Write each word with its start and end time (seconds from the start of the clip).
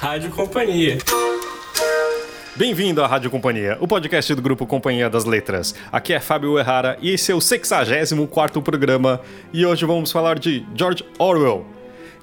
Rádio 0.00 0.30
Companhia. 0.30 0.96
Bem-vindo 2.56 3.02
à 3.02 3.06
Rádio 3.06 3.30
Companhia, 3.30 3.76
o 3.82 3.86
podcast 3.86 4.34
do 4.34 4.40
grupo 4.40 4.66
Companhia 4.66 5.10
das 5.10 5.26
Letras. 5.26 5.74
Aqui 5.92 6.14
é 6.14 6.18
Fábio 6.18 6.58
Errara 6.58 6.96
e 7.02 7.10
esse 7.10 7.30
é 7.30 7.34
o 7.34 7.40
64 7.40 8.62
programa 8.62 9.20
e 9.52 9.66
hoje 9.66 9.84
vamos 9.84 10.10
falar 10.10 10.38
de 10.38 10.66
George 10.74 11.04
Orwell. 11.18 11.66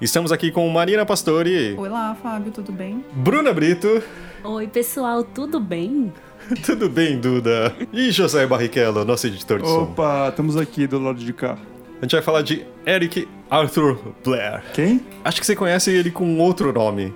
Estamos 0.00 0.32
aqui 0.32 0.50
com 0.50 0.68
Marina 0.68 1.06
Pastori. 1.06 1.76
Olá, 1.78 2.16
Fábio, 2.20 2.50
tudo 2.50 2.72
bem? 2.72 3.04
Bruna 3.12 3.52
Brito. 3.52 4.02
Oi, 4.42 4.66
pessoal, 4.66 5.22
tudo 5.22 5.60
bem? 5.60 6.12
tudo 6.66 6.88
bem, 6.88 7.16
Duda? 7.20 7.72
E 7.92 8.10
José 8.10 8.44
Barrichello, 8.44 9.04
nosso 9.04 9.28
editor 9.28 9.62
de 9.62 9.68
som. 9.68 9.82
Opa, 9.84 10.30
estamos 10.30 10.56
aqui 10.56 10.88
do 10.88 10.98
lado 10.98 11.20
de 11.20 11.32
cá. 11.32 11.56
A 11.98 12.02
gente 12.02 12.10
vai 12.16 12.22
falar 12.22 12.42
de 12.42 12.66
Eric 12.84 13.28
Arthur 13.48 14.00
Blair. 14.24 14.64
Quem? 14.74 15.00
Acho 15.24 15.38
que 15.38 15.46
você 15.46 15.54
conhece 15.54 15.92
ele 15.92 16.10
com 16.10 16.40
outro 16.40 16.72
nome. 16.72 17.14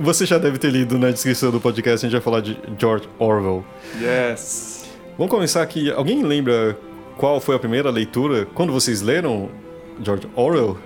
Você 0.00 0.26
já 0.26 0.38
deve 0.38 0.58
ter 0.58 0.70
lido 0.70 0.98
na 0.98 1.10
descrição 1.10 1.50
do 1.50 1.60
podcast, 1.60 2.04
a 2.04 2.08
gente 2.08 2.18
vai 2.18 2.20
falar 2.20 2.40
de 2.40 2.58
George 2.78 3.08
Orwell. 3.18 3.64
Yes. 4.00 4.90
Vamos 5.18 5.30
começar 5.30 5.62
aqui. 5.62 5.90
Alguém 5.90 6.22
lembra 6.22 6.78
qual 7.16 7.40
foi 7.40 7.54
a 7.54 7.58
primeira 7.58 7.90
leitura? 7.90 8.46
Quando 8.54 8.72
vocês 8.72 9.02
leram 9.02 9.50
George 10.02 10.28
Orwell? 10.34 10.78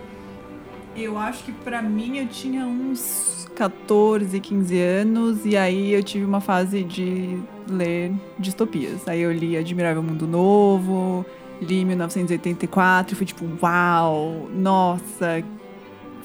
Eu 0.97 1.17
acho 1.19 1.45
que 1.45 1.53
para 1.53 1.81
mim 1.81 2.19
eu 2.19 2.27
tinha 2.27 2.65
uns 2.65 3.47
14, 3.55 4.39
15 4.41 4.81
anos 4.81 5.45
e 5.45 5.57
aí 5.57 5.93
eu 5.93 6.03
tive 6.03 6.25
uma 6.25 6.41
fase 6.41 6.83
de 6.83 7.39
ler 7.69 8.13
distopias. 8.39 9.07
Aí 9.07 9.21
eu 9.21 9.33
li 9.33 9.57
Admirável 9.57 10.03
Mundo 10.03 10.27
Novo, 10.27 11.25
li 11.61 11.85
1984 11.85 13.15
e 13.15 13.17
fui 13.17 13.27
tipo, 13.27 13.45
uau, 13.63 14.49
nossa, 14.55 15.43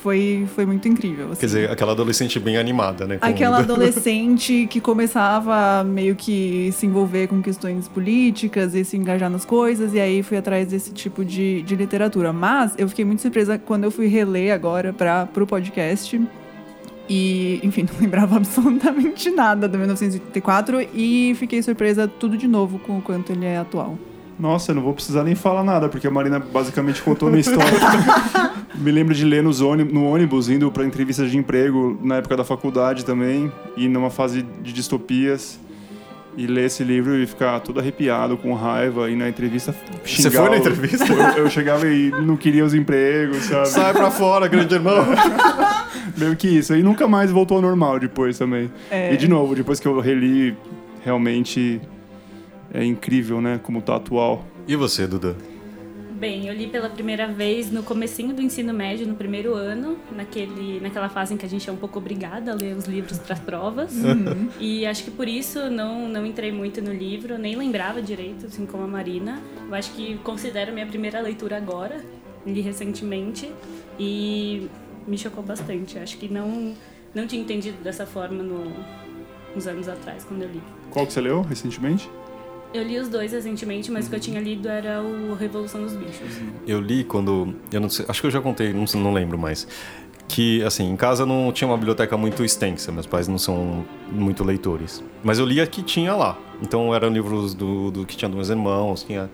foi, 0.02 0.48
foi 0.56 0.66
muito 0.66 0.88
incrível. 0.88 1.32
Assim. 1.32 1.40
Quer 1.40 1.46
dizer, 1.46 1.72
aquela 1.72 1.92
adolescente 1.92 2.40
bem 2.40 2.58
animada, 2.58 3.06
né? 3.06 3.18
Aquela 3.22 3.60
adolescente 3.60 4.68
que 4.68 4.82
começava 4.82 5.84
meio 5.84 6.16
que 6.16 6.72
se 6.74 6.86
envolver 6.86 7.28
com 7.28 7.42
questões 7.42 7.88
políticas 7.88 8.74
e 8.74 8.84
se 8.84 8.98
engajar 8.98 9.30
nas 9.30 9.46
coisas, 9.46 9.94
e 9.94 10.00
aí 10.00 10.24
fui 10.24 10.38
atrás 10.38 10.68
desse 10.68 10.92
tipo 10.92 11.24
de, 11.24 11.62
de 11.62 11.76
literatura. 11.76 12.34
Mas 12.34 12.74
eu 12.78 12.90
fiquei 12.90 13.06
muito 13.06 13.22
surpresa 13.22 13.58
quando 13.60 13.84
eu 13.84 13.92
fui 13.92 14.08
reler 14.08 14.54
agora 14.54 14.92
para 14.92 15.30
o 15.38 15.46
podcast. 15.46 16.20
E, 17.08 17.60
enfim, 17.62 17.86
não 17.92 18.00
lembrava 18.00 18.38
absolutamente 18.38 19.30
nada 19.30 19.68
do 19.68 19.78
1984 19.78 20.90
e 20.94 21.36
fiquei 21.38 21.62
surpresa 21.62 22.08
tudo 22.08 22.38
de 22.38 22.48
novo 22.48 22.80
com 22.80 22.98
o 22.98 23.02
quanto 23.02 23.32
ele 23.32 23.46
é 23.46 23.58
atual. 23.58 23.98
Nossa, 24.42 24.72
eu 24.72 24.76
não 24.76 24.82
vou 24.82 24.94
precisar 24.96 25.24
nem 25.24 25.36
falar 25.36 25.64
nada, 25.64 25.88
porque 25.88 26.08
a 26.08 26.12
Marina 26.12 26.40
basicamente 26.40 27.00
contou 27.04 27.28
a 27.28 27.32
minha 27.32 27.42
história. 27.42 27.62
Me 28.74 28.92
lembro 28.92 29.14
de 29.14 29.24
ler 29.24 29.44
nos 29.44 29.62
ônibus, 29.62 29.94
no 29.94 30.04
ônibus, 30.04 30.50
indo 30.50 30.72
para 30.72 30.84
entrevistas 30.84 31.30
de 31.30 31.38
emprego 31.38 32.00
na 32.02 32.16
época 32.16 32.36
da 32.36 32.44
faculdade 32.44 33.06
também, 33.06 33.52
e 33.78 33.88
numa 33.88 34.10
fase 34.10 34.42
de 34.64 34.74
distopias. 34.74 35.60
E 36.36 36.48
ler 36.48 36.66
esse 36.66 36.84
livro 36.84 37.16
e 37.16 37.28
ficar 37.28 37.60
todo 37.60 37.80
arrepiado, 37.80 38.36
com 38.36 38.54
raiva, 38.56 39.12
e 39.12 39.16
na 39.16 39.30
entrevista 39.30 39.76
xingar. 40.04 40.32
Você 40.32 40.38
foi 40.38 40.50
na 40.50 40.58
entrevista? 40.58 41.06
Eu, 41.14 41.44
eu 41.44 41.50
chegava 41.50 41.86
e 41.86 42.10
não 42.10 42.36
queria 42.36 42.66
os 42.66 42.74
empregos, 42.74 43.44
sabe? 43.44 43.68
Sai 43.68 43.94
pra 43.94 44.10
fora, 44.10 44.48
grande 44.48 44.74
irmão! 44.74 45.06
Meio 46.18 46.36
que 46.36 46.48
isso. 46.48 46.74
E 46.74 46.82
nunca 46.82 47.08
mais 47.08 47.30
voltou 47.30 47.58
ao 47.58 47.62
normal 47.62 48.00
depois 48.00 48.40
também. 48.40 48.72
É. 48.90 49.14
E 49.14 49.18
de 49.18 49.28
novo, 49.28 49.54
depois 49.54 49.80
que 49.80 49.88
eu 49.88 50.00
reli, 50.00 50.58
realmente 51.04 51.82
é 52.74 52.84
incrível, 52.84 53.42
né? 53.42 53.60
Como 53.62 53.82
tá 53.82 53.96
atual. 53.96 54.46
E 54.68 54.76
você, 54.76 55.08
Duda? 55.08 55.36
Bem, 56.22 56.48
eu 56.48 56.54
li 56.54 56.68
pela 56.68 56.88
primeira 56.88 57.28
vez 57.28 57.72
no 57.72 57.82
comecinho 57.82 58.32
do 58.32 58.44
ensino 58.44 58.72
médio, 58.72 59.08
no 59.08 59.16
primeiro 59.16 59.56
ano, 59.56 59.98
naquele, 60.12 60.80
naquela 60.80 61.10
fase 61.10 61.34
em 61.34 61.38
que 61.38 61.48
a 61.48 61.50
gente 61.50 61.68
é 61.68 61.74
um 61.74 61.78
pouco 61.78 61.98
obrigada 61.98 62.52
a 62.52 62.54
ler 62.54 62.76
os 62.76 62.86
livros 62.86 63.18
para 63.18 63.34
as 63.34 63.40
provas. 63.40 63.92
Uhum. 63.96 64.48
E 64.60 64.86
acho 64.86 65.04
que 65.04 65.10
por 65.10 65.28
isso 65.28 65.72
não, 65.72 66.08
não 66.08 66.24
entrei 66.24 66.52
muito 66.52 66.80
no 66.80 66.94
livro, 66.94 67.40
nem 67.40 67.56
lembrava 67.56 68.04
direito, 68.04 68.46
assim 68.46 68.68
como 68.68 68.84
a 68.84 68.88
Marina. 68.88 69.42
Eu 69.68 69.74
acho 69.74 69.92
que 69.94 70.16
considero 70.20 70.72
minha 70.72 70.86
primeira 70.86 71.20
leitura 71.20 71.58
agora, 71.58 72.00
li 72.46 72.62
recentemente, 72.62 73.52
e 74.00 74.70
me 75.08 75.18
chocou 75.18 75.44
bastante. 75.44 75.98
Acho 75.98 76.20
que 76.20 76.32
não, 76.32 76.76
não 77.16 77.26
tinha 77.26 77.42
entendido 77.42 77.84
dessa 77.84 78.06
forma 78.06 78.44
no, 78.44 78.72
uns 79.56 79.66
anos 79.66 79.90
atrás, 79.90 80.24
quando 80.24 80.44
eu 80.44 80.50
li. 80.50 80.62
Qual 80.92 81.08
que 81.08 81.14
você 81.14 81.22
leu 81.22 81.42
recentemente? 81.42 82.08
Eu 82.74 82.84
li 82.84 82.98
os 82.98 83.10
dois 83.10 83.34
recentemente, 83.34 83.92
mas 83.92 84.08
o 84.08 84.10
que 84.10 84.16
eu 84.16 84.20
tinha 84.20 84.40
lido 84.40 84.70
era 84.70 85.02
o 85.02 85.34
Revolução 85.34 85.82
dos 85.82 85.94
Bichos. 85.94 86.40
Eu 86.66 86.80
li 86.80 87.04
quando. 87.04 87.54
Eu 87.72 87.82
não 87.82 87.90
sei, 87.90 88.06
acho 88.08 88.22
que 88.22 88.28
eu 88.28 88.32
já 88.32 88.40
contei, 88.40 88.74
não, 88.74 88.86
não 88.96 89.14
lembro 89.14 89.38
mais. 89.38 89.68
Que, 90.28 90.64
assim, 90.64 90.90
em 90.90 90.96
casa 90.96 91.26
não 91.26 91.52
tinha 91.52 91.68
uma 91.68 91.76
biblioteca 91.76 92.16
muito 92.16 92.46
extensa, 92.46 92.90
meus 92.90 93.06
pais 93.06 93.28
não 93.28 93.38
são 93.38 93.86
muito 94.10 94.46
leitores. 94.46 95.04
Mas 95.22 95.40
eu 95.40 95.46
lia 95.46 95.68
que 95.68 95.84
tinha 95.84 96.16
lá. 96.16 96.38
Então 96.62 96.96
eram 96.96 97.10
livros 97.10 97.54
do, 97.54 97.92
do 97.92 98.06
que 98.06 98.16
tinha 98.16 98.30
dos 98.30 98.38
meus 98.38 98.50
irmãos, 98.50 99.04
tinha 99.04 99.30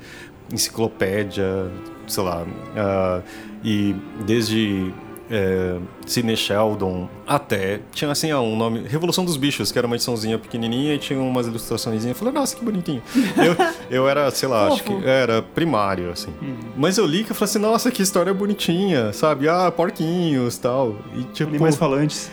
enciclopédia, 0.52 1.72
sei 2.08 2.24
lá. 2.24 2.44
Uh, 2.44 3.24
e 3.64 3.96
desde 4.26 4.92
é, 5.30 5.78
Sidney 6.06 6.38
Sheldon, 6.38 7.10
até 7.26 7.82
tinha 7.92 8.12
assim 8.12 8.34
um 8.34 8.56
nome, 8.56 8.88
Revolução 8.88 9.26
dos 9.26 9.38
Bichos, 9.38 9.72
que 9.72 9.78
era 9.78 9.88
uma 9.88 9.96
ediçãozinha 9.96 10.38
pequenininha 10.38 10.94
e 10.94 10.98
tinha 10.98 11.20
umas 11.20 11.48
ilustrações. 11.48 12.06
Eu 12.06 12.16
falei, 12.16 12.34
nossa, 12.34 12.56
que 12.56 12.64
bonitinho. 12.64 13.02
eu, 13.38 13.98
eu 14.04 14.10
era, 14.10 14.30
sei 14.32 14.48
lá, 14.48 14.68
acho 14.68 14.84
que 14.84 14.94
era 15.06 15.42
primário, 15.42 16.12
assim. 16.12 16.34
Uhum. 16.42 16.58
Mas 16.76 16.98
eu 16.98 17.06
li 17.06 17.24
que 17.24 17.32
eu 17.32 17.36
falei 17.36 17.50
assim, 17.50 17.60
nossa, 17.60 17.92
que 17.92 18.02
história 18.02 18.34
bonitinha, 18.34 19.12
sabe? 19.14 19.48
Ah, 19.50 19.72
porquinhos 19.72 20.58
tal. 20.58 20.96
E 21.16 21.24
tipo. 21.24 21.50
Animais 21.50 21.76
falantes 21.76 22.30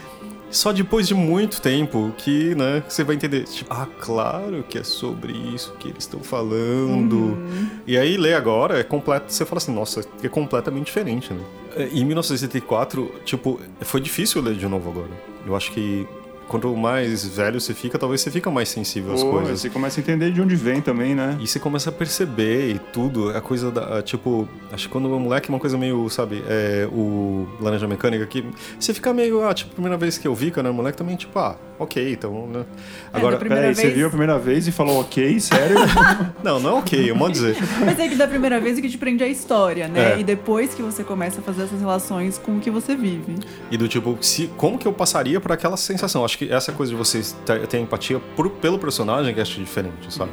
só 0.54 0.72
depois 0.72 1.06
de 1.08 1.14
muito 1.14 1.60
tempo 1.60 2.14
que, 2.16 2.54
né, 2.54 2.82
você 2.88 3.02
vai 3.02 3.16
entender, 3.16 3.44
tipo, 3.44 3.72
ah, 3.72 3.86
claro 4.00 4.64
que 4.68 4.78
é 4.78 4.84
sobre 4.84 5.32
isso 5.32 5.72
que 5.78 5.88
eles 5.88 6.04
estão 6.04 6.20
falando. 6.20 7.16
Uhum. 7.16 7.68
E 7.86 7.98
aí 7.98 8.16
ler 8.16 8.34
agora 8.34 8.78
é 8.78 8.82
completo, 8.82 9.32
você 9.32 9.44
fala 9.44 9.58
assim, 9.58 9.74
nossa, 9.74 10.04
é 10.22 10.28
completamente 10.28 10.86
diferente, 10.86 11.32
né? 11.32 11.40
É, 11.76 11.88
em 11.88 12.04
1984, 12.04 13.12
tipo, 13.24 13.60
foi 13.80 14.00
difícil 14.00 14.40
ler 14.40 14.54
de 14.54 14.66
novo 14.68 14.90
agora. 14.90 15.10
Eu 15.46 15.56
acho 15.56 15.72
que 15.72 16.06
quanto 16.48 16.74
mais 16.76 17.26
velho 17.26 17.60
você 17.60 17.74
fica, 17.74 17.98
talvez 17.98 18.20
você 18.20 18.30
fica 18.30 18.50
mais 18.50 18.68
sensível 18.68 19.14
às 19.14 19.22
Pô, 19.22 19.30
coisas. 19.30 19.60
Você 19.60 19.70
começa 19.70 20.00
a 20.00 20.02
entender 20.02 20.30
de 20.32 20.40
onde 20.40 20.56
vem 20.56 20.80
também, 20.80 21.14
né? 21.14 21.36
E 21.40 21.46
você 21.46 21.58
começa 21.58 21.90
a 21.90 21.92
perceber 21.92 22.70
e 22.70 22.78
tudo. 22.78 23.30
A 23.30 23.40
coisa 23.40 23.70
da. 23.70 24.02
Tipo, 24.02 24.48
acho 24.72 24.86
que 24.86 24.92
quando 24.92 25.06
o 25.06 25.20
moleque 25.20 25.50
é 25.50 25.52
uma 25.52 25.60
coisa 25.60 25.76
meio, 25.76 26.08
sabe, 26.10 26.42
é, 26.48 26.88
o 26.92 27.46
Laranja 27.60 27.86
Mecânica 27.86 28.26
que 28.26 28.44
você 28.78 28.92
fica 28.92 29.12
meio, 29.12 29.46
ah, 29.46 29.54
tipo, 29.54 29.72
primeira 29.72 29.96
vez 29.96 30.18
que 30.18 30.26
eu 30.26 30.34
vi, 30.34 30.50
quando 30.50 30.66
era 30.66 30.74
moleque 30.74 30.98
também, 30.98 31.16
tipo, 31.16 31.38
ah, 31.38 31.56
ok, 31.78 32.12
então, 32.12 32.46
né? 32.46 32.64
É, 33.12 33.16
Agora, 33.16 33.36
é, 33.36 33.38
peraí, 33.38 33.64
vez... 33.66 33.78
você 33.78 33.90
viu 33.90 34.06
a 34.06 34.10
primeira 34.10 34.38
vez 34.38 34.66
e 34.66 34.72
falou 34.72 35.00
ok, 35.00 35.40
sério? 35.40 35.76
não, 36.42 36.60
não 36.60 36.70
é 36.70 36.72
ok, 36.74 37.10
eu 37.10 37.16
vou 37.16 37.30
dizer. 37.30 37.56
Mas 37.84 37.98
é 37.98 38.08
que 38.08 38.14
da 38.14 38.26
primeira 38.26 38.60
vez 38.60 38.78
o 38.78 38.82
que 38.82 38.88
te 38.88 38.98
prende 38.98 39.22
é 39.22 39.26
a 39.26 39.30
história, 39.30 39.88
né? 39.88 40.14
É. 40.14 40.20
E 40.20 40.24
depois 40.24 40.74
que 40.74 40.82
você 40.82 41.02
começa 41.02 41.40
a 41.40 41.42
fazer 41.42 41.62
essas 41.62 41.80
relações 41.80 42.38
com 42.38 42.58
o 42.58 42.60
que 42.60 42.70
você 42.70 42.96
vive. 42.96 43.36
E 43.70 43.76
do 43.76 43.88
tipo, 43.88 44.16
se, 44.20 44.48
como 44.56 44.78
que 44.78 44.86
eu 44.86 44.92
passaria 44.92 45.40
por 45.40 45.52
aquela 45.52 45.76
sensação? 45.76 46.24
Acho 46.24 46.33
que 46.36 46.52
essa 46.52 46.72
coisa 46.72 46.92
de 46.92 46.96
vocês 46.96 47.36
ter 47.68 47.78
empatia 47.78 48.20
pelo 48.60 48.78
personagem 48.78 49.34
que 49.34 49.40
acho 49.40 49.58
diferente, 49.58 50.12
sabe? 50.12 50.32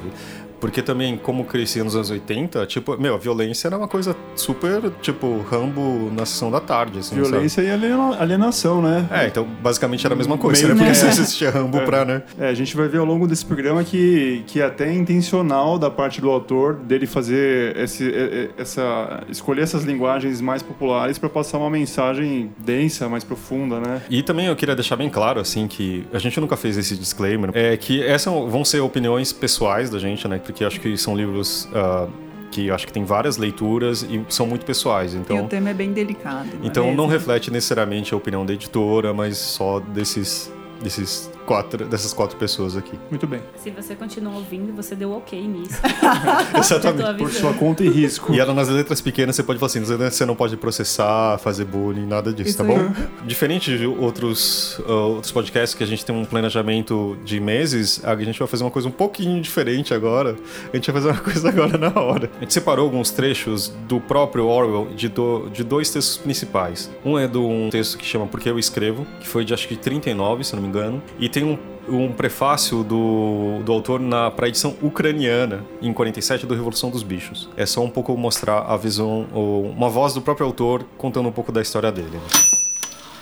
Porque 0.61 0.83
também, 0.83 1.17
como 1.17 1.43
crescia 1.43 1.83
nos 1.83 1.95
anos 1.95 2.11
80, 2.11 2.67
tipo, 2.67 2.95
meu, 2.95 3.15
a 3.15 3.17
violência 3.17 3.67
era 3.67 3.77
uma 3.77 3.87
coisa 3.87 4.15
super, 4.35 4.91
tipo, 5.01 5.43
Rambo 5.49 6.11
na 6.15 6.23
sessão 6.23 6.51
da 6.51 6.59
tarde, 6.59 6.99
assim, 6.99 7.15
Violência 7.15 7.63
sabe? 7.63 7.87
e 7.87 8.19
alienação, 8.19 8.79
né? 8.79 9.07
É, 9.11 9.25
então 9.25 9.45
basicamente 9.61 10.05
era 10.05 10.13
a 10.13 10.17
mesma 10.17 10.37
coisa, 10.37 10.61
Meio 10.61 10.75
né? 10.75 10.85
Porque 10.85 10.91
é. 10.91 10.93
você 10.93 11.07
assistia 11.07 11.49
Rambo 11.49 11.79
é. 11.79 11.85
pra, 11.85 12.05
né? 12.05 12.21
É, 12.39 12.47
a 12.47 12.53
gente 12.53 12.77
vai 12.77 12.87
ver 12.87 12.99
ao 12.99 13.05
longo 13.05 13.27
desse 13.27 13.43
programa 13.43 13.83
que, 13.83 14.43
que 14.45 14.61
é 14.61 14.65
até 14.65 14.93
intencional 14.93 15.79
da 15.79 15.89
parte 15.89 16.21
do 16.21 16.29
autor 16.29 16.75
dele 16.75 17.07
fazer 17.07 17.75
esse, 17.75 18.13
essa... 18.55 19.23
escolher 19.29 19.63
essas 19.63 19.83
linguagens 19.83 20.41
mais 20.41 20.61
populares 20.61 21.17
para 21.17 21.27
passar 21.27 21.57
uma 21.57 21.71
mensagem 21.71 22.51
densa, 22.59 23.09
mais 23.09 23.23
profunda, 23.23 23.79
né? 23.79 24.03
E 24.11 24.21
também 24.21 24.45
eu 24.45 24.55
queria 24.55 24.75
deixar 24.75 24.95
bem 24.95 25.09
claro, 25.09 25.39
assim, 25.39 25.67
que 25.67 26.05
a 26.13 26.19
gente 26.19 26.39
nunca 26.39 26.55
fez 26.55 26.77
esse 26.77 26.95
disclaimer, 26.95 27.49
é 27.55 27.75
que 27.75 28.03
essas 28.03 28.31
vão 28.31 28.63
ser 28.63 28.79
opiniões 28.79 29.33
pessoais 29.33 29.89
da 29.89 29.97
gente, 29.97 30.27
né? 30.27 30.39
Porque 30.51 30.65
acho 30.65 30.79
que 30.79 30.97
são 30.97 31.15
livros 31.15 31.65
uh, 31.65 32.11
que 32.51 32.69
acho 32.69 32.85
que 32.85 32.93
tem 32.93 33.05
várias 33.05 33.37
leituras 33.37 34.03
e 34.03 34.23
são 34.29 34.45
muito 34.45 34.65
pessoais. 34.65 35.15
Então, 35.15 35.37
e 35.37 35.41
o 35.41 35.47
tema 35.47 35.69
é 35.69 35.73
bem 35.73 35.93
delicado. 35.93 36.49
Não 36.59 36.65
então 36.65 36.89
é 36.89 36.93
não 36.93 37.07
reflete 37.07 37.49
necessariamente 37.49 38.13
a 38.13 38.17
opinião 38.17 38.45
da 38.45 38.53
editora, 38.53 39.13
mas 39.13 39.37
só 39.37 39.79
desses 39.79 40.51
desses 40.83 41.31
quatro, 41.51 41.85
dessas 41.85 42.13
quatro 42.13 42.37
pessoas 42.37 42.77
aqui. 42.77 42.97
Muito 43.09 43.27
bem. 43.27 43.41
Se 43.57 43.69
você 43.71 43.93
continua 43.93 44.35
ouvindo, 44.35 44.73
você 44.73 44.95
deu 44.95 45.11
ok 45.11 45.37
nisso. 45.45 45.81
Exatamente. 46.57 47.17
Por 47.17 47.29
sua 47.29 47.53
conta 47.53 47.83
e 47.83 47.89
risco. 47.89 48.33
E 48.33 48.39
era 48.39 48.53
nas 48.53 48.69
letras 48.69 49.01
pequenas, 49.01 49.35
você 49.35 49.43
pode 49.43 49.59
falar 49.59 49.67
assim, 49.67 49.81
você 49.83 50.25
não 50.25 50.33
pode 50.33 50.55
processar, 50.55 51.37
fazer 51.39 51.65
bullying, 51.65 52.05
nada 52.05 52.31
disso, 52.31 52.51
Isso 52.51 52.57
tá 52.57 52.63
bom? 52.63 52.93
Diferente 53.25 53.77
de 53.77 53.85
outros, 53.85 54.79
uh, 54.79 55.15
outros 55.15 55.33
podcasts 55.33 55.75
que 55.77 55.83
a 55.83 55.87
gente 55.87 56.05
tem 56.05 56.15
um 56.15 56.23
planejamento 56.23 57.17
de 57.25 57.37
meses, 57.41 57.99
a 58.05 58.15
gente 58.15 58.39
vai 58.39 58.47
fazer 58.47 58.63
uma 58.63 58.71
coisa 58.71 58.87
um 58.87 58.91
pouquinho 58.91 59.41
diferente 59.41 59.93
agora. 59.93 60.37
A 60.71 60.75
gente 60.77 60.89
vai 60.89 61.01
fazer 61.01 61.13
uma 61.13 61.19
coisa 61.21 61.49
agora 61.49 61.77
na 61.77 61.99
hora. 61.99 62.31
A 62.37 62.43
gente 62.43 62.53
separou 62.53 62.85
alguns 62.85 63.11
trechos 63.11 63.73
do 63.89 63.99
próprio 63.99 64.47
Orwell 64.47 64.87
de, 64.95 65.09
do, 65.09 65.49
de 65.49 65.65
dois 65.65 65.89
textos 65.89 66.15
principais. 66.15 66.89
Um 67.03 67.19
é 67.19 67.27
de 67.27 67.37
um 67.37 67.69
texto 67.69 67.97
que 67.97 68.05
chama 68.05 68.25
Porque 68.25 68.49
Eu 68.49 68.57
Escrevo, 68.57 69.05
que 69.19 69.27
foi 69.27 69.43
de 69.43 69.53
acho 69.53 69.67
que 69.67 69.75
39, 69.75 70.45
se 70.45 70.55
não 70.55 70.63
me 70.63 70.69
engano. 70.69 71.03
E 71.19 71.27
tem 71.27 71.40
um, 71.43 71.57
um 71.87 72.11
prefácio 72.11 72.83
do, 72.83 73.61
do 73.63 73.71
autor 73.71 73.99
na 73.99 74.29
para 74.31 74.47
edição 74.47 74.75
ucraniana, 74.81 75.65
em 75.81 75.91
47, 75.93 76.45
do 76.45 76.53
Revolução 76.53 76.89
dos 76.89 77.03
Bichos. 77.03 77.49
É 77.57 77.65
só 77.65 77.83
um 77.83 77.89
pouco 77.89 78.15
mostrar 78.17 78.59
a 78.59 78.77
visão, 78.77 79.27
ou 79.33 79.65
uma 79.65 79.89
voz 79.89 80.13
do 80.13 80.21
próprio 80.21 80.45
autor 80.45 80.85
contando 80.97 81.29
um 81.29 81.31
pouco 81.31 81.51
da 81.51 81.61
história 81.61 81.91
dele. 81.91 82.11
Né? 82.11 82.51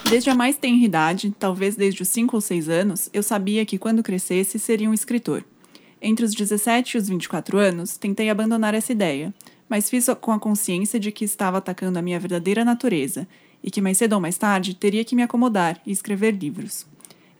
Desde 0.09 0.29
a 0.29 0.35
mais 0.35 0.57
tenra 0.57 0.83
idade, 0.83 1.33
talvez 1.37 1.75
desde 1.75 2.01
os 2.01 2.09
5 2.09 2.35
ou 2.35 2.41
6 2.41 2.67
anos, 2.67 3.09
eu 3.13 3.21
sabia 3.21 3.65
que 3.65 3.77
quando 3.77 4.01
crescesse 4.01 4.57
seria 4.57 4.89
um 4.89 4.93
escritor. 4.93 5.43
Entre 6.01 6.25
os 6.25 6.33
17 6.33 6.95
e 6.95 6.97
os 6.97 7.09
24 7.09 7.57
anos, 7.57 7.97
tentei 7.97 8.29
abandonar 8.29 8.73
essa 8.73 8.91
ideia, 8.91 9.33
mas 9.69 9.89
fiz 9.89 10.07
com 10.19 10.31
a 10.31 10.39
consciência 10.39 10.99
de 10.99 11.11
que 11.11 11.25
estava 11.25 11.59
atacando 11.59 11.99
a 11.99 12.01
minha 12.01 12.19
verdadeira 12.19 12.65
natureza 12.65 13.27
e 13.63 13.69
que 13.69 13.81
mais 13.81 13.97
cedo 13.97 14.13
ou 14.13 14.19
mais 14.19 14.37
tarde 14.37 14.73
teria 14.73 15.05
que 15.05 15.15
me 15.15 15.21
acomodar 15.21 15.79
e 15.85 15.91
escrever 15.91 16.31
livros. 16.31 16.88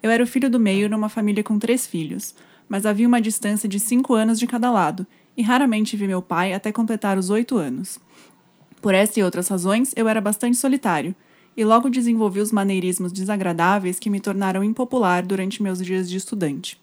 Eu 0.02 0.10
era 0.10 0.24
o 0.24 0.28
filho 0.28 0.50
do 0.50 0.60
meio 0.60 0.90
numa 0.90 1.10
família 1.10 1.44
com 1.44 1.60
três 1.60 1.86
filhos, 1.86 2.34
mas 2.68 2.86
havia 2.86 3.08
uma 3.08 3.22
distância 3.22 3.68
de 3.68 3.80
cinco 3.80 4.14
anos 4.14 4.40
de 4.40 4.48
cada 4.48 4.72
lado, 4.72 5.06
e 5.36 5.42
raramente 5.42 5.98
vi 5.98 6.08
meu 6.08 6.22
pai 6.22 6.54
até 6.54 6.72
completar 6.72 7.18
os 7.18 7.30
oito 7.30 7.58
anos. 7.58 8.00
Por 8.82 8.94
essa 8.94 9.20
e 9.20 9.24
outras 9.24 9.48
razões, 9.48 9.94
eu 9.96 10.08
era 10.08 10.22
bastante 10.22 10.58
solitário, 10.58 11.14
e 11.58 11.66
logo 11.66 11.90
desenvolvi 11.90 12.40
os 12.40 12.52
maneirismos 12.52 13.12
desagradáveis 13.12 14.00
que 14.00 14.10
me 14.10 14.22
tornaram 14.22 14.64
impopular 14.64 15.26
durante 15.26 15.62
meus 15.62 15.84
dias 15.84 16.10
de 16.10 16.16
estudante. 16.16 16.80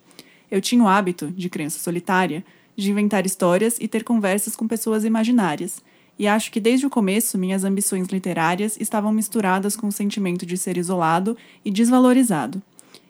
Eu 0.50 0.60
tinha 0.60 0.82
o 0.82 0.88
hábito, 0.88 1.30
de 1.30 1.48
criança 1.48 1.78
solitária, 1.78 2.44
de 2.76 2.90
inventar 2.90 3.24
histórias 3.24 3.78
e 3.80 3.88
ter 3.88 4.04
conversas 4.04 4.54
com 4.54 4.68
pessoas 4.68 5.04
imaginárias, 5.04 5.82
e 6.18 6.26
acho 6.26 6.50
que 6.50 6.60
desde 6.60 6.86
o 6.86 6.90
começo 6.90 7.38
minhas 7.38 7.64
ambições 7.64 8.08
literárias 8.08 8.76
estavam 8.78 9.12
misturadas 9.12 9.76
com 9.76 9.86
o 9.86 9.92
sentimento 9.92 10.44
de 10.44 10.56
ser 10.56 10.76
isolado 10.76 11.36
e 11.64 11.70
desvalorizado. 11.70 12.62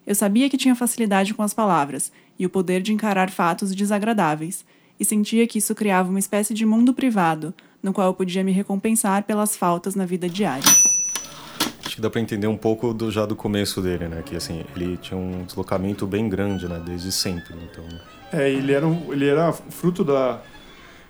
Eu 0.07 0.15
sabia 0.15 0.49
que 0.49 0.57
tinha 0.57 0.77
facilidade 0.77 1.35
com 1.35 1.43
as 1.43 1.53
palavras 1.53 2.13
e 2.39 2.47
o 2.47 2.51
poder 2.51 2.81
de 2.81 2.93
encarar 2.93 3.29
fatos 3.29 3.75
desagradáveis, 3.75 4.65
e 5.01 5.05
sentia 5.05 5.47
que 5.47 5.59
isso 5.59 5.75
criava 5.75 6.09
uma 6.09 6.19
espécie 6.19 6.55
de 6.55 6.65
mundo 6.65 6.95
privado, 6.95 7.53
no 7.83 7.93
qual 7.93 8.07
eu 8.07 8.15
podia 8.15 8.45
me 8.45 8.53
recompensar 8.53 9.25
pelas 9.25 9.57
faltas 9.57 9.95
na 9.95 10.07
vida 10.07 10.29
diária. 10.29 10.65
Acho 11.85 11.97
que 11.97 12.01
dá 12.01 12.09
para 12.09 12.21
entender 12.21 12.47
um 12.47 12.57
pouco 12.57 12.95
do, 12.95 13.11
já 13.11 13.27
do 13.27 13.35
começo 13.35 13.83
dele, 13.83 14.09
né? 14.09 14.23
Que 14.25 14.37
assim, 14.37 14.65
ele 14.75 14.97
tinha 14.97 15.19
um 15.19 15.45
deslocamento 15.45 16.07
bem 16.07 16.29
grande, 16.29 16.69
né? 16.69 16.81
Desde 16.85 17.11
sempre, 17.11 17.55
então... 17.71 17.85
É, 18.33 18.51
ele 18.51 18.73
era, 18.73 18.87
um, 18.87 19.13
ele 19.13 19.27
era 19.27 19.53
fruto 19.53 20.05
da 20.05 20.41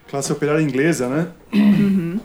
classe 0.08 0.32
operária 0.32 0.62
inglesa, 0.62 1.08
né? 1.08 1.28
Uhum. 1.52 2.20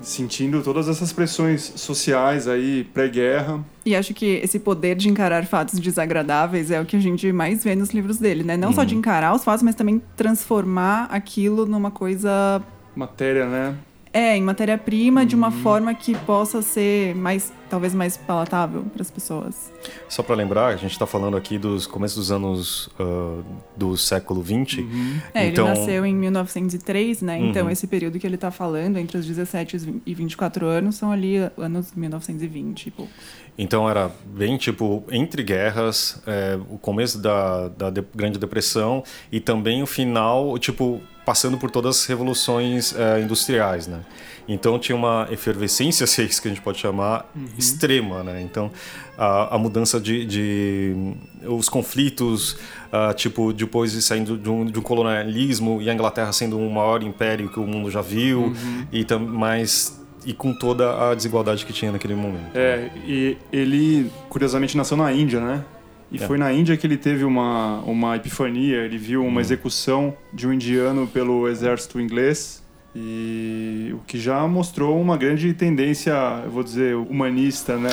Sentindo 0.00 0.62
todas 0.62 0.88
essas 0.88 1.12
pressões 1.12 1.72
sociais 1.76 2.46
aí, 2.46 2.84
pré-guerra. 2.92 3.64
E 3.84 3.96
acho 3.96 4.14
que 4.14 4.26
esse 4.42 4.58
poder 4.58 4.94
de 4.94 5.08
encarar 5.08 5.44
fatos 5.46 5.78
desagradáveis 5.80 6.70
é 6.70 6.80
o 6.80 6.86
que 6.86 6.96
a 6.96 7.00
gente 7.00 7.30
mais 7.32 7.64
vê 7.64 7.74
nos 7.74 7.90
livros 7.90 8.18
dele, 8.18 8.44
né? 8.44 8.56
Não 8.56 8.68
uhum. 8.68 8.74
só 8.74 8.84
de 8.84 8.94
encarar 8.94 9.34
os 9.34 9.42
fatos, 9.42 9.62
mas 9.62 9.74
também 9.74 10.00
transformar 10.16 11.04
aquilo 11.10 11.66
numa 11.66 11.90
coisa. 11.90 12.62
Matéria, 12.94 13.46
né? 13.46 13.76
É, 14.18 14.36
em 14.36 14.42
matéria-prima, 14.42 15.24
de 15.24 15.36
uma 15.36 15.46
uhum. 15.46 15.62
forma 15.62 15.94
que 15.94 16.12
possa 16.12 16.60
ser 16.60 17.14
mais, 17.14 17.52
talvez 17.70 17.94
mais 17.94 18.16
palatável 18.16 18.82
para 18.82 19.00
as 19.00 19.12
pessoas. 19.12 19.72
Só 20.08 20.24
para 20.24 20.34
lembrar, 20.34 20.66
a 20.66 20.76
gente 20.76 20.90
está 20.90 21.06
falando 21.06 21.36
aqui 21.36 21.56
dos 21.56 21.86
começos 21.86 22.16
dos 22.16 22.32
anos 22.32 22.88
uh, 22.98 23.44
do 23.76 23.96
século 23.96 24.42
XX. 24.42 24.78
Uhum. 24.78 25.20
É, 25.32 25.46
então... 25.46 25.68
ele 25.68 25.78
nasceu 25.78 26.04
em 26.04 26.16
1903, 26.16 27.22
né? 27.22 27.38
Então, 27.38 27.66
uhum. 27.66 27.70
esse 27.70 27.86
período 27.86 28.18
que 28.18 28.26
ele 28.26 28.34
está 28.34 28.50
falando, 28.50 28.96
entre 28.96 29.18
os 29.18 29.24
17 29.24 30.02
e 30.04 30.14
24 30.14 30.66
anos, 30.66 30.96
são 30.96 31.12
ali 31.12 31.36
anos 31.56 31.92
1920 31.94 32.86
e 32.86 32.90
pouco. 32.90 33.12
Então 33.58 33.90
era 33.90 34.10
bem 34.24 34.56
tipo 34.56 35.04
entre 35.10 35.42
guerras, 35.42 36.22
é, 36.26 36.56
o 36.70 36.78
começo 36.78 37.18
da, 37.18 37.68
da 37.68 37.90
de 37.90 38.04
Grande 38.14 38.38
Depressão 38.38 39.02
e 39.32 39.40
também 39.40 39.82
o 39.82 39.86
final, 39.86 40.56
tipo 40.58 41.02
passando 41.26 41.58
por 41.58 41.70
todas 41.70 41.98
as 41.98 42.06
revoluções 42.06 42.94
é, 42.96 43.20
industriais, 43.20 43.86
né? 43.86 44.00
Então 44.48 44.78
tinha 44.78 44.96
uma 44.96 45.28
efervescência, 45.30 46.06
se 46.08 46.22
é 46.22 46.24
isso 46.24 46.40
que 46.40 46.48
a 46.48 46.50
gente 46.50 46.62
pode 46.62 46.78
chamar, 46.78 47.30
uhum. 47.36 47.46
extrema, 47.58 48.22
né? 48.22 48.40
Então 48.40 48.70
a, 49.18 49.56
a 49.56 49.58
mudança 49.58 50.00
de, 50.00 50.24
de, 50.24 51.14
os 51.44 51.68
conflitos, 51.68 52.52
uh, 52.52 53.12
tipo 53.14 53.52
depois 53.52 53.92
de 53.92 54.00
saindo 54.00 54.38
de 54.38 54.48
um, 54.48 54.64
de 54.64 54.78
um, 54.78 54.82
colonialismo 54.82 55.82
e 55.82 55.90
a 55.90 55.92
Inglaterra 55.92 56.32
sendo 56.32 56.56
o 56.56 56.70
maior 56.70 57.02
império 57.02 57.50
que 57.50 57.58
o 57.58 57.66
mundo 57.66 57.90
já 57.90 58.00
viu 58.00 58.44
uhum. 58.44 58.86
e 58.92 59.04
mais 59.18 59.97
e 60.24 60.32
com 60.32 60.52
toda 60.52 61.10
a 61.10 61.14
desigualdade 61.14 61.64
que 61.64 61.72
tinha 61.72 61.92
naquele 61.92 62.14
momento. 62.14 62.50
É, 62.54 62.90
e 63.06 63.36
ele 63.52 64.10
curiosamente 64.28 64.76
nasceu 64.76 64.96
na 64.96 65.12
Índia, 65.12 65.40
né? 65.40 65.64
E 66.10 66.16
é. 66.16 66.26
foi 66.26 66.38
na 66.38 66.52
Índia 66.52 66.76
que 66.76 66.86
ele 66.86 66.96
teve 66.96 67.24
uma, 67.24 67.80
uma 67.80 68.16
epifania, 68.16 68.78
ele 68.78 68.98
viu 68.98 69.24
uma 69.24 69.38
hum. 69.38 69.40
execução 69.40 70.16
de 70.32 70.46
um 70.46 70.52
indiano 70.52 71.06
pelo 71.06 71.48
exército 71.48 72.00
inglês, 72.00 72.62
e 72.94 73.90
o 73.94 73.98
que 74.06 74.18
já 74.18 74.46
mostrou 74.48 75.00
uma 75.00 75.16
grande 75.16 75.52
tendência, 75.54 76.12
eu 76.44 76.50
vou 76.50 76.62
dizer, 76.62 76.96
humanista, 76.96 77.76
né? 77.76 77.90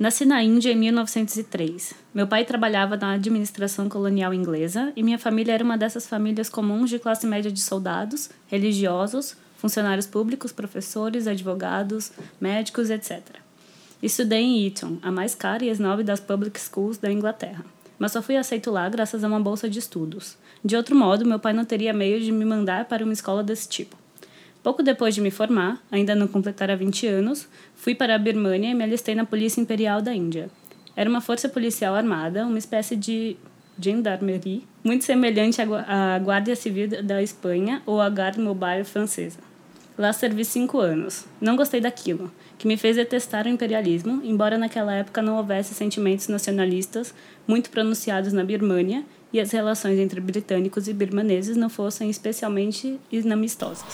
Nasci 0.00 0.24
na 0.24 0.42
Índia 0.42 0.72
em 0.72 0.76
1903. 0.76 1.92
Meu 2.14 2.26
pai 2.26 2.44
trabalhava 2.44 2.96
na 2.96 3.12
administração 3.12 3.88
colonial 3.88 4.32
inglesa 4.32 4.92
e 4.96 5.02
minha 5.02 5.18
família 5.18 5.52
era 5.52 5.64
uma 5.64 5.76
dessas 5.76 6.06
famílias 6.06 6.48
comuns 6.48 6.88
de 6.88 6.98
classe 6.98 7.26
média 7.26 7.50
de 7.50 7.60
soldados, 7.60 8.30
religiosos, 8.46 9.36
funcionários 9.58 10.06
públicos, 10.06 10.52
professores, 10.52 11.26
advogados, 11.26 12.12
médicos, 12.40 12.88
etc. 12.88 13.20
Estudei 14.00 14.40
em 14.40 14.66
Eton, 14.66 14.98
a 15.02 15.10
mais 15.10 15.34
cara 15.34 15.64
e 15.64 15.68
esnobe 15.68 16.04
das 16.04 16.20
public 16.20 16.58
schools 16.58 16.96
da 16.96 17.10
Inglaterra, 17.12 17.64
mas 17.98 18.12
só 18.12 18.22
fui 18.22 18.36
aceito 18.36 18.70
lá 18.70 18.88
graças 18.88 19.22
a 19.24 19.28
uma 19.28 19.40
bolsa 19.40 19.68
de 19.68 19.80
estudos. 19.80 20.38
De 20.64 20.76
outro 20.76 20.94
modo, 20.94 21.26
meu 21.26 21.40
pai 21.40 21.52
não 21.52 21.64
teria 21.64 21.92
meio 21.92 22.20
de 22.20 22.30
me 22.30 22.44
mandar 22.44 22.84
para 22.84 23.04
uma 23.04 23.12
escola 23.12 23.42
desse 23.42 23.68
tipo. 23.68 23.96
Pouco 24.62 24.82
depois 24.82 25.14
de 25.14 25.20
me 25.20 25.30
formar, 25.30 25.82
ainda 25.90 26.14
não 26.14 26.28
completara 26.28 26.76
20 26.76 27.06
anos, 27.08 27.48
fui 27.74 27.94
para 27.94 28.14
a 28.14 28.18
Birmânia 28.18 28.70
e 28.70 28.74
me 28.74 28.84
alistei 28.84 29.14
na 29.14 29.24
Polícia 29.24 29.60
Imperial 29.60 30.00
da 30.00 30.14
Índia. 30.14 30.48
Era 30.94 31.10
uma 31.10 31.20
força 31.20 31.48
policial 31.48 31.94
armada, 31.94 32.46
uma 32.46 32.58
espécie 32.58 32.94
de 32.94 33.36
gendarmerie, 33.80 34.66
muito 34.84 35.04
semelhante 35.04 35.60
à 35.60 36.18
Guarda 36.18 36.54
Civil 36.54 37.02
da 37.02 37.22
Espanha 37.22 37.82
ou 37.86 38.00
à 38.00 38.08
Garde 38.08 38.40
Mobile 38.40 38.84
francesa. 38.84 39.47
Lá 39.98 40.12
servi 40.12 40.44
cinco 40.44 40.78
anos. 40.78 41.24
Não 41.40 41.56
gostei 41.56 41.80
daquilo, 41.80 42.30
que 42.56 42.68
me 42.68 42.76
fez 42.76 42.94
detestar 42.94 43.46
o 43.46 43.48
imperialismo, 43.48 44.22
embora 44.22 44.56
naquela 44.56 44.94
época 44.94 45.20
não 45.20 45.36
houvesse 45.36 45.74
sentimentos 45.74 46.28
nacionalistas 46.28 47.12
muito 47.48 47.68
pronunciados 47.68 48.32
na 48.32 48.44
Birmânia 48.44 49.04
e 49.32 49.40
as 49.40 49.50
relações 49.50 49.98
entre 49.98 50.20
britânicos 50.20 50.86
e 50.86 50.92
birmaneses 50.92 51.56
não 51.56 51.68
fossem 51.68 52.08
especialmente 52.08 52.96
inamistosas. 53.10 53.84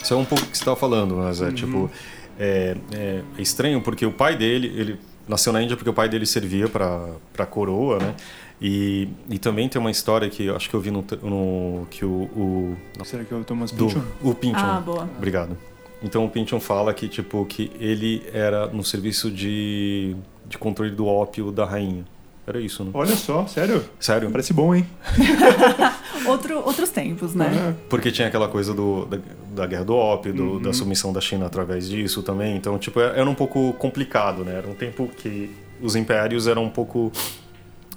Isso 0.00 0.14
é 0.14 0.16
um 0.16 0.24
pouco 0.24 0.44
o 0.44 0.46
que 0.46 0.56
você 0.56 0.62
estava 0.62 0.76
falando, 0.76 1.16
mas 1.16 1.40
é 1.40 1.46
uhum. 1.46 1.54
tipo 1.54 1.90
é, 2.38 2.76
é, 2.92 3.22
é, 3.36 3.42
estranho 3.42 3.82
porque 3.82 4.06
o 4.06 4.12
pai 4.12 4.36
dele 4.36 4.72
ele 4.76 4.98
nasceu 5.28 5.52
na 5.52 5.60
Índia 5.60 5.76
porque 5.76 5.90
o 5.90 5.94
pai 5.94 6.08
dele 6.08 6.24
servia 6.24 6.68
para 6.68 7.08
para 7.32 7.46
coroa, 7.46 7.98
né? 7.98 8.14
E, 8.60 9.08
e 9.28 9.38
também 9.38 9.68
tem 9.68 9.80
uma 9.80 9.90
história 9.90 10.28
que 10.30 10.48
acho 10.48 10.70
que 10.70 10.74
eu 10.74 10.80
vi 10.80 10.90
no, 10.90 11.04
no 11.22 11.86
que 11.90 12.04
o, 12.04 12.10
o 12.10 12.76
Será 13.04 13.24
que 13.24 13.34
é 13.34 13.36
o 13.36 13.44
Thomas 13.44 13.72
Pynchon? 13.72 14.02
O 14.22 14.34
Pynchon. 14.34 14.58
Ah, 14.58 14.80
boa. 14.80 15.08
Obrigado. 15.16 15.56
Então 16.02 16.24
o 16.24 16.30
Pynchon 16.30 16.60
fala 16.60 16.92
que 16.92 17.08
tipo 17.08 17.44
que 17.46 17.70
ele 17.78 18.22
era 18.32 18.66
no 18.68 18.84
serviço 18.84 19.30
de, 19.30 20.16
de 20.46 20.58
controle 20.58 20.90
do 20.90 21.06
ópio 21.06 21.50
da 21.50 21.64
rainha. 21.64 22.04
Era 22.44 22.60
isso, 22.60 22.82
né? 22.82 22.90
Olha 22.92 23.14
só, 23.14 23.46
sério? 23.46 23.84
Sério. 24.00 24.28
Parece 24.30 24.52
bom, 24.52 24.74
hein? 24.74 24.84
Outro, 26.26 26.58
outros 26.64 26.90
tempos, 26.90 27.34
né? 27.34 27.50
É. 27.70 27.88
Porque 27.88 28.12
tinha 28.12 28.28
aquela 28.28 28.48
coisa 28.48 28.72
do, 28.72 29.06
da, 29.06 29.18
da 29.54 29.66
guerra 29.66 29.84
do 29.84 29.96
ópio, 29.96 30.32
do, 30.32 30.42
uhum. 30.44 30.62
da 30.62 30.72
submissão 30.72 31.12
da 31.12 31.20
China 31.20 31.46
através 31.46 31.88
disso 31.88 32.22
também. 32.22 32.56
Então, 32.56 32.78
tipo, 32.78 33.00
era 33.00 33.28
um 33.28 33.34
pouco 33.34 33.72
complicado, 33.74 34.44
né? 34.44 34.54
Era 34.58 34.68
um 34.68 34.74
tempo 34.74 35.10
que 35.16 35.50
os 35.80 35.96
impérios 35.96 36.46
eram 36.46 36.64
um 36.64 36.70
pouco 36.70 37.10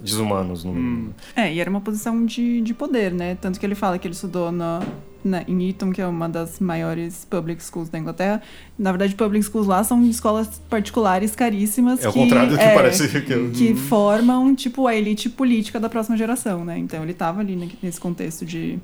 desumanos. 0.06 0.64
No... 0.64 0.72
Hum. 0.72 1.10
É, 1.36 1.54
e 1.54 1.60
era 1.60 1.70
uma 1.70 1.82
posição 1.82 2.26
de, 2.26 2.62
de 2.62 2.74
poder, 2.74 3.12
né? 3.12 3.36
Tanto 3.36 3.60
que 3.60 3.66
ele 3.66 3.76
fala 3.76 3.98
que 3.98 4.08
ele 4.08 4.14
estudou 4.14 4.52
na, 4.52 4.82
na, 5.24 5.42
em 5.48 5.70
Eton, 5.70 5.92
que 5.92 6.02
é 6.02 6.08
uma 6.08 6.30
das 6.30 6.60
maiores 6.60 7.26
public 7.30 7.62
schools 7.62 7.90
da 7.90 8.00
Inglaterra. 8.00 8.42
Na 8.78 8.92
verdade, 8.92 9.16
public 9.16 9.44
schools 9.46 9.68
lá 9.68 9.84
são 9.84 10.04
escolas 10.06 10.62
particulares 10.70 11.36
caríssimas. 11.36 12.04
É 12.04 12.10
o 12.10 12.14
contrário 12.14 12.52
do 12.52 12.58
que 12.58 12.64
é, 12.64 12.74
parece 12.74 13.10
que... 13.10 13.50
Que 13.50 13.70
uhum. 13.70 13.76
formam, 13.76 14.56
tipo, 14.56 14.88
a 14.88 14.96
elite 14.96 15.30
política 15.30 15.80
da 15.80 15.90
próxima 15.90 16.16
geração, 16.16 16.64
né? 16.64 16.78
Então 16.78 17.02
ele 17.04 17.12
estava 17.12 17.42
ali 17.42 17.78
nesse 17.82 18.00
contexto 18.00 18.46
de 18.46 18.80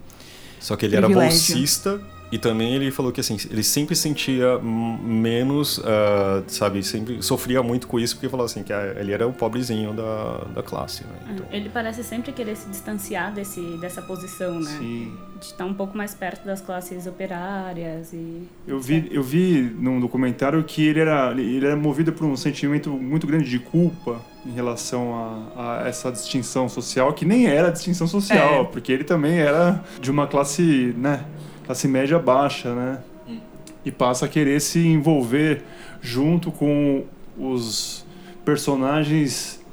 Só 0.60 0.76
que 0.76 0.86
ele 0.86 0.98
privilégio. 0.98 1.22
era 1.22 1.30
bolsista 1.30 2.02
E 2.32 2.38
também 2.38 2.74
ele 2.74 2.92
falou 2.92 3.12
que 3.12 3.20
assim, 3.20 3.38
ele 3.50 3.64
sempre 3.64 3.96
sentia 3.96 4.58
menos, 4.60 5.78
uh, 5.80 6.44
sabe, 6.48 6.82
sempre 6.82 7.22
sofria 7.22 7.62
muito 7.62 7.88
com 7.88 8.00
isso, 8.00 8.16
porque 8.16 8.30
falou 8.30 8.46
assim, 8.46 8.64
que 8.64 8.72
ele 8.72 9.12
era 9.12 9.28
o 9.28 9.34
pobrezinho 9.34 9.94
da, 9.94 10.46
da 10.56 10.64
classe. 10.64 11.04
Né? 11.04 11.10
É, 11.28 11.32
então... 11.34 11.46
Ele 11.52 11.70
parece 11.70 12.04
sempre 12.04 12.32
querer 12.32 12.56
se 12.56 12.70
distanciar 12.70 13.34
desse, 13.34 13.60
dessa 13.82 14.02
posição, 14.02 14.60
né? 14.60 14.78
Sim. 14.80 15.18
De 15.40 15.46
estar 15.46 15.66
um 15.66 15.74
pouco 15.74 15.98
mais 15.98 16.14
perto 16.14 16.46
das 16.46 16.62
classes 16.62 17.06
operárias 17.06 18.14
e... 18.14 18.44
Eu 18.66 18.80
vi, 18.80 19.10
eu 19.12 19.24
vi 19.24 19.62
num 19.78 20.00
documentário 20.00 20.64
que 20.64 20.86
ele 20.86 21.00
era, 21.00 21.32
ele 21.32 21.66
era 21.66 21.76
movido 21.76 22.14
por 22.14 22.26
um 22.26 22.38
sentimento 22.38 22.92
muito 22.92 23.28
grande 23.28 23.50
de 23.50 23.60
culpa 23.60 24.22
em 24.46 24.52
relação 24.52 25.14
a, 25.14 25.82
a, 25.84 25.88
essa 25.88 26.12
distinção 26.12 26.70
social, 26.70 27.14
que 27.14 27.26
nem 27.26 27.48
era 27.48 27.70
distinção 27.72 28.08
social, 28.08 28.62
é. 28.62 28.64
porque 28.66 28.92
ele 28.92 29.04
também 29.04 29.38
era 29.38 29.84
de 30.00 30.10
uma 30.10 30.28
classe, 30.28 30.96
né, 30.98 31.26
classe 31.72 31.88
média 31.88 32.20
baixa, 32.20 32.76
né? 32.76 33.00
Hum. 33.28 33.40
E 33.86 33.92
passa 33.92 34.26
a 34.26 34.28
querer 34.28 34.60
se 34.60 34.86
envolver 34.86 35.64
junto 36.02 36.52
com 36.52 37.06
os 37.38 38.06
personagens 38.44 39.64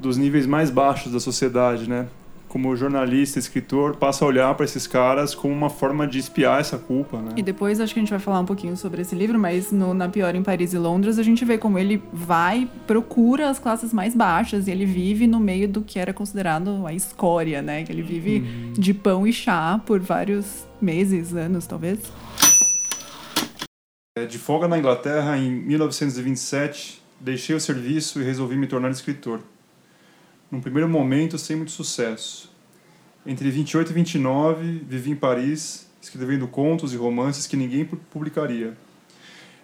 dos 0.00 0.16
níveis 0.16 0.46
mais 0.46 0.70
baixos 0.70 1.12
da 1.12 1.20
sociedade, 1.20 1.88
né? 1.88 2.06
Como 2.52 2.76
jornalista, 2.76 3.38
escritor, 3.38 3.96
passa 3.96 4.26
a 4.26 4.28
olhar 4.28 4.54
para 4.54 4.66
esses 4.66 4.86
caras 4.86 5.34
como 5.34 5.54
uma 5.54 5.70
forma 5.70 6.06
de 6.06 6.18
espiar 6.18 6.60
essa 6.60 6.76
culpa, 6.76 7.18
né? 7.18 7.32
E 7.34 7.42
depois 7.42 7.80
acho 7.80 7.94
que 7.94 7.98
a 7.98 8.02
gente 8.02 8.10
vai 8.10 8.18
falar 8.18 8.40
um 8.40 8.44
pouquinho 8.44 8.76
sobre 8.76 9.00
esse 9.00 9.14
livro, 9.14 9.38
mas 9.38 9.72
no, 9.72 9.94
na 9.94 10.06
Pior 10.06 10.34
em 10.34 10.42
Paris 10.42 10.74
e 10.74 10.78
Londres 10.78 11.18
a 11.18 11.22
gente 11.22 11.46
vê 11.46 11.56
como 11.56 11.78
ele 11.78 12.02
vai, 12.12 12.68
procura 12.86 13.48
as 13.48 13.58
classes 13.58 13.90
mais 13.90 14.14
baixas 14.14 14.68
e 14.68 14.70
ele 14.70 14.84
vive 14.84 15.26
no 15.26 15.40
meio 15.40 15.66
do 15.66 15.80
que 15.80 15.98
era 15.98 16.12
considerado 16.12 16.86
a 16.86 16.92
escória, 16.92 17.62
né? 17.62 17.84
Que 17.84 17.92
ele 17.92 18.02
vive 18.02 18.40
uhum. 18.40 18.72
de 18.74 18.92
pão 18.92 19.26
e 19.26 19.32
chá 19.32 19.80
por 19.86 19.98
vários 20.00 20.66
meses, 20.78 21.32
anos, 21.32 21.66
talvez. 21.66 22.00
É, 24.14 24.26
de 24.26 24.36
folga 24.36 24.68
na 24.68 24.78
Inglaterra, 24.78 25.38
em 25.38 25.50
1927, 25.50 27.00
deixei 27.18 27.56
o 27.56 27.60
serviço 27.60 28.20
e 28.20 28.24
resolvi 28.24 28.58
me 28.58 28.66
tornar 28.66 28.90
escritor. 28.90 29.40
Num 30.52 30.60
primeiro 30.60 30.86
momento, 30.86 31.38
sem 31.38 31.56
muito 31.56 31.72
sucesso. 31.72 32.52
Entre 33.24 33.50
28 33.50 33.90
e 33.90 33.94
29, 33.94 34.84
vivi 34.86 35.12
em 35.12 35.16
Paris, 35.16 35.86
escrevendo 35.98 36.46
contos 36.46 36.92
e 36.92 36.96
romances 36.98 37.46
que 37.46 37.56
ninguém 37.56 37.86
publicaria. 37.86 38.76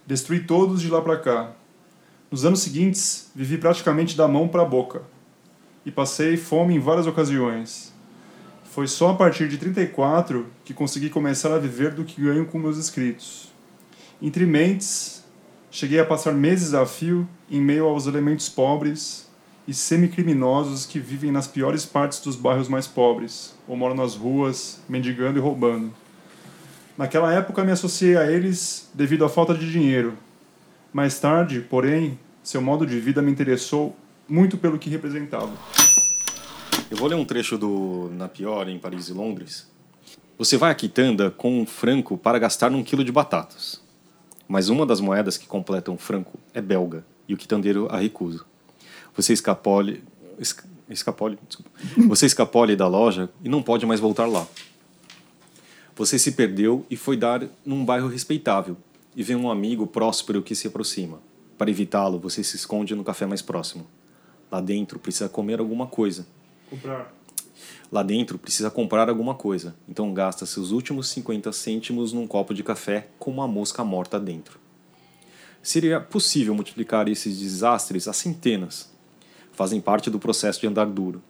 Destruí 0.07 0.41
todos 0.41 0.81
de 0.81 0.89
lá 0.89 1.03
para 1.03 1.19
cá. 1.19 1.53
Nos 2.31 2.47
anos 2.47 2.61
seguintes, 2.61 3.31
vivi 3.35 3.59
praticamente 3.59 4.17
da 4.17 4.27
mão 4.27 4.49
para 4.49 4.63
a 4.63 4.65
boca. 4.65 5.03
E 5.85 5.91
passei 5.91 6.39
fome 6.39 6.77
em 6.77 6.81
várias 6.81 7.07
ocasiões. 7.07 7.93
Foi 8.65 8.89
só 8.89 9.11
a 9.11 9.15
partir 9.15 9.47
de 9.47 9.59
34 9.59 10.47
que 10.65 10.73
consegui 10.73 11.11
começar 11.11 11.55
a 11.55 11.59
viver 11.59 11.93
do 11.93 12.03
que 12.03 12.23
ganho 12.23 12.47
com 12.47 12.59
meus 12.59 12.79
escritos. 12.79 13.53
Entre 14.23 14.47
mentes, 14.47 15.23
cheguei 15.71 16.01
a 16.01 16.07
passar 16.07 16.33
meses 16.33 16.73
a 16.73 16.87
fio 16.87 17.29
em 17.51 17.61
meio 17.61 17.85
aos 17.85 18.07
elementos 18.07 18.49
pobres 18.49 19.28
e 19.69 19.75
semicriminosos 19.75 20.87
que 20.87 20.99
vivem 20.99 21.31
nas 21.31 21.47
piores 21.47 21.85
partes 21.85 22.21
dos 22.21 22.35
bairros 22.35 22.71
mais 22.71 22.87
pobres, 22.87 23.55
ou 23.69 23.77
moram 23.77 23.95
nas 23.95 24.15
ruas, 24.15 24.81
mendigando 24.89 25.39
e 25.39 25.43
roubando. 25.43 25.93
Naquela 26.97 27.35
época 27.35 27.63
me 27.63 27.71
associei 27.71 28.17
a 28.17 28.33
eles 28.33 28.91
devido 28.95 29.27
à 29.27 29.29
falta 29.29 29.55
de 29.55 29.71
dinheiro. 29.71 30.15
Mais 30.91 31.21
tarde, 31.21 31.61
porém, 31.61 32.19
seu 32.43 32.63
modo 32.63 32.87
de 32.87 32.99
vida 32.99 33.21
me 33.21 33.31
interessou 33.31 33.95
muito 34.27 34.57
pelo 34.57 34.79
que 34.79 34.89
representava. 34.89 35.53
Eu 36.91 36.97
vou 36.97 37.07
ler 37.07 37.17
um 37.17 37.25
trecho 37.27 37.59
do 37.59 38.11
Na 38.15 38.27
Pior, 38.27 38.71
em 38.71 38.79
Paris 38.79 39.11
e 39.11 39.13
Londres. 39.13 39.71
Você 40.39 40.57
vai 40.57 40.71
à 40.71 40.75
quitanda 40.75 41.31
com 41.31 41.61
um 41.61 41.67
franco 41.67 42.17
para 42.17 42.39
gastar 42.39 42.71
num 42.71 42.83
quilo 42.83 43.05
de 43.05 43.13
batatas. 43.13 43.83
Mas 44.49 44.71
uma 44.71 44.87
das 44.87 44.99
moedas 44.99 45.37
que 45.37 45.47
completam 45.47 45.95
o 45.95 45.99
franco 45.99 46.39
é 46.55 46.63
belga, 46.63 47.05
e 47.29 47.35
o 47.35 47.37
quitandeiro 47.37 47.87
a 47.91 47.99
recusa. 47.99 48.47
Você 49.19 49.33
escapole... 49.33 50.03
Escapole, 50.89 51.39
desculpa. 51.47 51.71
Você 52.09 52.25
escapole 52.25 52.75
da 52.75 52.89
loja 52.89 53.29
e 53.45 53.49
não 53.49 53.63
pode 53.63 53.85
mais 53.85 54.01
voltar 54.01 54.25
lá. 54.27 54.47
Você 55.95 56.19
se 56.19 56.33
perdeu 56.33 56.87
e 56.89 56.97
foi 56.97 57.17
dar 57.17 57.47
num 57.67 57.85
bairro 57.85 58.09
respeitável, 58.09 58.77
e 59.15 59.23
vê 59.23 59.35
um 59.35 59.51
amigo 59.51 59.87
próspero 59.87 60.41
que 60.41 60.55
se 60.55 60.69
aproxima. 60.69 61.21
Para 61.59 61.71
evitá-lo, 61.71 62.19
você 62.19 62.43
se 62.43 62.57
esconde 62.57 62.95
no 62.95 63.05
café 63.05 63.27
mais 63.27 63.43
próximo. 63.43 63.87
Lá 64.51 64.63
dentro 64.63 64.99
precisa 64.99 65.29
comer 65.29 65.61
alguma 65.61 65.87
coisa 65.87 66.27
Comprar. 66.69 67.15
Lá 67.91 68.03
dentro 68.03 68.39
precisa 68.39 68.71
comprar 68.71 69.09
alguma 69.09 69.35
coisa, 69.35 69.75
então 69.89 70.13
gasta 70.13 70.45
seus 70.45 70.71
últimos 70.71 71.09
50 71.09 71.51
cêntimos 71.53 72.13
num 72.13 72.27
copo 72.27 72.53
de 72.53 72.63
café 72.63 73.09
com 73.19 73.31
uma 73.31 73.49
mosca 73.49 73.83
morta 73.83 74.21
dentro. 74.21 74.59
Seria 75.63 75.99
possível 75.99 76.55
multiplicar 76.55 77.09
esses 77.09 77.39
desastres 77.39 78.07
a 78.07 78.13
centenas. 78.13 78.91
Fazem 79.59 79.81
parte 79.81 80.09
do 80.09 80.21
processo 80.21 80.61
de 80.61 80.69
andar 80.69 80.87
duro. 80.87 81.21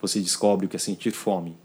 Você 0.00 0.18
descobre 0.18 0.66
o 0.66 0.68
que 0.68 0.74
é 0.74 0.80
sentir 0.80 1.12
fome. 1.12 1.56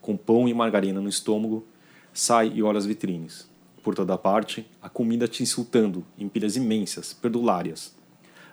Com 0.00 0.16
pão 0.16 0.48
e 0.48 0.52
margarina 0.52 1.00
no 1.00 1.08
estômago, 1.08 1.64
sai 2.12 2.50
e 2.56 2.60
olha 2.60 2.76
as 2.76 2.84
vitrines. 2.84 3.48
Por 3.80 3.94
toda 3.94 4.18
parte, 4.18 4.66
a 4.82 4.88
comida 4.88 5.28
te 5.28 5.44
insultando 5.44 6.04
em 6.18 6.28
pilhas 6.28 6.56
imensas, 6.56 7.12
perdulárias. 7.12 7.94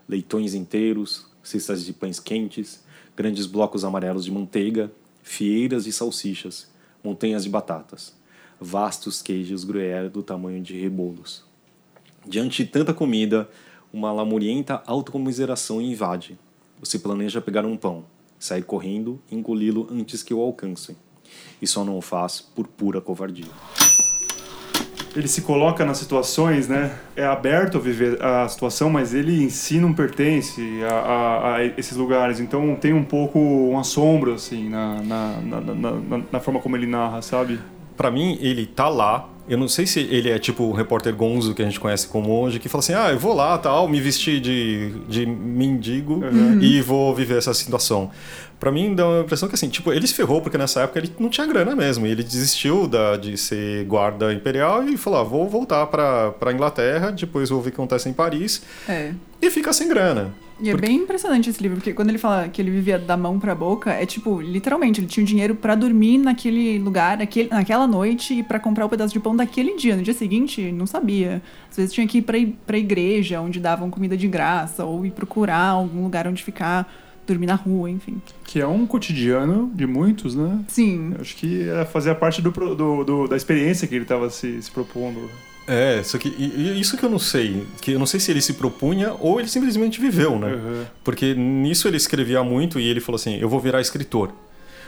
Leitões 0.07 0.53
inteiros, 0.53 1.25
cestas 1.41 1.83
de 1.83 1.91
pães 1.91 2.19
quentes, 2.19 2.83
grandes 3.17 3.47
blocos 3.47 3.83
amarelos 3.83 4.23
de 4.23 4.29
manteiga, 4.31 4.91
fieiras 5.23 5.85
de 5.85 5.91
salsichas, 5.91 6.69
montanhas 7.03 7.45
de 7.45 7.49
batatas, 7.49 8.15
vastos 8.61 9.23
queijos 9.23 9.63
gruyère 9.63 10.07
do 10.07 10.21
tamanho 10.21 10.61
de 10.61 10.79
rebolos. 10.79 11.43
Diante 12.27 12.63
de 12.63 12.69
tanta 12.69 12.93
comida, 12.93 13.49
uma 13.91 14.11
lamurienta 14.11 14.83
autocomiseração 14.85 15.81
invade. 15.81 16.37
Você 16.79 16.99
planeja 16.99 17.41
pegar 17.41 17.65
um 17.65 17.77
pão, 17.77 18.05
sair 18.39 18.63
correndo 18.63 19.21
e 19.31 19.35
engoli-lo 19.35 19.87
antes 19.91 20.21
que 20.21 20.33
o 20.33 20.41
alcancem. 20.41 20.95
E 21.61 21.67
só 21.67 21.83
não 21.83 21.97
o 21.97 22.01
faz 22.01 22.41
por 22.41 22.67
pura 22.67 23.01
covardia 23.01 23.51
ele 25.15 25.27
se 25.27 25.41
coloca 25.41 25.85
nas 25.85 25.97
situações, 25.97 26.67
né? 26.67 26.93
É 27.15 27.25
aberto 27.25 27.77
a 27.77 27.81
viver 27.81 28.21
a 28.21 28.47
situação, 28.49 28.89
mas 28.89 29.13
ele 29.13 29.43
em 29.43 29.49
si 29.49 29.79
não 29.79 29.93
pertence 29.93 30.61
a, 30.83 30.93
a, 30.93 31.55
a 31.55 31.65
esses 31.65 31.95
lugares. 31.95 32.39
Então 32.41 32.75
tem 32.75 32.93
um 32.93 33.03
pouco 33.03 33.39
um 33.39 33.79
assombro, 33.79 34.33
assim, 34.33 34.67
na, 34.67 35.01
na, 35.01 35.41
na, 35.41 35.61
na, 35.61 36.21
na 36.33 36.39
forma 36.41 36.59
como 36.59 36.75
ele 36.75 36.85
narra, 36.85 37.21
sabe? 37.21 37.59
Para 37.95 38.11
mim, 38.11 38.37
ele 38.41 38.65
tá 38.65 38.89
lá, 38.89 39.29
eu 39.47 39.57
não 39.57 39.67
sei 39.67 39.85
se 39.85 39.99
ele 39.99 40.29
é 40.29 40.39
tipo 40.39 40.63
o 40.63 40.71
repórter 40.71 41.13
Gonzo 41.13 41.53
que 41.53 41.61
a 41.61 41.65
gente 41.65 41.79
conhece 41.79 42.07
como 42.07 42.31
hoje, 42.31 42.59
que 42.59 42.67
fala 42.67 42.79
assim: 42.83 42.93
ah, 42.93 43.11
eu 43.11 43.19
vou 43.19 43.33
lá, 43.33 43.57
tal, 43.57 43.87
me 43.87 43.99
vestir 43.99 44.39
de, 44.39 44.91
de 45.07 45.25
mendigo 45.25 46.15
uhum. 46.15 46.59
e 46.59 46.81
vou 46.81 47.13
viver 47.13 47.37
essa 47.37 47.53
situação. 47.53 48.09
Para 48.59 48.71
mim 48.71 48.95
dá 48.95 49.07
uma 49.07 49.21
impressão 49.21 49.47
que 49.47 49.55
assim, 49.55 49.69
tipo, 49.69 49.91
ele 49.93 50.07
se 50.07 50.13
ferrou 50.13 50.41
porque 50.41 50.57
nessa 50.57 50.81
época 50.81 50.99
ele 50.99 51.11
não 51.19 51.29
tinha 51.29 51.45
grana 51.45 51.75
mesmo. 51.75 52.07
Ele 52.07 52.23
desistiu 52.23 52.87
da, 52.87 53.17
de 53.17 53.37
ser 53.37 53.85
guarda 53.85 54.33
imperial 54.33 54.83
e 54.87 54.97
falou: 54.97 55.19
ah, 55.19 55.23
vou 55.23 55.47
voltar 55.47 55.85
para 55.87 56.31
pra 56.31 56.51
Inglaterra, 56.51 57.11
depois 57.11 57.49
vou 57.49 57.61
ver 57.61 57.69
o 57.69 57.71
que 57.71 57.75
acontece 57.75 58.09
em 58.09 58.13
Paris. 58.13 58.63
É. 58.89 59.11
E 59.41 59.49
fica 59.51 59.71
sem 59.73 59.87
grana. 59.87 60.33
E 60.59 60.69
é 60.69 60.71
porque... 60.71 60.85
é 60.85 60.89
bem 60.89 60.97
impressionante 60.97 61.49
esse 61.49 61.61
livro, 61.61 61.77
porque 61.77 61.93
quando 61.93 62.09
ele 62.09 62.17
fala 62.17 62.47
que 62.47 62.61
ele 62.61 62.71
vivia 62.71 62.97
da 62.97 63.17
mão 63.17 63.39
pra 63.39 63.53
boca, 63.53 63.91
é 63.91 64.05
tipo, 64.05 64.41
literalmente, 64.41 65.01
ele 65.01 65.07
tinha 65.07 65.23
o 65.23 65.27
dinheiro 65.27 65.55
para 65.55 65.75
dormir 65.75 66.17
naquele 66.17 66.79
lugar, 66.79 67.17
naquele, 67.17 67.49
naquela 67.49 67.85
noite 67.85 68.35
e 68.35 68.43
para 68.43 68.59
comprar 68.59 68.85
o 68.85 68.87
um 68.87 68.89
pedaço 68.89 69.13
de 69.13 69.19
pão 69.19 69.35
daquele 69.35 69.75
dia. 69.75 69.95
No 69.95 70.03
dia 70.03 70.13
seguinte, 70.13 70.71
não 70.71 70.85
sabia. 70.85 71.41
Às 71.69 71.77
vezes 71.77 71.93
tinha 71.93 72.07
que 72.07 72.19
ir 72.19 72.21
pra, 72.21 72.37
pra 72.65 72.77
igreja, 72.77 73.41
onde 73.41 73.59
davam 73.59 73.89
comida 73.89 74.15
de 74.15 74.27
graça, 74.27 74.85
ou 74.85 75.05
ir 75.05 75.11
procurar 75.11 75.67
algum 75.67 76.03
lugar 76.03 76.27
onde 76.27 76.43
ficar, 76.43 76.89
dormir 77.27 77.47
na 77.47 77.55
rua, 77.55 77.89
enfim. 77.89 78.21
Que 78.45 78.61
é 78.61 78.67
um 78.67 78.85
cotidiano 78.85 79.69
de 79.73 79.85
muitos, 79.85 80.35
né? 80.35 80.63
Sim. 80.67 81.13
Eu 81.15 81.21
acho 81.21 81.35
que 81.35 81.65
fazia 81.91 82.15
parte 82.15 82.41
do, 82.41 82.51
do, 82.51 83.03
do, 83.03 83.27
da 83.27 83.35
experiência 83.35 83.87
que 83.87 83.95
ele 83.95 84.03
estava 84.03 84.29
se, 84.29 84.61
se 84.61 84.71
propondo. 84.71 85.29
É, 85.67 85.99
isso, 85.99 86.17
que, 86.19 86.29
isso 86.29 86.97
que 86.97 87.03
eu 87.03 87.09
não 87.09 87.19
sei. 87.19 87.65
Que 87.81 87.91
eu 87.93 87.99
não 87.99 88.05
sei 88.05 88.19
se 88.19 88.31
ele 88.31 88.41
se 88.41 88.53
propunha 88.53 89.13
ou 89.19 89.39
ele 89.39 89.49
simplesmente 89.49 89.99
viveu, 89.99 90.37
né? 90.37 90.53
Uhum. 90.53 90.83
Porque 91.03 91.33
nisso 91.33 91.87
ele 91.87 91.97
escrevia 91.97 92.43
muito 92.43 92.79
e 92.79 92.87
ele 92.87 92.99
falou 92.99 93.15
assim: 93.15 93.37
eu 93.37 93.49
vou 93.49 93.59
virar 93.59 93.81
escritor. 93.81 94.31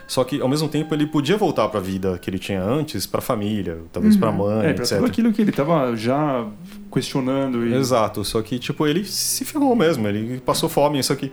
Só 0.08 0.24
que 0.24 0.40
ao 0.40 0.48
mesmo 0.48 0.70
tempo 0.70 0.96
ele 0.96 1.06
podia 1.06 1.36
voltar 1.36 1.68
para 1.68 1.82
a 1.82 1.84
vida 1.84 2.18
que 2.18 2.30
ele 2.30 2.40
tinha 2.40 2.64
antes, 2.64 3.06
para 3.06 3.20
a 3.20 3.22
família, 3.22 3.80
talvez 3.92 4.14
uhum. 4.14 4.20
para 4.22 4.30
a 4.30 4.32
mãe, 4.32 4.68
é, 4.68 4.74
pra 4.74 4.84
etc. 4.84 4.98
tudo 5.00 5.08
aquilo 5.08 5.34
que 5.34 5.42
ele 5.42 5.50
estava 5.50 5.98
já 5.98 6.48
questionando. 6.90 7.68
E... 7.68 7.74
Exato, 7.74 8.24
só 8.24 8.42
que 8.42 8.58
tipo 8.58 8.88
ele 8.88 9.04
se 9.04 9.44
ferrou 9.44 9.76
mesmo, 9.76 10.08
ele 10.08 10.40
passou 10.40 10.70
fome, 10.70 11.04
só 11.04 11.14
que 11.14 11.30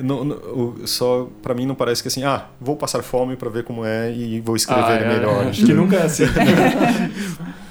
não, 0.00 0.24
não, 0.24 0.74
só 0.86 1.28
para 1.40 1.54
mim 1.54 1.66
não 1.66 1.76
parece 1.76 2.02
que 2.02 2.08
assim, 2.08 2.24
ah, 2.24 2.46
vou 2.60 2.74
passar 2.74 3.00
fome 3.04 3.36
para 3.36 3.48
ver 3.48 3.62
como 3.62 3.84
é 3.84 4.12
e 4.12 4.40
vou 4.40 4.56
escrever 4.56 4.82
ah, 4.82 4.94
é, 4.94 5.08
melhor. 5.08 5.46
Acho 5.46 5.62
que 5.64 5.72
nunca 5.72 5.96
é 5.96 6.02
assim. 6.02 6.24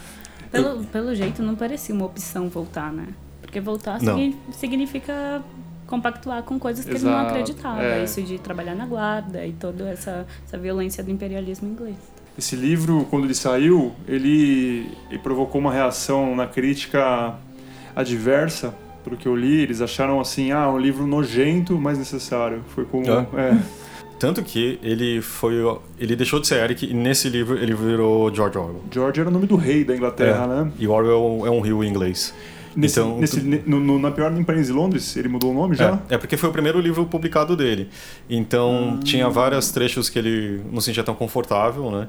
Pelo, 0.55 0.83
pelo 0.85 1.15
jeito, 1.15 1.43
não 1.43 1.55
parecia 1.55 1.93
uma 1.93 2.05
opção 2.05 2.47
voltar, 2.49 2.91
né? 2.91 3.07
Porque 3.41 3.59
voltar 3.59 3.99
significa 4.51 5.41
compactuar 5.87 6.43
com 6.43 6.57
coisas 6.59 6.83
que 6.83 6.91
Exato, 6.91 7.05
ele 7.07 7.15
não 7.15 7.27
acreditava. 7.27 7.83
É. 7.83 8.03
Isso 8.03 8.21
de 8.21 8.39
trabalhar 8.39 8.75
na 8.75 8.85
guarda 8.85 9.45
e 9.45 9.53
toda 9.53 9.89
essa, 9.89 10.25
essa 10.45 10.57
violência 10.57 11.03
do 11.03 11.11
imperialismo 11.11 11.67
inglês. 11.69 11.95
esse 12.37 12.55
livro, 12.55 13.05
quando 13.09 13.25
ele 13.25 13.35
saiu, 13.35 13.93
ele, 14.07 14.89
ele 15.09 15.19
provocou 15.19 15.61
uma 15.61 15.71
reação 15.71 16.35
na 16.35 16.47
crítica 16.47 17.35
adversa, 17.95 18.73
pelo 19.03 19.15
que 19.15 19.27
eu 19.27 19.35
li. 19.35 19.61
Eles 19.61 19.81
acharam 19.81 20.19
assim, 20.19 20.51
ah, 20.51 20.69
um 20.69 20.79
livro 20.79 21.05
nojento, 21.05 21.77
mas 21.79 21.97
necessário. 21.97 22.63
Foi 22.69 22.85
como... 22.85 23.05
Ah. 23.09 23.27
É. 23.37 23.84
Tanto 24.19 24.41
que 24.43 24.79
ele 24.81 25.21
foi. 25.21 25.55
Ele 25.99 26.15
deixou 26.15 26.39
de 26.39 26.47
ser 26.47 26.63
Eric 26.63 26.85
e 26.89 26.93
nesse 26.93 27.27
livro 27.29 27.57
ele 27.57 27.73
virou 27.73 28.33
George 28.33 28.57
Orwell. 28.57 28.81
George 28.91 29.19
era 29.19 29.29
o 29.29 29.31
nome 29.31 29.45
do 29.45 29.55
rei 29.55 29.83
da 29.83 29.95
Inglaterra, 29.95 30.47
né? 30.47 30.71
E 30.79 30.87
Orwell 30.87 31.43
é 31.45 31.49
um 31.49 31.59
rio 31.59 31.83
em 31.83 31.89
inglês. 31.89 32.33
Nesse, 32.75 32.99
Então, 32.99 33.17
nesse- 33.19 33.39
no, 33.41 33.79
no- 33.79 33.99
na 33.99 34.11
pior 34.11 34.31
em 34.37 34.43
Paris 34.43 34.67
e 34.67 34.71
Londres, 34.73 35.15
ele 35.15 35.29
mudou 35.29 35.51
o 35.51 35.53
nome 35.53 35.75
já? 35.77 35.99
É, 36.09 36.15
é 36.15 36.17
porque 36.17 36.35
foi 36.35 36.49
o 36.49 36.51
primeiro 36.51 36.79
livro 36.79 37.05
publicado 37.05 37.55
dele. 37.55 37.89
Então 38.29 38.99
tinha 39.03 39.29
vários 39.29 39.71
trechos 39.71 40.09
que 40.09 40.19
ele 40.19 40.61
não 40.71 40.79
se 40.81 40.87
sentia 40.87 41.03
tão 41.03 41.15
confortável, 41.15 41.89
né? 41.91 42.07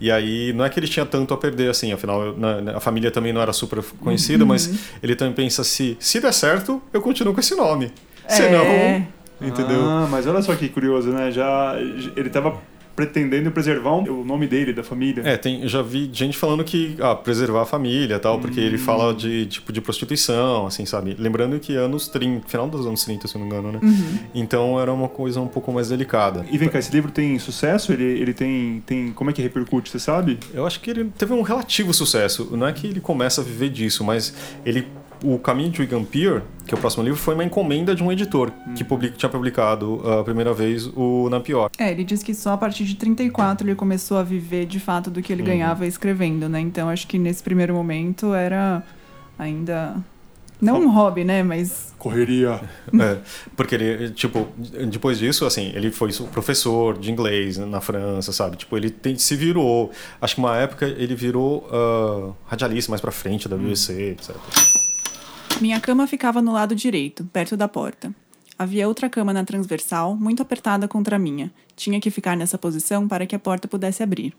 E 0.00 0.10
aí 0.10 0.52
não 0.52 0.64
é 0.64 0.68
que 0.68 0.78
ele 0.78 0.86
tinha 0.88 1.06
tanto 1.06 1.32
a 1.32 1.36
perder 1.38 1.70
assim, 1.70 1.90
afinal 1.92 2.32
né, 2.36 2.72
a 2.74 2.80
família 2.80 3.10
também 3.10 3.32
não 3.32 3.40
era 3.40 3.52
super 3.52 3.82
conhecida, 4.00 4.44
mas 4.44 4.70
ele 5.02 5.14
também 5.16 5.34
pensa 5.34 5.64
se 5.64 5.96
se 5.98 6.20
der 6.20 6.32
certo 6.34 6.82
eu 6.92 7.00
continuo 7.00 7.32
com 7.32 7.40
esse 7.40 7.54
nome. 7.54 7.90
Se 8.28 8.42
É. 8.42 8.50
não, 8.50 9.06
entendeu? 9.40 9.80
Ah, 9.84 10.08
mas 10.10 10.26
olha 10.26 10.42
só 10.42 10.54
que 10.54 10.68
curioso, 10.68 11.10
né? 11.10 11.30
Já 11.30 11.76
ele 12.16 12.30
tava 12.30 12.60
pretendendo 12.96 13.50
preservar 13.50 13.90
o 13.90 14.24
nome 14.24 14.46
dele, 14.46 14.72
da 14.72 14.82
família. 14.82 15.22
É, 15.24 15.36
tem, 15.36 15.68
já 15.68 15.82
vi 15.82 16.08
gente 16.10 16.36
falando 16.36 16.64
que 16.64 16.96
ah, 16.98 17.14
preservar 17.14 17.62
a 17.62 17.66
família 17.66 18.16
e 18.16 18.18
tal, 18.18 18.40
porque 18.40 18.58
ele 18.58 18.78
fala 18.78 19.14
de 19.14 19.44
tipo 19.46 19.70
de 19.70 19.82
prostituição, 19.82 20.66
assim, 20.66 20.86
sabe? 20.86 21.14
Lembrando 21.18 21.60
que 21.60 21.76
anos 21.76 22.08
30, 22.08 22.48
final 22.48 22.66
dos 22.66 22.86
anos 22.86 23.04
30, 23.04 23.28
se 23.28 23.34
não 23.34 23.42
me 23.42 23.52
engano, 23.52 23.72
né? 23.72 23.80
Então 24.34 24.80
era 24.80 24.90
uma 24.90 25.08
coisa 25.08 25.40
um 25.40 25.46
pouco 25.46 25.70
mais 25.70 25.90
delicada. 25.90 26.46
E 26.50 26.56
vem 26.56 26.70
cá, 26.70 26.78
esse 26.78 26.90
livro 26.90 27.12
tem 27.12 27.38
sucesso? 27.38 27.92
Ele, 27.92 28.04
ele 28.04 28.32
tem, 28.32 28.82
tem. 28.86 29.12
Como 29.12 29.28
é 29.28 29.32
que 29.32 29.42
repercute, 29.42 29.90
você 29.90 29.98
sabe? 29.98 30.38
Eu 30.54 30.66
acho 30.66 30.80
que 30.80 30.88
ele 30.88 31.04
teve 31.18 31.34
um 31.34 31.42
relativo 31.42 31.92
sucesso. 31.92 32.48
Não 32.56 32.66
é 32.66 32.72
que 32.72 32.86
ele 32.86 33.00
começa 33.00 33.42
a 33.42 33.44
viver 33.44 33.68
disso, 33.68 34.02
mas 34.02 34.34
ele 34.64 34.86
o 35.22 35.38
Caminho 35.38 35.70
de 35.70 35.80
Wigampier, 35.80 36.42
que 36.66 36.74
é 36.74 36.76
o 36.76 36.80
próximo 36.80 37.04
livro, 37.04 37.18
foi 37.18 37.34
uma 37.34 37.44
encomenda 37.44 37.94
de 37.94 38.02
um 38.02 38.10
editor 38.10 38.50
que 38.74 38.82
public, 38.84 39.16
tinha 39.16 39.28
publicado 39.30 40.02
a 40.10 40.24
primeira 40.24 40.52
vez 40.52 40.86
o 40.94 41.28
Nampior. 41.30 41.70
É, 41.78 41.90
ele 41.90 42.04
diz 42.04 42.22
que 42.22 42.34
só 42.34 42.52
a 42.52 42.56
partir 42.58 42.84
de 42.84 42.96
34 42.96 43.66
ele 43.66 43.74
começou 43.76 44.18
a 44.18 44.22
viver 44.22 44.66
de 44.66 44.80
fato 44.80 45.10
do 45.10 45.22
que 45.22 45.32
ele 45.32 45.42
ganhava 45.42 45.86
escrevendo, 45.86 46.48
né? 46.48 46.60
Então 46.60 46.88
acho 46.88 47.06
que 47.06 47.18
nesse 47.18 47.42
primeiro 47.42 47.74
momento 47.74 48.34
era 48.34 48.82
ainda. 49.38 49.96
Não 50.58 50.80
um 50.80 50.90
hobby, 50.90 51.22
né? 51.22 51.42
Mas. 51.42 51.94
Correria. 51.98 52.60
É, 52.98 53.18
porque 53.54 53.74
ele, 53.74 54.10
tipo, 54.10 54.48
depois 54.90 55.18
disso, 55.18 55.44
assim, 55.44 55.70
ele 55.74 55.90
foi 55.90 56.10
professor 56.32 56.96
de 56.96 57.10
inglês 57.12 57.58
na 57.58 57.80
França, 57.80 58.32
sabe? 58.32 58.56
Tipo, 58.56 58.76
ele 58.76 58.88
tem- 58.88 59.18
se 59.18 59.36
virou. 59.36 59.90
Acho 60.20 60.36
que 60.36 60.40
uma 60.40 60.56
época 60.56 60.86
ele 60.86 61.14
virou 61.14 61.68
ah, 61.70 62.32
radialista 62.46 62.90
mais 62.90 63.02
pra 63.02 63.10
frente 63.12 63.48
da 63.48 63.56
BBC, 63.56 64.12
etc. 64.12 64.34
Minha 65.58 65.80
cama 65.80 66.06
ficava 66.06 66.42
no 66.42 66.52
lado 66.52 66.74
direito, 66.74 67.24
perto 67.32 67.56
da 67.56 67.66
porta. 67.66 68.14
Havia 68.58 68.86
outra 68.86 69.08
cama 69.08 69.32
na 69.32 69.42
transversal, 69.42 70.14
muito 70.14 70.42
apertada 70.42 70.86
contra 70.86 71.16
a 71.16 71.18
minha. 71.18 71.50
Tinha 71.74 71.98
que 71.98 72.10
ficar 72.10 72.36
nessa 72.36 72.58
posição 72.58 73.08
para 73.08 73.26
que 73.26 73.34
a 73.34 73.38
porta 73.38 73.66
pudesse 73.66 74.02
abrir. 74.02 74.34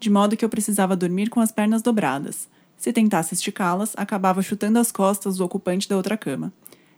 De 0.00 0.08
modo 0.08 0.34
que 0.34 0.42
eu 0.42 0.48
precisava 0.48 0.96
dormir 0.96 1.28
com 1.28 1.40
as 1.40 1.52
pernas 1.52 1.82
dobradas. 1.82 2.48
Se 2.78 2.90
tentasse 2.90 3.34
esticá-las, 3.34 3.92
acabava 3.98 4.40
chutando 4.40 4.78
as 4.78 4.90
costas 4.90 5.36
do 5.36 5.44
ocupante 5.44 5.86
da 5.86 5.96
outra 5.96 6.16
cama. 6.16 6.50